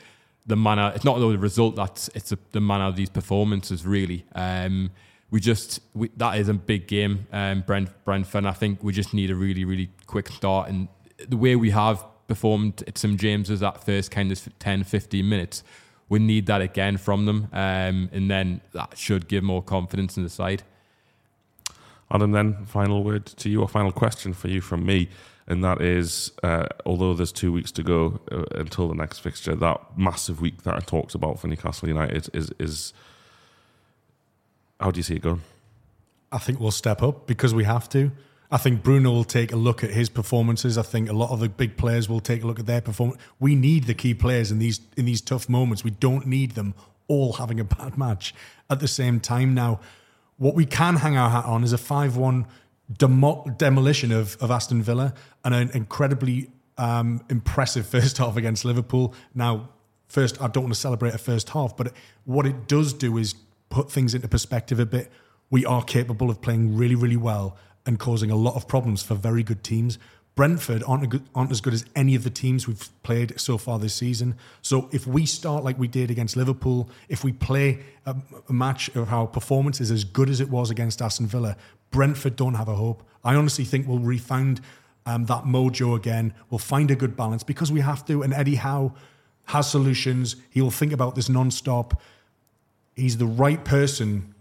the 0.46 0.54
manner. 0.54 0.92
It's 0.94 1.04
not 1.04 1.18
the 1.18 1.38
result 1.38 1.74
that's 1.74 2.08
it's 2.14 2.30
a, 2.32 2.38
the 2.52 2.60
manner 2.60 2.84
of 2.84 2.96
these 2.96 3.08
performances. 3.08 3.86
Really, 3.86 4.26
um, 4.34 4.90
we 5.30 5.40
just 5.40 5.80
we, 5.94 6.10
that 6.18 6.38
is 6.38 6.48
a 6.48 6.54
big 6.54 6.86
game. 6.86 7.26
Um, 7.32 7.62
Brent 7.66 7.88
Brentford. 8.04 8.44
I 8.44 8.52
think 8.52 8.84
we 8.84 8.92
just 8.92 9.14
need 9.14 9.30
a 9.30 9.34
really 9.34 9.64
really 9.64 9.88
quick 10.06 10.28
start. 10.28 10.68
And 10.68 10.88
the 11.28 11.36
way 11.36 11.56
we 11.56 11.70
have 11.70 12.04
performed 12.28 12.84
at 12.86 12.96
St 12.96 13.18
James's 13.18 13.60
that 13.60 13.84
first 13.84 14.10
kind 14.12 14.30
of 14.30 14.48
10, 14.58 14.84
15 14.84 15.28
minutes, 15.28 15.64
we 16.08 16.18
need 16.20 16.46
that 16.46 16.60
again 16.60 16.96
from 16.96 17.26
them. 17.26 17.48
Um, 17.52 18.08
and 18.12 18.30
then 18.30 18.60
that 18.72 18.96
should 18.96 19.26
give 19.26 19.42
more 19.42 19.62
confidence 19.62 20.16
in 20.16 20.22
the 20.22 20.30
side. 20.30 20.62
Adam, 22.10 22.30
then 22.30 22.64
final 22.66 23.02
word 23.02 23.26
to 23.26 23.50
you, 23.50 23.60
or 23.60 23.68
final 23.68 23.92
question 23.92 24.32
for 24.32 24.48
you 24.48 24.60
from 24.60 24.86
me, 24.86 25.08
and 25.46 25.62
that 25.64 25.82
is, 25.82 26.32
uh, 26.42 26.66
although 26.86 27.14
there's 27.14 27.32
two 27.32 27.52
weeks 27.52 27.70
to 27.72 27.82
go 27.82 28.20
uh, 28.30 28.44
until 28.52 28.88
the 28.88 28.94
next 28.94 29.18
fixture, 29.18 29.54
that 29.54 29.80
massive 29.96 30.40
week 30.40 30.62
that 30.62 30.74
I 30.74 30.80
talked 30.80 31.14
about 31.14 31.38
for 31.38 31.48
Newcastle 31.48 31.88
United 31.88 32.30
is 32.32 32.50
is 32.58 32.94
how 34.80 34.90
do 34.90 34.98
you 34.98 35.02
see 35.02 35.16
it 35.16 35.22
going? 35.22 35.42
I 36.30 36.38
think 36.38 36.60
we'll 36.60 36.70
step 36.70 37.02
up 37.02 37.26
because 37.26 37.54
we 37.54 37.64
have 37.64 37.88
to. 37.90 38.10
I 38.50 38.56
think 38.56 38.82
Bruno 38.82 39.10
will 39.10 39.24
take 39.24 39.52
a 39.52 39.56
look 39.56 39.84
at 39.84 39.90
his 39.90 40.08
performances. 40.08 40.78
I 40.78 40.82
think 40.82 41.10
a 41.10 41.12
lot 41.12 41.30
of 41.30 41.40
the 41.40 41.48
big 41.48 41.76
players 41.76 42.08
will 42.08 42.20
take 42.20 42.42
a 42.42 42.46
look 42.46 42.58
at 42.58 42.66
their 42.66 42.80
performance. 42.80 43.20
We 43.38 43.54
need 43.54 43.84
the 43.84 43.94
key 43.94 44.14
players 44.14 44.50
in 44.50 44.58
these 44.58 44.80
in 44.96 45.04
these 45.04 45.20
tough 45.20 45.48
moments. 45.48 45.84
We 45.84 45.90
don't 45.90 46.26
need 46.26 46.52
them 46.52 46.74
all 47.08 47.34
having 47.34 47.60
a 47.60 47.64
bad 47.64 47.98
match 47.98 48.34
at 48.70 48.80
the 48.80 48.88
same 48.88 49.20
time. 49.20 49.54
Now, 49.54 49.80
what 50.38 50.54
we 50.54 50.64
can 50.64 50.96
hang 50.96 51.16
our 51.16 51.30
hat 51.30 51.44
on 51.44 51.62
is 51.64 51.72
a 51.72 51.78
five-one 51.78 52.46
demo- 52.92 53.44
demolition 53.56 54.12
of, 54.12 54.36
of 54.40 54.50
Aston 54.50 54.82
Villa 54.82 55.14
and 55.44 55.54
an 55.54 55.70
incredibly 55.72 56.50
um, 56.76 57.22
impressive 57.28 57.86
first 57.94 58.18
half 58.18 58.36
against 58.36 58.64
Liverpool. 58.64 59.14
Now, 59.34 59.70
first, 60.06 60.40
I 60.40 60.48
don't 60.48 60.64
want 60.64 60.74
to 60.74 60.80
celebrate 60.80 61.14
a 61.14 61.18
first 61.18 61.50
half, 61.50 61.76
but 61.76 61.92
what 62.24 62.46
it 62.46 62.66
does 62.66 62.92
do 62.92 63.18
is 63.18 63.34
put 63.68 63.90
things 63.90 64.14
into 64.14 64.28
perspective 64.28 64.80
a 64.80 64.86
bit 64.86 65.10
we 65.50 65.64
are 65.64 65.82
capable 65.82 66.30
of 66.30 66.40
playing 66.40 66.76
really, 66.76 66.94
really 66.94 67.16
well 67.16 67.56
and 67.88 67.98
causing 67.98 68.30
a 68.30 68.36
lot 68.36 68.54
of 68.54 68.68
problems 68.68 69.02
for 69.02 69.14
very 69.14 69.42
good 69.42 69.64
teams. 69.64 69.98
Brentford 70.34 70.84
aren't, 70.86 71.08
good, 71.08 71.24
aren't 71.34 71.50
as 71.50 71.62
good 71.62 71.72
as 71.72 71.84
any 71.96 72.14
of 72.14 72.22
the 72.22 72.30
teams 72.30 72.68
we've 72.68 72.90
played 73.02 73.40
so 73.40 73.56
far 73.56 73.78
this 73.78 73.94
season. 73.94 74.36
So 74.62 74.88
if 74.92 75.06
we 75.06 75.24
start 75.26 75.64
like 75.64 75.78
we 75.78 75.88
did 75.88 76.10
against 76.10 76.36
Liverpool, 76.36 76.90
if 77.08 77.24
we 77.24 77.32
play 77.32 77.80
a, 78.06 78.14
a 78.48 78.52
match 78.52 78.88
of 78.94 79.10
our 79.10 79.26
performance 79.26 79.80
is 79.80 79.90
as 79.90 80.04
good 80.04 80.28
as 80.28 80.40
it 80.40 80.50
was 80.50 80.70
against 80.70 81.00
Aston 81.00 81.26
Villa, 81.26 81.56
Brentford 81.90 82.36
don't 82.36 82.54
have 82.54 82.68
a 82.68 82.74
hope. 82.74 83.02
I 83.24 83.34
honestly 83.34 83.64
think 83.64 83.88
we'll 83.88 83.98
refound 83.98 84.60
um, 85.06 85.24
that 85.24 85.44
mojo 85.44 85.96
again. 85.96 86.34
We'll 86.50 86.58
find 86.58 86.90
a 86.90 86.94
good 86.94 87.16
balance 87.16 87.42
because 87.42 87.72
we 87.72 87.80
have 87.80 88.04
to. 88.06 88.22
And 88.22 88.34
Eddie 88.34 88.56
Howe 88.56 88.94
has 89.46 89.70
solutions. 89.70 90.36
He 90.50 90.60
will 90.60 90.70
think 90.70 90.92
about 90.92 91.14
this 91.14 91.30
non-stop. 91.30 92.00
He's 92.94 93.16
the 93.16 93.26
right 93.26 93.64
person 93.64 94.34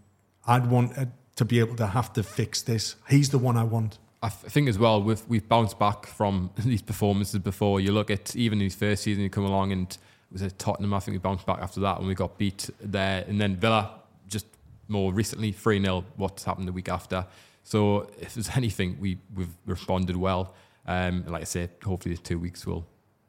I'd 0.46 0.68
want 0.68 0.98
uh, 0.98 1.06
to 1.38 1.46
be 1.46 1.60
able 1.60 1.76
to 1.78 1.88
have 1.88 2.12
to 2.14 2.24
fix 2.24 2.62
this. 2.62 2.96
He's 3.10 3.30
the 3.30 3.38
one 3.38 3.58
I 3.58 3.64
want. 3.64 3.98
I 4.22 4.30
think 4.30 4.68
as 4.68 4.80
well, 4.80 5.02
we've, 5.02 5.24
we've 5.28 5.48
bounced 5.48 5.78
back 5.80 6.06
from 6.06 6.52
these 6.58 6.82
performances 6.82 7.40
before. 7.40 7.80
You 7.80 7.92
look 7.92 8.12
at 8.12 8.36
even 8.36 8.60
his 8.60 8.76
first 8.76 9.04
season, 9.04 9.24
he 9.24 9.30
come 9.30 9.46
along 9.46 9.72
and 9.72 9.90
it 9.90 9.98
was 10.34 10.42
at 10.42 10.58
Tottenham. 10.60 10.94
I 10.94 11.00
think 11.00 11.14
we 11.14 11.20
bounced 11.20 11.46
back 11.46 11.60
after 11.62 11.80
that 11.82 12.00
when 12.00 12.08
we 12.08 12.16
got 12.16 12.38
beat 12.38 12.70
there. 12.82 13.24
And 13.28 13.40
then 13.40 13.56
Villa, 13.56 13.92
just 14.28 14.48
more 14.88 15.14
recently, 15.14 15.52
3 15.52 15.82
0, 15.82 16.04
what's 16.16 16.44
happened 16.44 16.68
the 16.68 16.74
week 16.74 16.90
after. 16.90 17.26
So 17.64 18.10
if 18.20 18.34
there's 18.34 18.50
anything, 18.56 18.98
we, 19.00 19.20
we've 19.36 19.54
responded 19.66 20.18
well. 20.18 20.56
Um, 20.88 21.26
like 21.28 21.42
I 21.42 21.46
said, 21.46 21.70
hopefully 21.84 22.16
the 22.16 22.22
two 22.22 22.40
weeks 22.40 22.66
will 22.66 22.86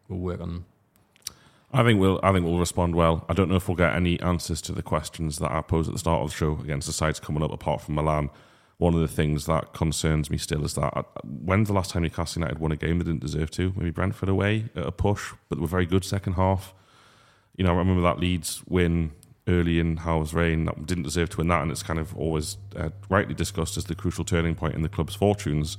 will 0.08 0.18
work 0.20 0.40
on 0.40 0.64
I 1.72 1.82
think 1.82 2.00
we'll. 2.00 2.18
I 2.22 2.32
think 2.32 2.44
we'll 2.44 2.58
respond 2.58 2.94
well. 2.94 3.24
I 3.28 3.34
don't 3.34 3.50
know 3.50 3.56
if 3.56 3.68
we'll 3.68 3.76
get 3.76 3.94
any 3.94 4.18
answers 4.20 4.62
to 4.62 4.72
the 4.72 4.82
questions 4.82 5.38
that 5.38 5.52
I 5.52 5.60
posed 5.60 5.88
at 5.88 5.94
the 5.94 5.98
start 5.98 6.22
of 6.22 6.30
the 6.30 6.36
show 6.36 6.58
against 6.62 6.86
the 6.86 6.92
sides 6.92 7.20
coming 7.20 7.42
up. 7.42 7.52
Apart 7.52 7.82
from 7.82 7.94
Milan, 7.96 8.30
one 8.78 8.94
of 8.94 9.00
the 9.00 9.08
things 9.08 9.44
that 9.46 9.74
concerns 9.74 10.30
me 10.30 10.38
still 10.38 10.64
is 10.64 10.74
that 10.74 10.96
uh, 10.96 11.02
when's 11.24 11.68
the 11.68 11.74
last 11.74 11.90
time 11.90 12.04
Newcastle 12.04 12.40
United 12.40 12.58
won 12.58 12.72
a 12.72 12.76
game 12.76 12.98
they 12.98 13.04
didn't 13.04 13.20
deserve 13.20 13.50
to? 13.52 13.74
Maybe 13.76 13.90
Brentford 13.90 14.30
away 14.30 14.70
at 14.74 14.86
a 14.86 14.92
push, 14.92 15.34
but 15.48 15.56
they 15.56 15.60
were 15.60 15.68
very 15.68 15.84
good 15.84 16.04
second 16.04 16.34
half. 16.34 16.74
You 17.56 17.64
know, 17.64 17.74
I 17.74 17.76
remember 17.76 18.02
that 18.02 18.18
Leeds 18.18 18.62
win 18.66 19.12
early 19.46 19.78
in 19.78 19.98
Howe's 19.98 20.32
reign 20.32 20.66
that 20.66 20.86
didn't 20.86 21.04
deserve 21.04 21.30
to 21.30 21.38
win 21.38 21.48
that, 21.48 21.62
and 21.62 21.70
it's 21.70 21.82
kind 21.82 21.98
of 21.98 22.16
always 22.16 22.56
uh, 22.76 22.90
rightly 23.10 23.34
discussed 23.34 23.76
as 23.76 23.84
the 23.84 23.94
crucial 23.94 24.24
turning 24.24 24.54
point 24.54 24.74
in 24.74 24.82
the 24.82 24.88
club's 24.88 25.14
fortunes. 25.14 25.76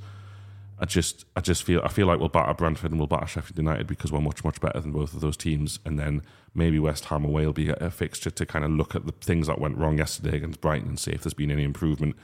I 0.80 0.86
just, 0.86 1.26
I 1.36 1.40
just 1.42 1.62
feel, 1.62 1.82
I 1.84 1.88
feel 1.88 2.06
like 2.06 2.18
we'll 2.18 2.30
batter 2.30 2.54
Brentford 2.54 2.90
and 2.90 2.98
we'll 2.98 3.06
batter 3.06 3.26
Sheffield 3.26 3.58
United 3.58 3.86
because 3.86 4.10
we're 4.10 4.20
much, 4.20 4.42
much 4.44 4.60
better 4.60 4.80
than 4.80 4.92
both 4.92 5.12
of 5.12 5.20
those 5.20 5.36
teams. 5.36 5.78
And 5.84 5.98
then 5.98 6.22
maybe 6.54 6.78
West 6.78 7.06
Ham 7.06 7.24
away 7.24 7.44
will 7.44 7.52
be 7.52 7.68
a 7.68 7.90
fixture 7.90 8.30
to 8.30 8.46
kind 8.46 8.64
of 8.64 8.70
look 8.70 8.94
at 8.94 9.04
the 9.04 9.12
things 9.12 9.46
that 9.46 9.60
went 9.60 9.76
wrong 9.76 9.98
yesterday 9.98 10.36
against 10.36 10.62
Brighton 10.62 10.88
and 10.88 10.98
see 10.98 11.10
if 11.10 11.22
there's 11.22 11.34
been 11.34 11.50
any 11.50 11.64
improvement. 11.64 12.16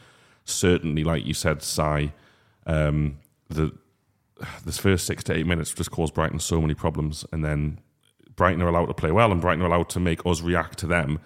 Certainly, 0.47 1.05
like 1.05 1.27
you 1.27 1.35
said, 1.35 1.63
Si, 1.63 2.13
um, 2.67 3.19
the 3.49 3.73
this 4.65 4.79
first 4.79 5.07
six 5.07 5.25
to 5.25 5.35
eight 5.35 5.47
minutes 5.47 5.73
just 5.73 5.91
caused 5.91 6.15
Brighton 6.15 6.39
so 6.39 6.61
many 6.61 6.75
problems, 6.75 7.25
and 7.33 7.45
then 7.45 7.81
Brighton 8.37 8.63
are 8.63 8.69
allowed 8.69 8.87
to 8.87 8.95
play 8.95 9.11
well, 9.11 9.33
and 9.33 9.41
Brighton 9.41 9.63
are 9.63 9.67
allowed 9.67 9.89
to 9.91 10.01
make 10.01 10.25
us 10.27 10.41
react 10.43 10.79
to 10.79 10.87
them. 10.87 11.21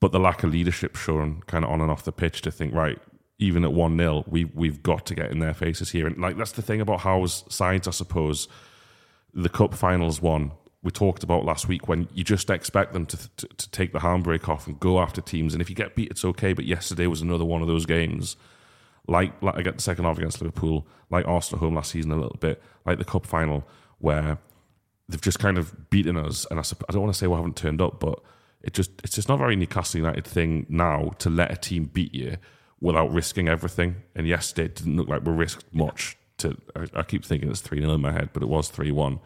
But 0.00 0.12
the 0.12 0.20
lack 0.20 0.42
of 0.42 0.52
leadership 0.52 0.96
shown 0.96 1.42
kind 1.46 1.64
of 1.64 1.70
on 1.70 1.80
and 1.80 1.90
off 1.90 2.04
the 2.04 2.12
pitch 2.12 2.42
to 2.42 2.50
think, 2.50 2.74
right, 2.74 2.98
even 3.38 3.64
at 3.64 3.72
1 3.72 3.96
0, 3.98 4.24
we, 4.26 4.44
we've 4.44 4.82
got 4.82 5.06
to 5.06 5.14
get 5.14 5.30
in 5.30 5.40
their 5.40 5.54
faces 5.54 5.90
here. 5.90 6.06
And 6.06 6.18
like 6.18 6.36
that's 6.36 6.52
the 6.52 6.62
thing 6.62 6.80
about 6.80 7.00
Howe's 7.00 7.44
sides, 7.54 7.86
I 7.86 7.90
suppose. 7.90 8.48
The 9.34 9.50
cup 9.50 9.74
finals 9.74 10.22
one, 10.22 10.52
we 10.82 10.90
talked 10.90 11.22
about 11.22 11.44
last 11.44 11.68
week 11.68 11.88
when 11.88 12.08
you 12.14 12.24
just 12.24 12.48
expect 12.48 12.94
them 12.94 13.04
to, 13.06 13.36
to, 13.36 13.48
to 13.48 13.70
take 13.70 13.92
the 13.92 13.98
handbrake 13.98 14.48
off 14.48 14.66
and 14.66 14.80
go 14.80 15.00
after 15.00 15.20
teams. 15.20 15.52
And 15.52 15.60
if 15.60 15.68
you 15.68 15.76
get 15.76 15.94
beat, 15.94 16.10
it's 16.10 16.24
okay. 16.24 16.54
But 16.54 16.64
yesterday 16.64 17.06
was 17.06 17.20
another 17.20 17.44
one 17.44 17.60
of 17.60 17.68
those 17.68 17.84
games, 17.84 18.36
like, 19.06 19.42
like 19.42 19.56
against 19.56 19.78
the 19.78 19.82
second 19.82 20.04
half 20.04 20.16
against 20.16 20.40
Liverpool, 20.40 20.86
like 21.10 21.28
Arsenal 21.28 21.60
home 21.60 21.74
last 21.74 21.90
season 21.90 22.12
a 22.12 22.16
little 22.16 22.38
bit, 22.40 22.62
like 22.86 22.96
the 22.96 23.04
cup 23.04 23.26
final, 23.26 23.68
where 23.98 24.38
they've 25.08 25.20
just 25.20 25.38
kind 25.38 25.58
of 25.58 25.90
beaten 25.90 26.16
us. 26.16 26.46
And 26.50 26.58
I, 26.58 26.62
I 26.88 26.92
don't 26.92 27.02
want 27.02 27.12
to 27.12 27.18
say 27.18 27.26
we 27.26 27.34
haven't 27.34 27.56
turned 27.56 27.82
up, 27.82 28.00
but 28.00 28.22
it 28.62 28.72
just 28.72 28.90
it's 29.04 29.14
just 29.14 29.28
not 29.28 29.38
very 29.38 29.56
Newcastle 29.56 30.00
United 30.00 30.24
thing 30.24 30.64
now 30.70 31.10
to 31.18 31.28
let 31.28 31.52
a 31.52 31.56
team 31.56 31.84
beat 31.92 32.14
you 32.14 32.38
without 32.80 33.12
risking 33.12 33.48
everything. 33.48 33.96
And 34.14 34.26
yesterday 34.26 34.66
it 34.66 34.74
didn't 34.76 34.96
look 34.96 35.08
like 35.08 35.24
we 35.24 35.32
risked 35.32 35.72
much. 35.72 36.16
To 36.38 36.56
I, 36.74 36.86
I 36.96 37.02
keep 37.02 37.24
thinking 37.24 37.48
it's 37.50 37.62
3 37.62 37.80
0 37.80 37.94
in 37.94 38.00
my 38.02 38.12
head, 38.12 38.30
but 38.34 38.42
it 38.42 38.46
was 38.46 38.68
3 38.68 38.92
1 38.92 39.18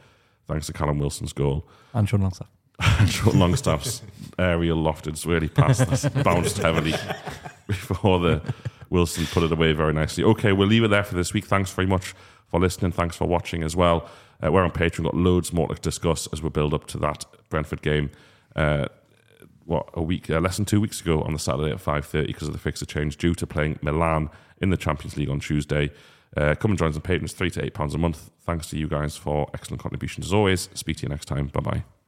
thanks 0.46 0.66
to 0.66 0.72
Callum 0.72 0.98
Wilson's 0.98 1.32
goal. 1.32 1.66
And 1.92 2.08
Sean 2.08 2.20
Longstaff. 2.20 2.46
and 2.78 3.10
Sean 3.10 3.38
Longstaff's 3.38 4.02
aerial 4.38 4.78
lofted 4.78 5.26
really 5.26 5.48
past 5.48 5.80
us, 5.82 6.08
bounced 6.24 6.58
heavily 6.58 6.94
before 7.66 8.20
the 8.20 8.54
Wilson 8.90 9.26
put 9.26 9.42
it 9.42 9.50
away 9.50 9.72
very 9.72 9.92
nicely. 9.92 10.22
Okay, 10.22 10.52
we'll 10.52 10.68
leave 10.68 10.84
it 10.84 10.88
there 10.88 11.02
for 11.02 11.16
this 11.16 11.32
week. 11.32 11.46
Thanks 11.46 11.72
very 11.72 11.86
much 11.88 12.14
for 12.46 12.60
listening. 12.60 12.92
Thanks 12.92 13.16
for 13.16 13.26
watching 13.26 13.64
as 13.64 13.74
well. 13.74 14.08
Uh, 14.42 14.52
we're 14.52 14.62
on 14.62 14.70
Patreon, 14.70 15.04
got 15.04 15.14
loads 15.14 15.52
more 15.52 15.68
to 15.68 15.74
discuss 15.80 16.28
as 16.32 16.42
we 16.42 16.48
build 16.48 16.72
up 16.72 16.86
to 16.88 16.98
that 16.98 17.24
Brentford 17.48 17.82
game. 17.82 18.10
Uh, 18.54 18.86
what 19.64 19.88
a 19.94 20.02
week, 20.02 20.28
uh, 20.30 20.40
less 20.40 20.56
than 20.56 20.66
two 20.66 20.80
weeks 20.80 21.00
ago 21.00 21.22
on 21.22 21.32
the 21.32 21.38
Saturday 21.38 21.70
at 21.70 21.80
five 21.80 22.04
thirty 22.04 22.28
because 22.28 22.48
of 22.48 22.52
the 22.52 22.58
fixture 22.60 22.86
change 22.86 23.16
due 23.16 23.34
to 23.34 23.46
playing 23.46 23.78
Milan 23.82 24.30
in 24.60 24.70
the 24.70 24.76
Champions 24.76 25.16
League 25.16 25.30
on 25.30 25.40
Tuesday. 25.40 25.90
Uh, 26.36 26.54
come 26.54 26.70
and 26.70 26.78
join 26.78 26.90
us 26.90 26.96
on 26.96 27.02
three 27.28 27.50
to 27.50 27.64
eight 27.64 27.74
pounds 27.74 27.94
a 27.94 27.98
month. 27.98 28.30
Thanks 28.42 28.68
to 28.70 28.78
you 28.78 28.88
guys 28.88 29.16
for 29.16 29.48
excellent 29.54 29.82
contributions 29.82 30.26
as 30.26 30.32
always. 30.32 30.68
Speak 30.74 30.98
to 30.98 31.02
you 31.04 31.08
next 31.08 31.26
time. 31.26 31.48
Bye 31.48 31.60
bye. 31.60 31.99